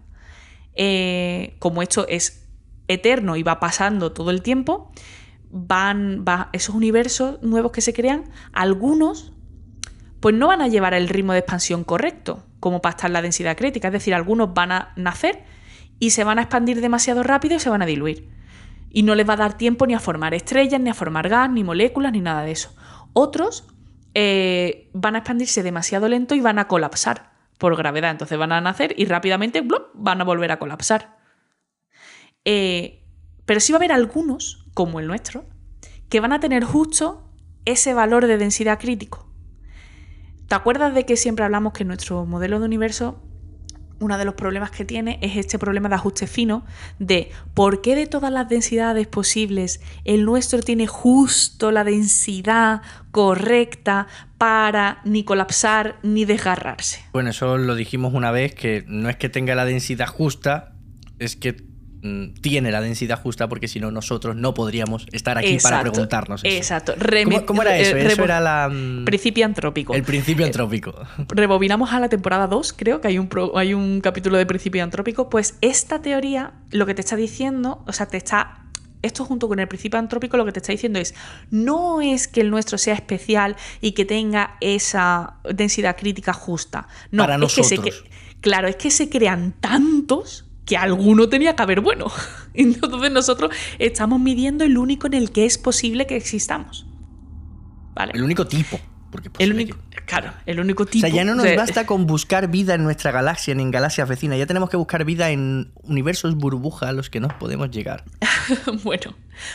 eh, 0.75 1.57
como 1.59 1.83
esto 1.83 2.07
es 2.09 2.47
eterno 2.89 3.37
y 3.37 3.43
va 3.43 3.59
pasando 3.61 4.13
todo 4.13 4.31
el 4.31 4.43
tiempo, 4.43 4.91
van, 5.51 6.25
va- 6.27 6.51
esos 6.53 6.75
universos 6.75 7.43
nuevos 7.43 7.73
que 7.73 7.81
se 7.81 7.93
crean, 7.93 8.25
algunos 8.53 9.33
pues 10.21 10.35
no 10.35 10.49
van 10.49 10.61
a 10.63 10.69
llevar 10.69 10.95
el 10.95 11.09
ritmo 11.09 11.33
de 11.35 11.41
expansión 11.41 11.85
correcto, 11.85 12.45
como 12.59 12.81
para 12.81 12.91
estar 12.97 13.09
en 13.11 13.13
la 13.13 13.23
densidad 13.23 13.57
crítica. 13.57 13.89
Es 13.89 13.93
decir, 13.93 14.15
algunos 14.15 14.55
van 14.55 14.73
a 14.73 14.93
nacer 14.97 15.45
y 16.01 16.11
se 16.11 16.25
van 16.25 16.39
a 16.39 16.43
expandir 16.43 16.81
demasiado 16.81 17.23
rápido 17.23 17.57
y 17.57 17.61
se 17.61 17.69
van 17.71 17.83
a 17.83 17.87
diluir. 17.87 18.29
Y 18.97 19.03
no 19.03 19.15
les 19.15 19.29
va 19.29 19.35
a 19.35 19.37
dar 19.37 19.59
tiempo 19.59 19.87
ni 19.87 19.93
a 19.93 20.01
formar 20.01 20.33
estrellas, 20.33 20.81
ni 20.81 20.89
a 20.89 20.95
formar 20.95 21.29
gas, 21.29 21.51
ni 21.51 21.63
moléculas, 21.63 22.13
ni 22.13 22.23
nada 22.23 22.45
de 22.45 22.53
eso. 22.53 22.75
Otros 23.13 23.67
eh, 24.15 24.89
van 24.95 25.17
a 25.17 25.19
expandirse 25.19 25.63
demasiado 25.63 26.09
lento 26.09 26.35
y 26.35 26.41
van 26.41 26.59
a 26.59 26.67
colapsar 26.67 27.31
por 27.59 27.77
gravedad. 27.77 28.11
Entonces 28.11 28.39
van 28.39 28.53
a 28.53 28.61
nacer 28.63 28.95
y 28.97 29.05
rápidamente 29.05 29.61
¡blop! 29.61 29.89
van 29.93 30.23
a 30.23 30.25
volver 30.25 30.51
a 30.51 30.59
colapsar. 30.59 31.19
Eh, 32.47 33.05
pero 33.45 33.61
sí 33.61 33.73
va 33.73 33.77
a 33.77 33.81
haber 33.81 33.93
algunos, 33.93 34.65
como 34.73 34.99
el 34.99 35.09
nuestro, 35.09 35.45
que 36.09 36.21
van 36.21 36.33
a 36.33 36.41
tener 36.41 36.65
justo 36.65 37.29
ese 37.67 37.93
valor 37.93 38.27
de 38.27 38.39
densidad 38.39 38.81
crítico. 38.81 39.31
¿Te 40.49 40.55
acuerdas 40.55 40.95
de 40.95 41.05
que 41.05 41.19
siempre 41.19 41.45
hablamos 41.45 41.75
que 41.75 41.85
nuestro 41.85 42.25
modelo 42.25 42.61
de 42.61 42.65
universo, 42.65 43.23
uno 44.01 44.19
de 44.19 44.25
los 44.25 44.35
problemas 44.35 44.71
que 44.71 44.85
tiene 44.85 45.19
es 45.23 45.37
este 45.37 45.59
problema 45.59 45.89
de 45.89 45.95
ajuste 45.95 46.27
fino 46.27 46.65
de 46.99 47.31
por 47.55 47.81
qué 47.83 47.95
de 47.95 48.07
todas 48.07 48.33
las 48.33 48.49
densidades 48.49 49.07
posibles 49.07 49.81
el 50.05 50.25
nuestro 50.25 50.63
tiene 50.63 50.87
justo 50.87 51.73
la 51.73 51.85
densidad 51.85 52.83
correcta 53.11 54.07
para 54.39 55.01
ni 55.05 55.25
colapsar 55.25 55.99
ni 56.03 56.25
desgarrarse? 56.25 57.01
Bueno, 57.13 57.31
eso 57.31 57.57
lo 57.57 57.75
dijimos 57.75 58.13
una 58.15 58.31
vez, 58.31 58.55
que 58.55 58.85
no 58.87 59.09
es 59.09 59.17
que 59.17 59.29
tenga 59.29 59.55
la 59.55 59.65
densidad 59.65 60.07
justa, 60.07 60.75
es 61.19 61.37
que 61.37 61.66
tiene 62.41 62.71
la 62.71 62.81
densidad 62.81 63.21
justa, 63.21 63.49
porque 63.49 63.69
si 63.69 63.81
no, 63.81 63.91
nosotros 63.91 64.37
no 64.37 64.55
podríamos 64.55 65.07
estar 65.13 65.39
aquí 65.39 65.59
para 65.63 65.81
preguntarnos 65.83 66.43
eso. 66.45 66.57
Exacto. 66.57 66.95
¿Cómo, 66.95 67.05
Remi- 67.07 67.45
cómo 67.45 67.63
era 67.63 67.77
eso? 67.79 67.97
eh, 67.97 68.07
Eso 68.07 68.25
era 68.25 68.41
la, 68.41 68.69
mm, 68.69 69.05
Principio 69.05 69.45
antrópico. 69.45 69.95
el 69.95 70.03
principio 70.03 70.45
antrópico. 70.47 70.95
rebobinamos 71.29 71.93
a 71.93 72.01
la 72.01 72.09
temporada 72.09 72.47
2, 72.47 72.73
creo 72.73 73.01
que 73.01 73.09
hay 73.09 73.19
un, 73.19 73.29
pro- 73.29 73.57
hay 73.59 73.75
un 73.75 74.01
capítulo 74.01 74.37
de 74.37 74.47
principio 74.47 74.83
antrópico, 74.83 75.29
pues 75.31 75.57
esta 75.61 76.01
teoría 76.03 76.53
lo 76.71 76.87
que 76.87 76.95
te 76.95 77.01
está 77.01 77.17
diciendo, 77.17 77.83
o 77.87 77.93
sea, 77.93 78.07
te 78.07 78.17
está... 78.17 78.63
Esto 79.03 79.25
junto 79.25 79.47
con 79.47 79.61
el 79.61 79.69
principio 79.69 79.99
antrópico 80.01 80.37
lo 80.37 80.45
que 80.45 80.53
te 80.53 80.59
está 80.59 80.73
diciendo 80.73 80.99
es, 80.99 81.15
no 81.51 82.01
es 82.01 82.27
que 82.27 82.41
el 82.41 82.51
nuestro 82.51 82.77
sea 82.79 82.95
especial 82.95 83.55
y 83.81 83.93
que 83.93 84.05
tenga 84.05 84.57
esa 84.61 85.35
densidad 85.45 85.97
crítica 85.97 86.33
justa. 86.33 86.89
No, 87.13 87.23
Para 87.25 87.37
es 87.37 87.55
que 87.55 87.63
se 87.63 87.77
nosotros. 87.77 88.05
cre- 88.05 88.09
claro, 88.41 88.67
es 88.69 88.77
que 88.77 88.91
se 88.91 89.09
crean 89.09 89.53
tantos 89.61 90.46
que 90.67 90.77
alguno 90.77 91.29
tenía 91.29 91.57
que 91.57 91.63
haber 91.63 91.81
bueno. 91.81 92.07
Entonces 92.55 93.11
nosotros 93.11 93.53
estamos 93.79 94.21
midiendo 94.21 94.65
el 94.65 94.77
único 94.77 95.07
en 95.07 95.15
el 95.15 95.31
que 95.31 95.47
es 95.47 95.57
posible 95.57 96.07
que 96.07 96.17
existamos. 96.17 96.87
¿Vale? 97.95 98.13
El 98.15 98.23
único 98.23 98.47
tipo. 98.47 98.79
Porque 99.11 99.31
el 99.39 99.53
único, 99.53 99.79
claro, 100.05 100.33
el 100.47 100.59
único 100.59 100.85
tipo. 100.85 101.07
O 101.07 101.09
sea, 101.09 101.17
ya 101.17 101.25
no 101.25 101.37
nos 101.37 101.47
basta 101.57 101.87
con 101.87 102.07
buscar 102.07 102.51
vida 102.51 102.75
en 102.75 102.83
nuestra 102.83 103.13
galaxia, 103.13 103.55
ni 103.55 103.63
en 103.63 103.71
galaxias 103.71 104.09
vecinas. 104.09 104.37
Ya 104.37 104.47
tenemos 104.47 104.69
que 104.69 104.77
buscar 104.77 105.05
vida 105.05 105.31
en 105.31 105.71
universos 105.85 106.35
burbuja 106.35 106.89
a 106.89 106.93
los 106.93 107.09
que 107.09 107.21
no 107.21 107.29
podemos 107.39 107.71
llegar. 107.71 108.05
bueno, 108.83 109.15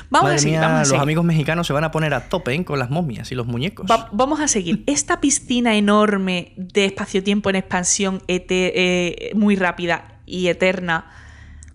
vamos 0.09 0.31
a 0.31 0.37
seguir. 0.37 0.59
los 0.59 0.93
amigos 0.93 1.25
mexicanos 1.25 1.67
se 1.67 1.73
van 1.73 1.83
a 1.83 1.91
poner 1.91 2.13
a 2.13 2.29
tope 2.29 2.55
¿eh? 2.55 2.65
con 2.65 2.79
las 2.79 2.89
momias 2.89 3.31
y 3.31 3.35
los 3.35 3.45
muñecos. 3.45 3.87
vamos 4.13 4.39
a 4.39 4.47
seguir. 4.47 4.83
Esta 4.87 5.19
piscina 5.19 5.75
enorme 5.75 6.53
de 6.55 6.85
espacio-tiempo 6.85 7.49
en 7.49 7.57
expansión 7.57 8.23
eh, 8.27 9.31
muy 9.35 9.57
rápida 9.57 10.20
y 10.31 10.47
eterna 10.47 11.11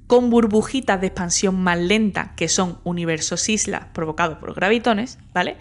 con 0.07 0.31
burbujitas 0.31 1.01
de 1.01 1.09
expansión 1.09 1.61
más 1.63 1.79
lenta, 1.79 2.35
que 2.37 2.49
son 2.49 2.79
universos 2.85 3.49
islas 3.49 3.87
provocados 3.93 4.39
por 4.39 4.55
gravitones, 4.55 5.19
¿vale? 5.35 5.57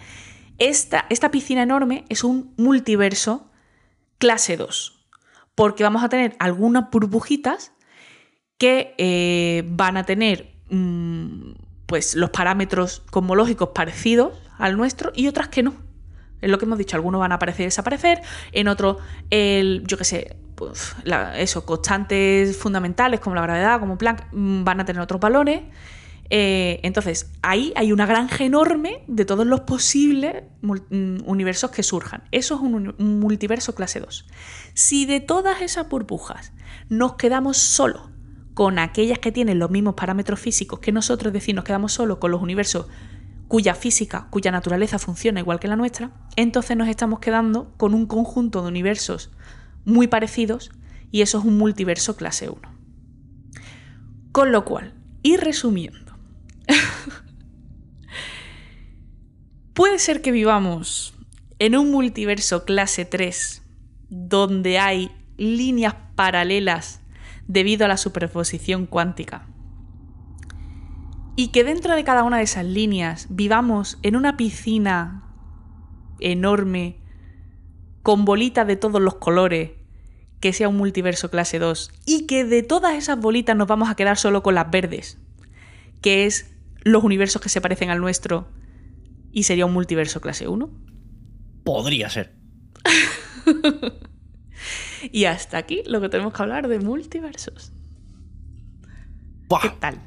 Esta, 0.57 1.05
esta 1.09 1.31
piscina 1.31 1.63
enorme 1.63 2.05
es 2.09 2.23
un 2.23 2.53
multiverso 2.57 3.49
clase 4.17 4.55
2, 4.55 5.05
porque 5.55 5.83
vamos 5.83 6.03
a 6.03 6.09
tener 6.09 6.35
algunas 6.39 6.89
burbujitas 6.91 7.73
que 8.57 8.93
eh, 8.97 9.63
van 9.67 9.97
a 9.97 10.03
tener 10.03 10.53
mm, 10.69 11.51
pues, 11.87 12.15
los 12.15 12.29
parámetros 12.29 13.01
cosmológicos 13.11 13.69
parecidos 13.69 14.33
al 14.57 14.77
nuestro 14.77 15.11
y 15.13 15.27
otras 15.27 15.49
que 15.49 15.63
no. 15.63 15.73
Es 16.41 16.49
lo 16.49 16.59
que 16.59 16.65
hemos 16.65 16.77
dicho, 16.77 16.95
algunos 16.95 17.19
van 17.19 17.31
a 17.31 17.35
aparecer 17.35 17.63
y 17.63 17.65
desaparecer, 17.65 18.21
en 18.51 18.67
otros, 18.67 18.97
el, 19.31 19.83
yo 19.87 19.97
qué 19.97 20.03
sé, 20.03 20.37
pues, 20.55 20.95
eso, 21.35 21.65
constantes 21.65 22.57
fundamentales 22.57 23.19
como 23.19 23.35
la 23.35 23.41
gravedad, 23.41 23.79
como 23.79 23.97
Planck, 23.97 24.25
mm, 24.31 24.63
van 24.63 24.79
a 24.79 24.85
tener 24.85 25.01
otros 25.01 25.19
valores. 25.19 25.61
Eh, 26.29 26.79
entonces, 26.83 27.31
ahí 27.43 27.71
hay 27.75 27.91
una 27.91 28.05
granja 28.05 28.43
enorme 28.43 29.03
de 29.07 29.25
todos 29.25 29.45
los 29.45 29.61
posibles 29.61 30.43
mm, 30.61 31.17
universos 31.25 31.71
que 31.71 31.83
surjan. 31.83 32.23
Eso 32.31 32.55
es 32.55 32.61
un, 32.61 32.95
multiverso 32.97 33.75
clase 33.75 33.99
2. 33.99 34.25
Si 34.73 35.05
de 35.05 35.19
todas 35.19 35.61
esas 35.61 35.87
burbujas 35.87 36.51
nos 36.89 37.13
quedamos 37.13 37.57
solo 37.57 38.09
con 38.53 38.79
aquellas 38.79 39.19
que 39.19 39.31
tienen 39.31 39.59
los 39.59 39.69
mismos 39.69 39.95
parámetros 39.95 40.39
físicos 40.39 40.79
que 40.79 40.91
nosotros, 40.91 41.27
es 41.27 41.33
decir, 41.33 41.53
nos 41.53 41.65
quedamos 41.65 41.91
solo 41.93 42.19
con 42.19 42.31
los 42.31 42.41
universos 42.41 42.87
cuya 43.47 43.75
física, 43.75 44.27
cuya 44.31 44.49
naturaleza 44.49 44.97
funciona 44.97 45.39
igual 45.39 45.59
que 45.59 45.67
la 45.67 45.75
nuestra, 45.75 46.11
entonces 46.35 46.75
nos 46.75 46.87
estamos 46.87 47.19
quedando 47.19 47.73
con 47.77 47.93
un 47.93 48.07
conjunto 48.07 48.61
de 48.63 48.69
universos 48.69 49.29
muy 49.85 50.07
parecidos 50.07 50.71
y 51.11 51.21
eso 51.21 51.39
es 51.39 51.45
un 51.45 51.57
multiverso 51.57 52.15
clase 52.15 52.49
1. 52.49 52.59
Con 54.31 54.51
lo 54.51 54.65
cual, 54.65 54.93
y 55.23 55.37
resumiendo, 55.37 56.17
puede 59.73 59.99
ser 59.99 60.21
que 60.21 60.31
vivamos 60.31 61.13
en 61.59 61.77
un 61.77 61.91
multiverso 61.91 62.65
clase 62.65 63.05
3 63.05 63.61
donde 64.09 64.79
hay 64.79 65.11
líneas 65.37 65.95
paralelas 66.15 67.01
debido 67.47 67.85
a 67.85 67.87
la 67.87 67.97
superposición 67.97 68.85
cuántica 68.85 69.47
y 71.35 71.49
que 71.49 71.63
dentro 71.63 71.95
de 71.95 72.03
cada 72.03 72.23
una 72.23 72.37
de 72.37 72.43
esas 72.43 72.65
líneas 72.65 73.27
vivamos 73.29 73.97
en 74.01 74.15
una 74.15 74.37
piscina 74.37 75.23
enorme 76.19 76.97
con 78.05 78.23
bolitas 78.23 78.67
de 78.67 78.75
todos 78.75 79.01
los 79.01 79.15
colores, 79.15 79.71
que 80.39 80.53
sea 80.53 80.69
un 80.69 80.77
multiverso 80.77 81.31
clase 81.31 81.57
2, 81.57 81.91
y 82.05 82.27
que 82.27 82.45
de 82.45 82.61
todas 82.61 82.93
esas 82.93 83.19
bolitas 83.19 83.57
nos 83.57 83.67
vamos 83.67 83.89
a 83.89 83.95
quedar 83.95 84.15
solo 84.15 84.43
con 84.43 84.53
las 84.53 84.69
verdes, 84.69 85.17
que 86.03 86.27
es 86.27 86.53
los 86.83 87.03
universos 87.03 87.41
que 87.41 87.49
se 87.49 87.61
parecen 87.61 87.89
al 87.89 87.99
nuestro, 87.99 88.47
y 89.31 89.41
sería 89.41 89.65
un 89.65 89.73
multiverso 89.73 90.21
clase 90.21 90.47
1? 90.47 90.69
Podría 91.63 92.07
ser. 92.11 92.35
y 95.11 95.25
hasta 95.25 95.57
aquí 95.57 95.81
lo 95.87 95.99
que 95.99 96.09
tenemos 96.09 96.31
que 96.31 96.43
hablar 96.43 96.67
de 96.67 96.77
multiversos. 96.77 97.73
¿Qué 99.63 99.69
tal? 99.79 99.99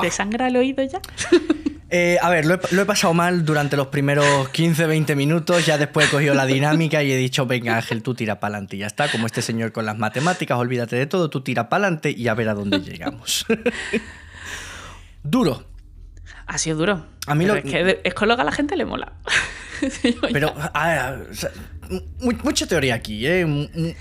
¿Te 0.00 0.10
sangra 0.10 0.48
el 0.48 0.56
oído 0.56 0.82
ya? 0.84 1.02
Eh, 1.94 2.16
a 2.22 2.30
ver, 2.30 2.46
lo 2.46 2.54
he, 2.54 2.86
pasado 2.86 3.12
mal 3.12 3.44
durante 3.44 3.76
los 3.76 3.88
primeros 3.88 4.24
15-20 4.50 5.14
minutos, 5.14 5.66
ya 5.66 5.76
después 5.76 6.08
he 6.08 6.10
cogido 6.10 6.32
la 6.32 6.46
dinámica 6.46 7.02
y 7.02 7.12
he 7.12 7.18
dicho, 7.18 7.44
venga 7.44 7.76
Ángel, 7.76 8.02
tú 8.02 8.14
tira 8.14 8.40
para 8.40 8.54
adelante 8.54 8.76
y 8.76 8.78
ya 8.78 8.86
está, 8.86 9.10
como 9.10 9.26
este 9.26 9.42
señor 9.42 9.72
con 9.72 9.84
las 9.84 9.98
matemáticas, 9.98 10.56
olvídate 10.56 10.96
de 10.96 11.04
todo, 11.04 11.28
tú 11.28 11.42
tira 11.42 11.68
para 11.68 11.84
adelante 11.84 12.14
y 12.16 12.28
a 12.28 12.34
ver 12.34 12.48
a 12.48 12.54
dónde 12.54 12.80
llegamos. 12.80 13.44
duro. 15.22 15.64
Ha 16.46 16.56
sido 16.56 16.78
duro. 16.78 17.04
A 17.26 17.34
mí 17.34 17.44
lo... 17.44 17.56
es 17.56 17.64
que 17.64 18.00
es 18.02 18.14
con 18.14 18.26
lo 18.26 18.36
que 18.36 18.40
a 18.40 18.46
la 18.46 18.52
gente 18.52 18.74
le 18.74 18.86
mola. 18.86 19.12
Pero, 20.32 20.54
mucha 22.42 22.66
teoría 22.66 22.94
aquí, 22.94 23.26
¿eh? 23.26 23.44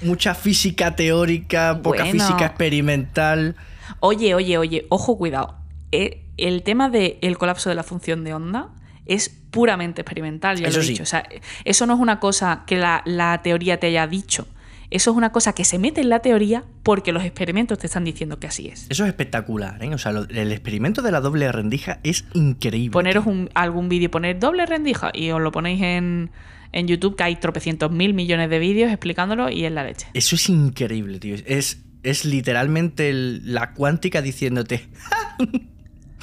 mucha 0.02 0.34
física 0.34 0.96
teórica, 0.96 1.82
poca 1.84 2.06
física 2.06 2.46
experimental. 2.46 3.58
Oye, 4.00 4.34
oye, 4.34 4.58
oye, 4.58 4.86
ojo, 4.88 5.18
cuidado. 5.18 5.61
Eh, 5.92 6.26
el 6.38 6.64
tema 6.64 6.90
del 6.90 7.38
colapso 7.38 7.70
de 7.70 7.76
la 7.76 7.84
función 7.84 8.24
de 8.24 8.34
onda 8.34 8.70
es 9.06 9.30
puramente 9.30 10.02
experimental, 10.02 10.58
ya 10.58 10.68
eso 10.68 10.80
lo 10.80 10.84
he 10.84 10.88
dicho. 10.88 11.04
O 11.04 11.08
sea, 11.08 11.28
eso 11.66 11.86
no 11.86 11.96
es 11.96 12.00
una 12.00 12.20
cosa 12.20 12.64
que 12.66 12.78
la, 12.78 13.40
teoría 13.44 13.80
te 13.80 13.88
haya 13.88 14.08
dicho. 14.08 14.48
Eso 14.90 15.12
es 15.12 15.18
una 15.18 15.32
cosa 15.32 15.54
que 15.54 15.64
se 15.64 15.80
mete 15.80 16.02
en 16.02 16.10
la 16.10 16.20
teoría 16.20 16.66
porque 16.84 17.14
los 17.14 17.24
experimentos 17.24 17.78
te 17.78 17.88
están 17.88 18.04
diciendo 18.04 18.40
que 18.40 18.48
así 18.48 18.68
es. 18.68 18.88
Eso 18.90 19.04
es 19.04 19.10
espectacular, 19.10 19.82
¿eh? 19.82 19.94
O 19.94 19.98
sea, 19.98 20.12
el 20.12 20.52
experimento 20.52 21.02
de 21.02 21.12
la 21.12 21.22
doble 21.22 21.50
rendija 21.50 22.00
es 22.04 22.26
increíble. 22.34 22.92
Poneros 22.92 23.26
algún 23.54 23.88
vídeo, 23.88 24.12
poner 24.12 24.38
doble 24.40 24.66
rendija 24.66 25.12
y 25.14 25.32
os 25.32 25.40
lo 25.40 25.54
ponéis 25.54 25.82
en, 25.82 26.32
en 26.74 26.88
YouTube, 26.88 27.16
que 27.16 27.24
hay 27.24 27.38
tropecientos 27.38 27.90
mil 27.90 28.14
millones 28.14 28.50
de 28.50 28.60
vídeos 28.60 28.92
explicándolo 28.92 29.50
y 29.50 29.64
es 29.64 29.72
la 29.72 29.86
leche. 29.86 30.08
Eso 30.14 30.36
es 30.36 30.50
increíble, 30.50 31.20
tío. 31.20 31.36
Es, 31.46 31.84
es 32.04 32.26
literalmente 32.26 33.14
la 33.14 33.74
cuántica 33.74 34.22
diciéndote. 34.22 34.90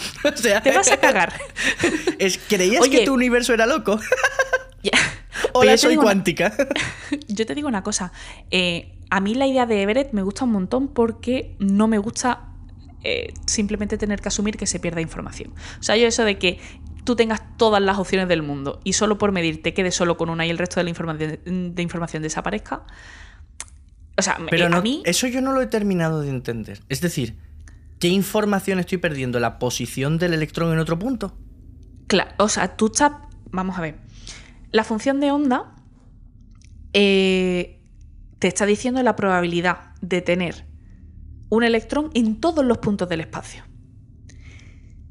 Te 0.63 0.73
vas 0.73 0.91
a 0.91 0.97
cagar. 0.99 1.33
¿Creías 2.49 2.89
que 2.89 3.05
tu 3.05 3.15
universo 3.15 3.55
era 3.55 3.67
loco? 3.67 3.99
Hola, 5.53 5.77
soy 5.77 5.97
cuántica. 5.97 6.53
yo 7.29 7.47
te 7.47 7.55
digo 7.55 7.69
una 7.69 7.83
cosa. 7.83 8.13
Eh, 8.51 8.95
a 9.11 9.21
mí 9.21 9.35
la 9.35 9.47
idea 9.47 9.67
de 9.67 9.83
Everett 9.83 10.13
me 10.13 10.23
gusta 10.23 10.45
un 10.45 10.53
montón 10.53 10.89
porque 10.89 11.55
no 11.59 11.89
me 11.89 11.99
gusta 11.99 12.49
eh, 13.05 13.33
simplemente 13.47 13.99
tener 13.99 14.21
que 14.21 14.29
asumir 14.29 14.57
que 14.57 14.67
se 14.67 14.81
pierda 14.81 15.01
información. 15.01 15.53
O 15.79 15.83
sea, 15.83 15.97
yo 15.97 16.07
eso 16.07 16.25
de 16.25 16.39
que 16.39 16.59
tú 17.05 17.17
tengas 17.17 17.41
todas 17.57 17.81
las 17.81 17.99
opciones 17.99 18.29
del 18.29 18.43
mundo 18.43 18.81
y 18.85 18.93
solo 18.93 19.19
por 19.19 19.33
medir 19.33 19.63
te 19.63 19.73
quedes 19.73 19.95
solo 19.95 20.17
con 20.17 20.29
una 20.29 20.47
y 20.47 20.51
el 20.51 20.59
resto 20.59 20.81
de 20.81 20.85
la 20.85 20.91
información, 20.91 21.39
de 21.45 21.83
información 21.83 22.23
desaparezca. 22.23 22.83
O 24.17 24.23
sea, 24.23 24.37
Pero 24.51 24.67
a 24.67 24.81
mí... 24.83 25.03
Eso 25.05 25.29
yo 25.29 25.41
no 25.41 25.53
lo 25.53 25.63
he 25.63 25.69
terminado 25.69 26.23
de 26.23 26.31
entender. 26.31 26.81
Es 26.89 27.01
decir, 27.01 27.37
¿qué 27.99 28.09
información 28.09 28.79
estoy 28.79 28.99
perdiendo? 28.99 29.41
¿La 29.41 29.59
posición 29.59 30.19
del 30.19 30.35
electrón 30.35 30.73
en 30.73 30.79
otro 30.79 30.99
punto? 30.99 31.37
Claro, 32.07 32.31
o 32.39 32.49
sea, 32.49 32.77
tú 32.77 32.87
estás. 32.87 33.13
Vamos 33.51 33.79
a 33.79 33.83
ver. 33.83 33.99
La 34.71 34.85
función 34.85 35.21
de 35.21 35.31
onda 35.31 35.75
eh, 36.93 37.81
te 38.39 38.49
está 38.49 38.67
diciendo 38.67 39.03
la 39.03 39.17
probabilidad 39.17 39.95
de 40.01 40.21
tener 40.21 40.67
un 41.49 41.65
electrón 41.65 42.11
en 42.15 42.41
todos 42.41 42.65
los 42.65 42.79
puntos 42.79 43.09
del 43.09 43.21
espacio. 43.21 43.65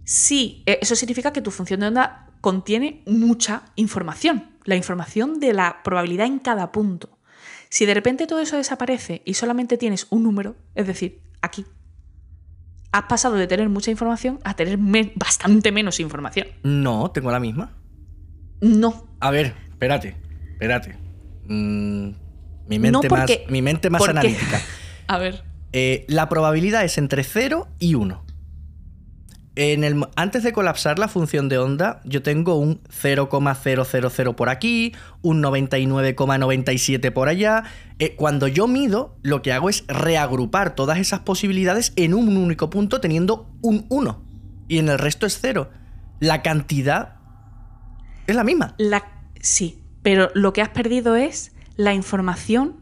Sí, 0.04 0.64
eh, 0.66 0.80
eso 0.82 0.96
significa 0.96 1.34
que 1.34 1.42
tu 1.42 1.52
función 1.52 1.80
de 1.80 1.88
onda 1.88 2.32
contiene 2.42 3.04
mucha 3.08 3.64
información, 3.76 4.52
la 4.64 4.76
información 4.76 5.40
de 5.40 5.54
la 5.54 5.82
probabilidad 5.84 6.28
en 6.28 6.40
cada 6.40 6.72
punto. 6.72 7.18
Si 7.70 7.86
de 7.86 7.94
repente 7.94 8.28
todo 8.28 8.40
eso 8.40 8.56
desaparece 8.56 9.22
y 9.26 9.34
solamente 9.34 9.78
tienes 9.78 10.08
un 10.10 10.24
número, 10.24 10.56
es 10.76 10.88
decir, 10.88 11.22
aquí 11.42 11.66
has 12.92 13.04
pasado 13.04 13.36
de 13.36 13.48
tener 13.48 13.70
mucha 13.70 13.92
información 13.92 14.40
a 14.44 14.56
tener 14.56 14.80
bastante 15.16 15.72
menos 15.72 16.00
información. 16.00 16.48
No, 16.64 17.12
tengo 17.12 17.32
la 17.32 17.40
misma. 17.40 17.72
No. 18.62 19.08
A 19.20 19.32
ver, 19.32 19.56
espérate, 19.70 20.16
espérate. 20.54 20.98
Mm, 21.48 22.10
mi, 22.68 22.80
mente 22.80 23.10
más, 23.10 23.30
mi 23.50 23.62
mente 23.62 23.90
más 23.90 24.08
analítica. 24.08 24.62
A 25.08 25.18
ver. 25.18 25.44
Eh, 25.74 26.06
la 26.08 26.28
probabilidad 26.28 26.84
es 26.84 26.98
entre 26.98 27.24
0 27.24 27.68
y 27.80 27.96
1 27.96 28.26
el, 29.58 30.05
antes 30.16 30.43
de 30.43 30.53
colapsar 30.53 30.99
la 30.99 31.08
función 31.08 31.49
de 31.49 31.58
onda, 31.58 31.99
yo 32.05 32.22
tengo 32.22 32.58
un 32.58 32.80
0,000 32.89 34.36
por 34.36 34.49
aquí, 34.49 34.93
un 35.24 35.41
99,97 35.41 37.12
por 37.12 37.28
allá. 37.28 37.64
Eh, 37.97 38.16
cuando 38.16 38.47
yo 38.47 38.68
mido, 38.68 39.16
lo 39.24 39.41
que 39.41 39.53
hago 39.53 39.70
es 39.70 39.84
reagrupar 39.88 40.76
todas 40.76 40.99
esas 40.99 41.22
posibilidades 41.22 41.91
en 41.95 42.14
un 42.14 42.38
único 42.38 42.70
punto 42.70 43.01
teniendo 43.01 43.49
un 43.62 43.88
1. 43.89 44.24
Y 44.68 44.78
en 44.78 44.89
el 44.89 44.99
resto 44.99 45.26
es 45.26 45.39
0. 45.41 45.72
La 46.20 46.43
cantidad 46.43 47.16
es 48.28 48.36
la 48.36 48.43
misma. 48.43 48.76
La, 48.78 49.05
sí, 49.41 49.82
pero 50.03 50.30
lo 50.36 50.53
que 50.53 50.62
has 50.62 50.70
perdido 50.70 51.16
es 51.16 51.51
la 51.78 51.95
información 51.95 52.76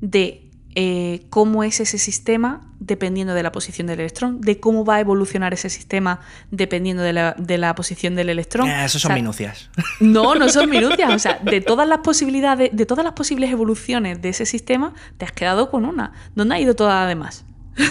de 0.00 0.45
eh, 0.78 1.22
cómo 1.30 1.64
es 1.64 1.80
ese 1.80 1.96
sistema 1.96 2.60
dependiendo 2.80 3.32
de 3.32 3.42
la 3.42 3.50
posición 3.50 3.86
del 3.86 4.00
electrón, 4.00 4.42
de 4.42 4.60
cómo 4.60 4.84
va 4.84 4.96
a 4.96 5.00
evolucionar 5.00 5.54
ese 5.54 5.70
sistema 5.70 6.20
dependiendo 6.50 7.02
de 7.02 7.14
la, 7.14 7.74
posición 7.74 8.14
del 8.14 8.28
electrón. 8.28 8.68
Eh, 8.68 8.84
eso 8.84 8.98
son 8.98 9.14
minucias. 9.14 9.70
No, 10.00 10.34
no 10.34 10.50
son 10.50 10.68
minucias. 10.68 11.10
O 11.10 11.18
sea, 11.18 11.40
de 11.42 11.62
todas 11.62 11.88
las 11.88 12.00
posibilidades, 12.00 12.68
de 12.74 12.84
todas 12.84 13.06
las 13.06 13.14
posibles 13.14 13.50
evoluciones 13.50 14.20
de 14.20 14.28
ese 14.28 14.44
sistema, 14.44 14.92
te 15.16 15.24
has 15.24 15.32
quedado 15.32 15.70
con 15.70 15.86
una. 15.86 16.12
¿Dónde 16.34 16.56
ha 16.56 16.60
ido 16.60 16.76
toda 16.76 17.00
la 17.00 17.06
demás? 17.06 17.46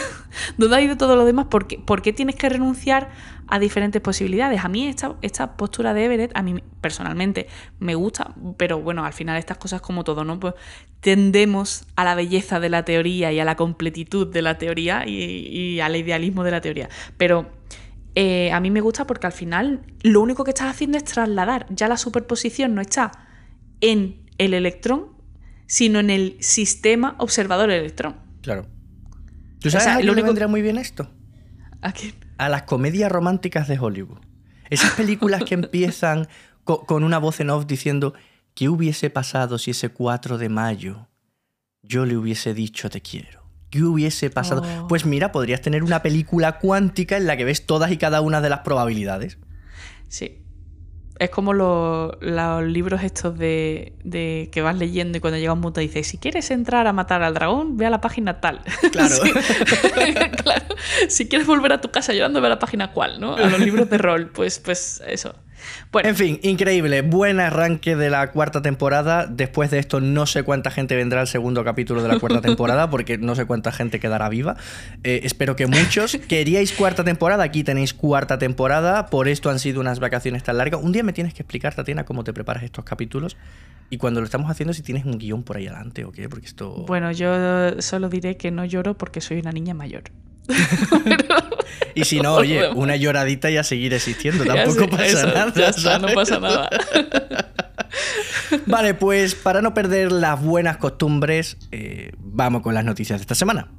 ¿Dónde 0.57 0.77
ha 0.77 0.81
ido 0.81 0.95
todo 0.95 1.15
lo 1.15 1.25
demás? 1.25 1.47
¿Por 1.47 1.65
qué, 1.65 2.13
tienes 2.13 2.35
que 2.35 2.49
renunciar 2.49 3.09
a 3.47 3.59
diferentes 3.59 4.01
posibilidades? 4.01 4.63
A 4.63 4.69
mí 4.69 4.87
esta, 4.87 5.15
esta, 5.21 5.57
postura 5.57 5.93
de 5.93 6.05
Everett, 6.05 6.31
a 6.35 6.41
mí 6.41 6.61
personalmente 6.81 7.47
me 7.79 7.95
gusta, 7.95 8.33
pero 8.57 8.79
bueno, 8.79 9.05
al 9.05 9.13
final 9.13 9.37
estas 9.37 9.57
cosas 9.57 9.81
como 9.81 10.03
todo, 10.03 10.23
¿no? 10.23 10.39
Pues 10.39 10.55
tendemos 10.99 11.85
a 11.95 12.03
la 12.03 12.15
belleza 12.15 12.59
de 12.59 12.69
la 12.69 12.83
teoría 12.83 13.31
y 13.31 13.39
a 13.39 13.45
la 13.45 13.55
completitud 13.55 14.27
de 14.27 14.41
la 14.41 14.57
teoría 14.57 15.05
y, 15.07 15.79
al 15.79 15.95
idealismo 15.95 16.43
de 16.43 16.51
la 16.51 16.61
teoría. 16.61 16.89
Pero 17.17 17.51
eh, 18.15 18.51
a 18.51 18.59
mí 18.59 18.71
me 18.71 18.81
gusta 18.81 19.05
porque 19.05 19.27
al 19.27 19.33
final 19.33 19.81
lo 20.01 20.21
único 20.21 20.43
que 20.43 20.51
estás 20.51 20.71
haciendo 20.71 20.97
es 20.97 21.03
trasladar, 21.03 21.67
ya 21.69 21.87
la 21.87 21.97
superposición 21.97 22.73
no 22.73 22.81
está 22.81 23.11
en 23.81 24.25
el 24.37 24.53
electrón, 24.53 25.11
sino 25.67 25.99
en 25.99 26.09
el 26.09 26.37
sistema 26.39 27.15
observador 27.19 27.69
electrón. 27.69 28.15
Claro. 28.41 28.67
¿Tú 29.59 29.69
sabes 29.69 29.87
a 29.87 29.97
quién 29.99 30.15
vendría 30.15 30.47
muy 30.47 30.61
bien 30.61 30.77
esto? 30.77 31.09
¿A 31.81 31.91
quién? 31.91 32.24
A 32.37 32.49
las 32.49 32.63
comedias 32.63 33.11
románticas 33.11 33.67
de 33.67 33.79
Hollywood. 33.79 34.19
Esas 34.69 34.91
películas 34.91 35.43
que 35.43 35.53
empiezan 35.53 36.27
con 36.63 37.03
una 37.03 37.19
voz 37.19 37.39
en 37.39 37.49
off 37.49 37.65
diciendo 37.65 38.13
¿qué 38.55 38.69
hubiese 38.69 39.09
pasado 39.09 39.57
si 39.57 39.71
ese 39.71 39.89
4 39.89 40.37
de 40.37 40.49
mayo 40.49 41.07
yo 41.83 42.05
le 42.05 42.17
hubiese 42.17 42.53
dicho 42.53 42.89
te 42.89 43.01
quiero? 43.01 43.43
¿Qué 43.69 43.83
hubiese 43.83 44.29
pasado? 44.29 44.63
Oh. 44.63 44.87
Pues 44.87 45.05
mira, 45.05 45.31
podrías 45.31 45.61
tener 45.61 45.83
una 45.83 46.01
película 46.01 46.59
cuántica 46.59 47.17
en 47.17 47.27
la 47.27 47.35
que 47.35 47.45
ves 47.45 47.65
todas 47.65 47.91
y 47.91 47.97
cada 47.97 48.21
una 48.21 48.41
de 48.41 48.49
las 48.49 48.59
probabilidades. 48.59 49.37
Sí. 50.07 50.44
Es 51.17 51.29
como 51.29 51.53
los, 51.53 52.17
libros 52.63 53.03
estos 53.03 53.37
de, 53.37 54.49
que 54.51 54.61
vas 54.61 54.77
leyendo 54.77 55.17
y 55.17 55.21
cuando 55.21 55.37
llega 55.37 55.53
un 55.53 55.61
mundo 55.61 55.79
dice, 55.79 56.03
si 56.03 56.17
quieres 56.17 56.51
entrar 56.51 56.87
a 56.87 56.93
matar 56.93 57.23
al 57.23 57.33
dragón, 57.33 57.77
ve 57.77 57.85
a 57.85 57.89
la 57.89 58.01
página 58.01 58.41
tal. 58.41 58.61
Claro. 58.91 59.15
claro. 60.43 60.65
Si 61.09 61.27
quieres 61.27 61.47
volver 61.47 61.73
a 61.73 61.81
tu 61.81 61.89
casa 61.89 62.13
llorando, 62.13 62.39
ve 62.39 62.47
a 62.47 62.51
la 62.51 62.59
página 62.59 62.91
cual, 62.91 63.19
¿no? 63.19 63.35
A 63.35 63.47
los 63.47 63.59
libros 63.59 63.89
de 63.89 63.97
rol, 63.97 64.27
pues, 64.27 64.59
pues 64.59 65.01
eso. 65.07 65.33
En 66.03 66.15
fin, 66.15 66.39
increíble. 66.43 67.01
Buen 67.01 67.39
arranque 67.39 67.95
de 67.95 68.09
la 68.09 68.31
cuarta 68.31 68.61
temporada. 68.61 69.27
Después 69.27 69.71
de 69.71 69.79
esto, 69.79 70.01
no 70.01 70.25
sé 70.25 70.43
cuánta 70.43 70.71
gente 70.71 70.95
vendrá 70.95 71.21
al 71.21 71.27
segundo 71.27 71.63
capítulo 71.63 72.01
de 72.01 72.09
la 72.09 72.19
cuarta 72.19 72.41
temporada, 72.47 72.89
porque 72.89 73.17
no 73.17 73.35
sé 73.35 73.45
cuánta 73.45 73.71
gente 73.71 73.99
quedará 73.99 74.29
viva. 74.29 74.57
Eh, 75.03 75.21
espero 75.23 75.55
que 75.55 75.67
muchos. 75.67 76.17
¿Queríais 76.27 76.73
cuarta 76.73 77.03
temporada? 77.03 77.43
Aquí 77.43 77.63
tenéis 77.63 77.93
cuarta 77.93 78.37
temporada. 78.37 79.07
Por 79.07 79.27
esto 79.27 79.49
han 79.49 79.59
sido 79.59 79.81
unas 79.81 79.99
vacaciones 79.99 80.43
tan 80.43 80.57
largas. 80.57 80.81
Un 80.81 80.91
día 80.91 81.03
me 81.03 81.13
tienes 81.13 81.33
que 81.33 81.43
explicar, 81.43 81.73
Tatiana, 81.73 82.05
cómo 82.05 82.23
te 82.23 82.33
preparas 82.33 82.63
estos 82.63 82.83
capítulos. 82.83 83.37
Y 83.89 83.97
cuando 83.97 84.19
lo 84.19 84.25
estamos 84.25 84.49
haciendo, 84.49 84.73
si 84.73 84.81
tienes 84.81 85.05
un 85.05 85.17
guion 85.17 85.43
por 85.43 85.57
ahí 85.57 85.67
adelante 85.67 86.05
o 86.05 86.11
qué, 86.11 86.27
porque 86.27 86.47
esto... 86.47 86.85
Bueno, 86.87 87.11
yo 87.11 87.81
solo 87.81 88.09
diré 88.09 88.35
que 88.35 88.49
no 88.51 88.65
lloro 88.65 88.97
porque 88.97 89.21
soy 89.21 89.39
una 89.39 89.51
niña 89.51 89.73
mayor. 89.73 90.03
Y 91.95 92.03
si 92.05 92.19
no, 92.19 92.35
oye, 92.35 92.69
una 92.69 92.95
lloradita 92.95 93.49
y 93.49 93.57
a 93.57 93.63
seguir 93.63 93.93
existiendo, 93.93 94.45
tampoco 94.45 94.89
pasa 94.89 95.25
nada. 95.25 95.99
no 95.99 96.07
pasa 96.13 96.39
nada. 96.39 96.69
vale, 98.65 98.93
pues 98.93 99.35
para 99.35 99.61
no 99.61 99.73
perder 99.73 100.11
las 100.11 100.41
buenas 100.41 100.77
costumbres, 100.77 101.57
eh, 101.71 102.11
vamos 102.19 102.61
con 102.61 102.73
las 102.73 102.85
noticias 102.85 103.19
de 103.19 103.23
esta 103.23 103.35
semana. 103.35 103.71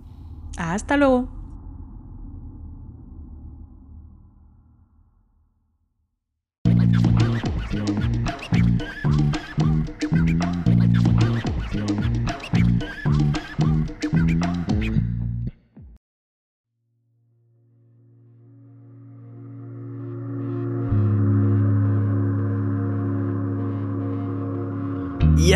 Hasta 0.56 0.96
luego. 0.96 1.45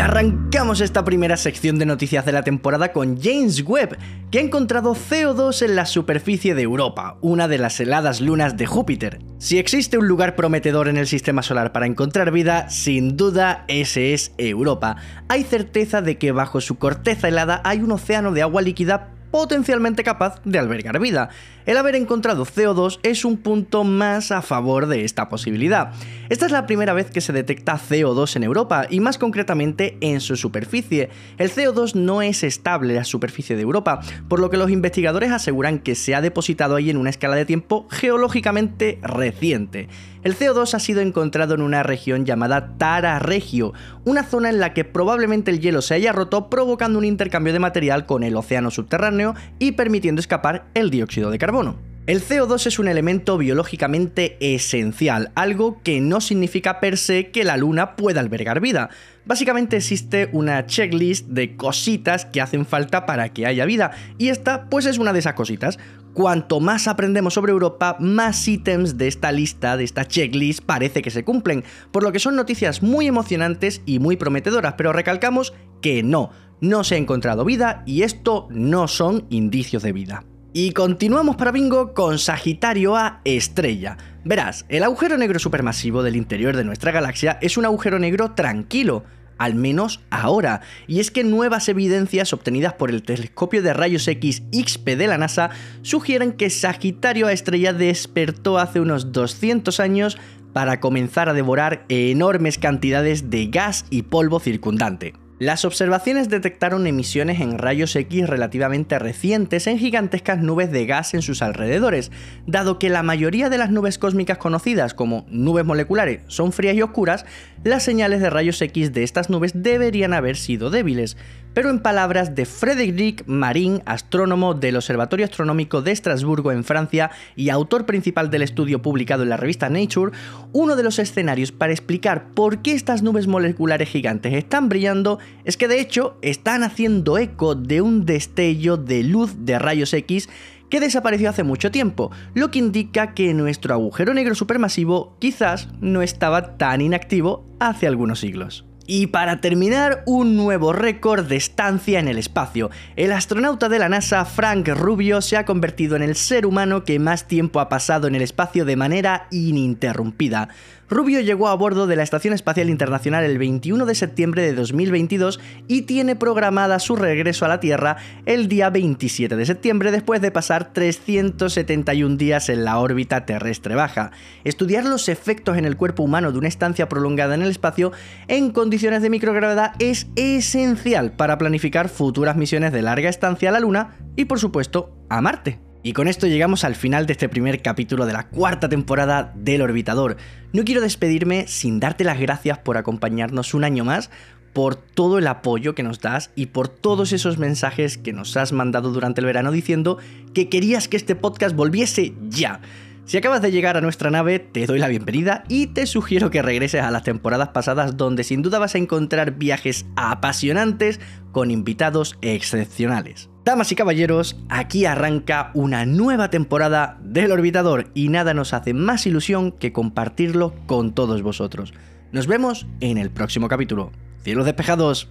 Arrancamos 0.01 0.81
esta 0.81 1.05
primera 1.05 1.37
sección 1.37 1.77
de 1.77 1.85
noticias 1.85 2.25
de 2.25 2.31
la 2.31 2.41
temporada 2.41 2.91
con 2.91 3.21
James 3.21 3.63
Webb, 3.63 3.97
que 4.31 4.39
ha 4.39 4.41
encontrado 4.41 4.95
CO2 4.95 5.63
en 5.63 5.75
la 5.75 5.85
superficie 5.85 6.55
de 6.55 6.63
Europa, 6.63 7.17
una 7.21 7.47
de 7.47 7.59
las 7.59 7.79
heladas 7.79 8.19
lunas 8.19 8.57
de 8.57 8.65
Júpiter. 8.65 9.19
Si 9.37 9.59
existe 9.59 9.99
un 9.99 10.07
lugar 10.07 10.35
prometedor 10.35 10.87
en 10.87 10.97
el 10.97 11.05
sistema 11.05 11.43
solar 11.43 11.71
para 11.71 11.85
encontrar 11.85 12.31
vida, 12.31 12.67
sin 12.69 13.15
duda 13.15 13.63
ese 13.67 14.13
es 14.13 14.33
Europa. 14.39 14.95
Hay 15.29 15.43
certeza 15.43 16.01
de 16.01 16.17
que 16.17 16.31
bajo 16.31 16.61
su 16.61 16.79
corteza 16.79 17.27
helada 17.27 17.61
hay 17.63 17.81
un 17.81 17.91
océano 17.91 18.31
de 18.31 18.41
agua 18.41 18.63
líquida 18.63 19.11
potencialmente 19.31 20.03
capaz 20.03 20.41
de 20.43 20.59
albergar 20.59 20.99
vida. 20.99 21.29
El 21.65 21.77
haber 21.77 21.95
encontrado 21.95 22.45
CO2 22.45 22.99
es 23.03 23.23
un 23.23 23.37
punto 23.37 23.83
más 23.83 24.31
a 24.31 24.41
favor 24.41 24.87
de 24.87 25.05
esta 25.05 25.29
posibilidad. 25.29 25.91
Esta 26.29 26.45
es 26.45 26.51
la 26.51 26.65
primera 26.65 26.93
vez 26.93 27.11
que 27.11 27.21
se 27.21 27.33
detecta 27.33 27.79
CO2 27.79 28.35
en 28.35 28.43
Europa 28.43 28.87
y 28.89 28.99
más 28.99 29.17
concretamente 29.17 29.97
en 30.01 30.21
su 30.21 30.35
superficie. 30.35 31.09
El 31.37 31.51
CO2 31.51 31.95
no 31.95 32.21
es 32.21 32.43
estable 32.43 32.93
en 32.93 32.99
la 32.99 33.03
superficie 33.05 33.55
de 33.55 33.61
Europa, 33.61 34.01
por 34.27 34.39
lo 34.39 34.49
que 34.49 34.57
los 34.57 34.71
investigadores 34.71 35.31
aseguran 35.31 35.79
que 35.79 35.95
se 35.95 36.15
ha 36.15 36.21
depositado 36.21 36.75
ahí 36.75 36.89
en 36.89 36.97
una 36.97 37.09
escala 37.09 37.35
de 37.35 37.45
tiempo 37.45 37.87
geológicamente 37.89 38.99
reciente. 39.03 39.87
El 40.23 40.37
CO2 40.37 40.75
ha 40.75 40.79
sido 40.79 41.01
encontrado 41.01 41.55
en 41.55 41.61
una 41.61 41.81
región 41.81 42.25
llamada 42.25 42.77
Tara 42.77 43.17
Regio, 43.17 43.73
una 44.05 44.23
zona 44.23 44.49
en 44.49 44.59
la 44.59 44.73
que 44.73 44.85
probablemente 44.85 45.49
el 45.49 45.59
hielo 45.59 45.81
se 45.81 45.95
haya 45.95 46.11
roto 46.11 46.47
provocando 46.47 46.99
un 46.99 47.05
intercambio 47.05 47.53
de 47.53 47.59
material 47.59 48.05
con 48.05 48.23
el 48.23 48.35
océano 48.35 48.69
subterráneo 48.69 49.33
y 49.57 49.71
permitiendo 49.71 50.19
escapar 50.19 50.65
el 50.75 50.91
dióxido 50.91 51.31
de 51.31 51.39
carbono. 51.39 51.90
El 52.11 52.21
CO2 52.21 52.67
es 52.67 52.77
un 52.77 52.89
elemento 52.89 53.37
biológicamente 53.37 54.35
esencial, 54.41 55.31
algo 55.33 55.81
que 55.81 56.01
no 56.01 56.19
significa 56.19 56.81
per 56.81 56.97
se 56.97 57.31
que 57.31 57.45
la 57.45 57.55
Luna 57.55 57.95
pueda 57.95 58.19
albergar 58.19 58.59
vida. 58.59 58.89
Básicamente 59.23 59.77
existe 59.77 60.27
una 60.33 60.65
checklist 60.65 61.27
de 61.27 61.55
cositas 61.55 62.25
que 62.25 62.41
hacen 62.41 62.65
falta 62.65 63.05
para 63.05 63.29
que 63.29 63.45
haya 63.45 63.63
vida, 63.63 63.91
y 64.17 64.27
esta 64.27 64.65
pues 64.69 64.87
es 64.87 64.97
una 64.97 65.13
de 65.13 65.19
esas 65.19 65.35
cositas. 65.35 65.79
Cuanto 66.11 66.59
más 66.59 66.89
aprendemos 66.89 67.33
sobre 67.33 67.53
Europa, 67.53 67.95
más 68.01 68.45
ítems 68.45 68.97
de 68.97 69.07
esta 69.07 69.31
lista, 69.31 69.77
de 69.77 69.85
esta 69.85 70.05
checklist, 70.05 70.65
parece 70.65 71.01
que 71.01 71.11
se 71.11 71.23
cumplen, 71.23 71.63
por 71.93 72.03
lo 72.03 72.11
que 72.11 72.19
son 72.19 72.35
noticias 72.35 72.83
muy 72.83 73.07
emocionantes 73.07 73.83
y 73.85 73.99
muy 73.99 74.17
prometedoras, 74.17 74.73
pero 74.73 74.91
recalcamos 74.91 75.53
que 75.81 76.03
no, 76.03 76.31
no 76.59 76.83
se 76.83 76.95
ha 76.95 76.97
encontrado 76.97 77.45
vida 77.45 77.83
y 77.85 78.01
esto 78.01 78.49
no 78.51 78.89
son 78.89 79.27
indicios 79.29 79.81
de 79.81 79.93
vida. 79.93 80.25
Y 80.53 80.73
continuamos 80.73 81.37
para 81.37 81.53
Bingo 81.53 81.93
con 81.93 82.19
Sagitario 82.19 82.97
A 82.97 83.21
Estrella. 83.23 83.95
Verás, 84.25 84.65
el 84.67 84.83
agujero 84.83 85.17
negro 85.17 85.39
supermasivo 85.39 86.03
del 86.03 86.17
interior 86.17 86.57
de 86.57 86.65
nuestra 86.65 86.91
galaxia 86.91 87.37
es 87.41 87.55
un 87.55 87.63
agujero 87.63 87.99
negro 87.99 88.31
tranquilo, 88.31 89.05
al 89.37 89.55
menos 89.55 90.01
ahora. 90.09 90.59
Y 90.87 90.99
es 90.99 91.09
que 91.09 91.23
nuevas 91.23 91.69
evidencias 91.69 92.33
obtenidas 92.33 92.73
por 92.73 92.89
el 92.89 93.01
telescopio 93.01 93.61
de 93.61 93.71
rayos 93.71 94.05
X 94.09 94.43
XP 94.51 94.97
de 94.97 95.07
la 95.07 95.17
NASA 95.17 95.51
sugieren 95.83 96.33
que 96.33 96.49
Sagitario 96.49 97.27
A 97.27 97.31
estrella 97.31 97.71
despertó 97.71 98.59
hace 98.59 98.81
unos 98.81 99.13
200 99.13 99.79
años 99.79 100.17
para 100.51 100.81
comenzar 100.81 101.29
a 101.29 101.33
devorar 101.33 101.85
enormes 101.87 102.57
cantidades 102.57 103.29
de 103.29 103.45
gas 103.45 103.85
y 103.89 104.01
polvo 104.01 104.41
circundante. 104.41 105.13
Las 105.41 105.65
observaciones 105.65 106.29
detectaron 106.29 106.85
emisiones 106.85 107.41
en 107.41 107.57
rayos 107.57 107.95
X 107.95 108.27
relativamente 108.27 108.99
recientes 108.99 109.65
en 109.65 109.79
gigantescas 109.79 110.37
nubes 110.37 110.71
de 110.71 110.85
gas 110.85 111.15
en 111.15 111.23
sus 111.23 111.41
alrededores, 111.41 112.11
dado 112.45 112.77
que 112.77 112.91
la 112.91 113.01
mayoría 113.01 113.49
de 113.49 113.57
las 113.57 113.71
nubes 113.71 113.97
cósmicas 113.97 114.37
conocidas 114.37 114.93
como 114.93 115.25
nubes 115.31 115.65
moleculares 115.65 116.21
son 116.27 116.51
frías 116.51 116.75
y 116.75 116.83
oscuras, 116.83 117.25
las 117.63 117.81
señales 117.81 118.21
de 118.21 118.29
rayos 118.29 118.61
X 118.61 118.93
de 118.93 119.01
estas 119.01 119.31
nubes 119.31 119.53
deberían 119.55 120.13
haber 120.13 120.37
sido 120.37 120.69
débiles, 120.69 121.17
pero 121.53 121.69
en 121.69 121.79
palabras 121.79 122.35
de 122.35 122.45
Frédéric 122.45 123.23
Marin, 123.27 123.81
astrónomo 123.85 124.53
del 124.53 124.75
Observatorio 124.75 125.25
Astronómico 125.25 125.81
de 125.81 125.91
Estrasburgo 125.91 126.51
en 126.51 126.63
Francia 126.63 127.11
y 127.35 127.49
autor 127.49 127.85
principal 127.85 128.29
del 128.29 128.41
estudio 128.41 128.81
publicado 128.81 129.23
en 129.23 129.29
la 129.29 129.37
revista 129.37 129.69
Nature, 129.69 130.11
uno 130.53 130.75
de 130.75 130.83
los 130.83 130.99
escenarios 130.99 131.51
para 131.51 131.73
explicar 131.73 132.29
por 132.33 132.61
qué 132.61 132.73
estas 132.73 133.01
nubes 133.01 133.27
moleculares 133.27 133.89
gigantes 133.89 134.33
están 134.33 134.69
brillando 134.69 135.19
es 135.45 135.57
que 135.57 135.67
de 135.67 135.79
hecho 135.79 136.17
están 136.21 136.63
haciendo 136.63 137.17
eco 137.17 137.55
de 137.55 137.81
un 137.81 138.05
destello 138.05 138.77
de 138.77 139.03
luz 139.03 139.35
de 139.39 139.59
rayos 139.59 139.93
X 139.93 140.29
que 140.69 140.79
desapareció 140.79 141.29
hace 141.29 141.43
mucho 141.43 141.69
tiempo, 141.69 142.11
lo 142.33 142.49
que 142.49 142.59
indica 142.59 143.13
que 143.13 143.33
nuestro 143.33 143.73
agujero 143.73 144.13
negro 144.13 144.35
supermasivo 144.35 145.17
quizás 145.19 145.67
no 145.81 146.01
estaba 146.01 146.57
tan 146.57 146.79
inactivo 146.79 147.45
hace 147.59 147.87
algunos 147.87 148.21
siglos. 148.21 148.70
Y 148.93 149.07
para 149.07 149.39
terminar, 149.39 150.03
un 150.05 150.35
nuevo 150.35 150.73
récord 150.73 151.25
de 151.25 151.37
estancia 151.37 151.97
en 151.97 152.09
el 152.09 152.17
espacio. 152.17 152.71
El 152.97 153.13
astronauta 153.13 153.69
de 153.69 153.79
la 153.79 153.87
NASA, 153.87 154.25
Frank 154.25 154.67
Rubio, 154.67 155.21
se 155.21 155.37
ha 155.37 155.45
convertido 155.45 155.95
en 155.95 156.01
el 156.01 156.17
ser 156.17 156.45
humano 156.45 156.83
que 156.83 156.99
más 156.99 157.25
tiempo 157.25 157.61
ha 157.61 157.69
pasado 157.69 158.07
en 158.07 158.15
el 158.15 158.21
espacio 158.21 158.65
de 158.65 158.75
manera 158.75 159.27
ininterrumpida. 159.31 160.49
Rubio 160.91 161.21
llegó 161.21 161.47
a 161.47 161.55
bordo 161.55 161.87
de 161.87 161.95
la 161.95 162.03
Estación 162.03 162.33
Espacial 162.33 162.69
Internacional 162.69 163.23
el 163.23 163.37
21 163.37 163.85
de 163.85 163.95
septiembre 163.95 164.41
de 164.41 164.53
2022 164.53 165.39
y 165.69 165.83
tiene 165.83 166.17
programada 166.17 166.79
su 166.79 166.97
regreso 166.97 167.45
a 167.45 167.47
la 167.47 167.61
Tierra 167.61 167.95
el 168.25 168.49
día 168.49 168.69
27 168.69 169.37
de 169.37 169.45
septiembre 169.45 169.91
después 169.91 170.19
de 170.19 170.31
pasar 170.31 170.73
371 170.73 172.17
días 172.17 172.49
en 172.49 172.65
la 172.65 172.77
órbita 172.77 173.25
terrestre 173.25 173.75
baja. 173.75 174.11
Estudiar 174.43 174.83
los 174.83 175.07
efectos 175.07 175.57
en 175.57 175.63
el 175.63 175.77
cuerpo 175.77 176.03
humano 176.03 176.33
de 176.33 176.39
una 176.39 176.49
estancia 176.49 176.89
prolongada 176.89 177.35
en 177.35 177.43
el 177.43 177.51
espacio 177.51 177.93
en 178.27 178.51
condiciones 178.51 179.01
de 179.01 179.09
microgravedad 179.09 179.75
es 179.79 180.07
esencial 180.17 181.13
para 181.13 181.37
planificar 181.37 181.87
futuras 181.87 182.35
misiones 182.35 182.73
de 182.73 182.81
larga 182.81 183.07
estancia 183.07 183.47
a 183.47 183.53
la 183.53 183.61
Luna 183.61 183.95
y 184.17 184.25
por 184.25 184.39
supuesto 184.39 184.93
a 185.09 185.21
Marte. 185.21 185.70
Y 185.83 185.93
con 185.93 186.07
esto 186.07 186.27
llegamos 186.27 186.63
al 186.63 186.75
final 186.75 187.07
de 187.07 187.13
este 187.13 187.27
primer 187.27 187.63
capítulo 187.63 188.05
de 188.05 188.13
la 188.13 188.27
cuarta 188.27 188.69
temporada 188.69 189.33
del 189.35 189.63
Orbitador. 189.63 190.17
No 190.53 190.63
quiero 190.63 190.79
despedirme 190.79 191.47
sin 191.47 191.79
darte 191.79 192.03
las 192.03 192.19
gracias 192.19 192.59
por 192.59 192.77
acompañarnos 192.77 193.55
un 193.55 193.63
año 193.63 193.83
más, 193.83 194.11
por 194.53 194.75
todo 194.75 195.17
el 195.17 195.25
apoyo 195.25 195.73
que 195.73 195.81
nos 195.81 195.99
das 195.99 196.29
y 196.35 196.47
por 196.47 196.67
todos 196.67 197.13
esos 197.13 197.39
mensajes 197.39 197.97
que 197.97 198.13
nos 198.13 198.37
has 198.37 198.51
mandado 198.51 198.91
durante 198.91 199.21
el 199.21 199.25
verano 199.25 199.51
diciendo 199.51 199.97
que 200.35 200.49
querías 200.49 200.87
que 200.87 200.97
este 200.97 201.15
podcast 201.15 201.55
volviese 201.55 202.13
ya. 202.29 202.61
Si 203.05 203.17
acabas 203.17 203.41
de 203.41 203.51
llegar 203.51 203.75
a 203.75 203.81
nuestra 203.81 204.11
nave, 204.11 204.37
te 204.37 204.67
doy 204.67 204.77
la 204.77 204.87
bienvenida 204.87 205.43
y 205.47 205.67
te 205.67 205.87
sugiero 205.87 206.29
que 206.29 206.43
regreses 206.43 206.83
a 206.83 206.91
las 206.91 207.03
temporadas 207.03 207.49
pasadas 207.49 207.97
donde 207.97 208.23
sin 208.23 208.43
duda 208.43 208.59
vas 208.59 208.75
a 208.75 208.77
encontrar 208.77 209.31
viajes 209.31 209.87
apasionantes 209.95 210.99
con 211.31 211.49
invitados 211.49 212.17
excepcionales. 212.21 213.30
Damas 213.43 213.71
y 213.71 213.75
caballeros, 213.75 214.37
aquí 214.49 214.85
arranca 214.85 215.49
una 215.55 215.87
nueva 215.87 216.29
temporada 216.29 216.99
del 217.01 217.31
Orbitador 217.31 217.89
y 217.95 218.09
nada 218.09 218.35
nos 218.35 218.53
hace 218.53 218.75
más 218.75 219.07
ilusión 219.07 219.51
que 219.51 219.73
compartirlo 219.73 220.53
con 220.67 220.93
todos 220.93 221.23
vosotros. 221.23 221.73
Nos 222.11 222.27
vemos 222.27 222.67
en 222.81 222.99
el 222.99 223.09
próximo 223.09 223.47
capítulo. 223.47 223.91
Cielos 224.23 224.45
despejados. 224.45 225.09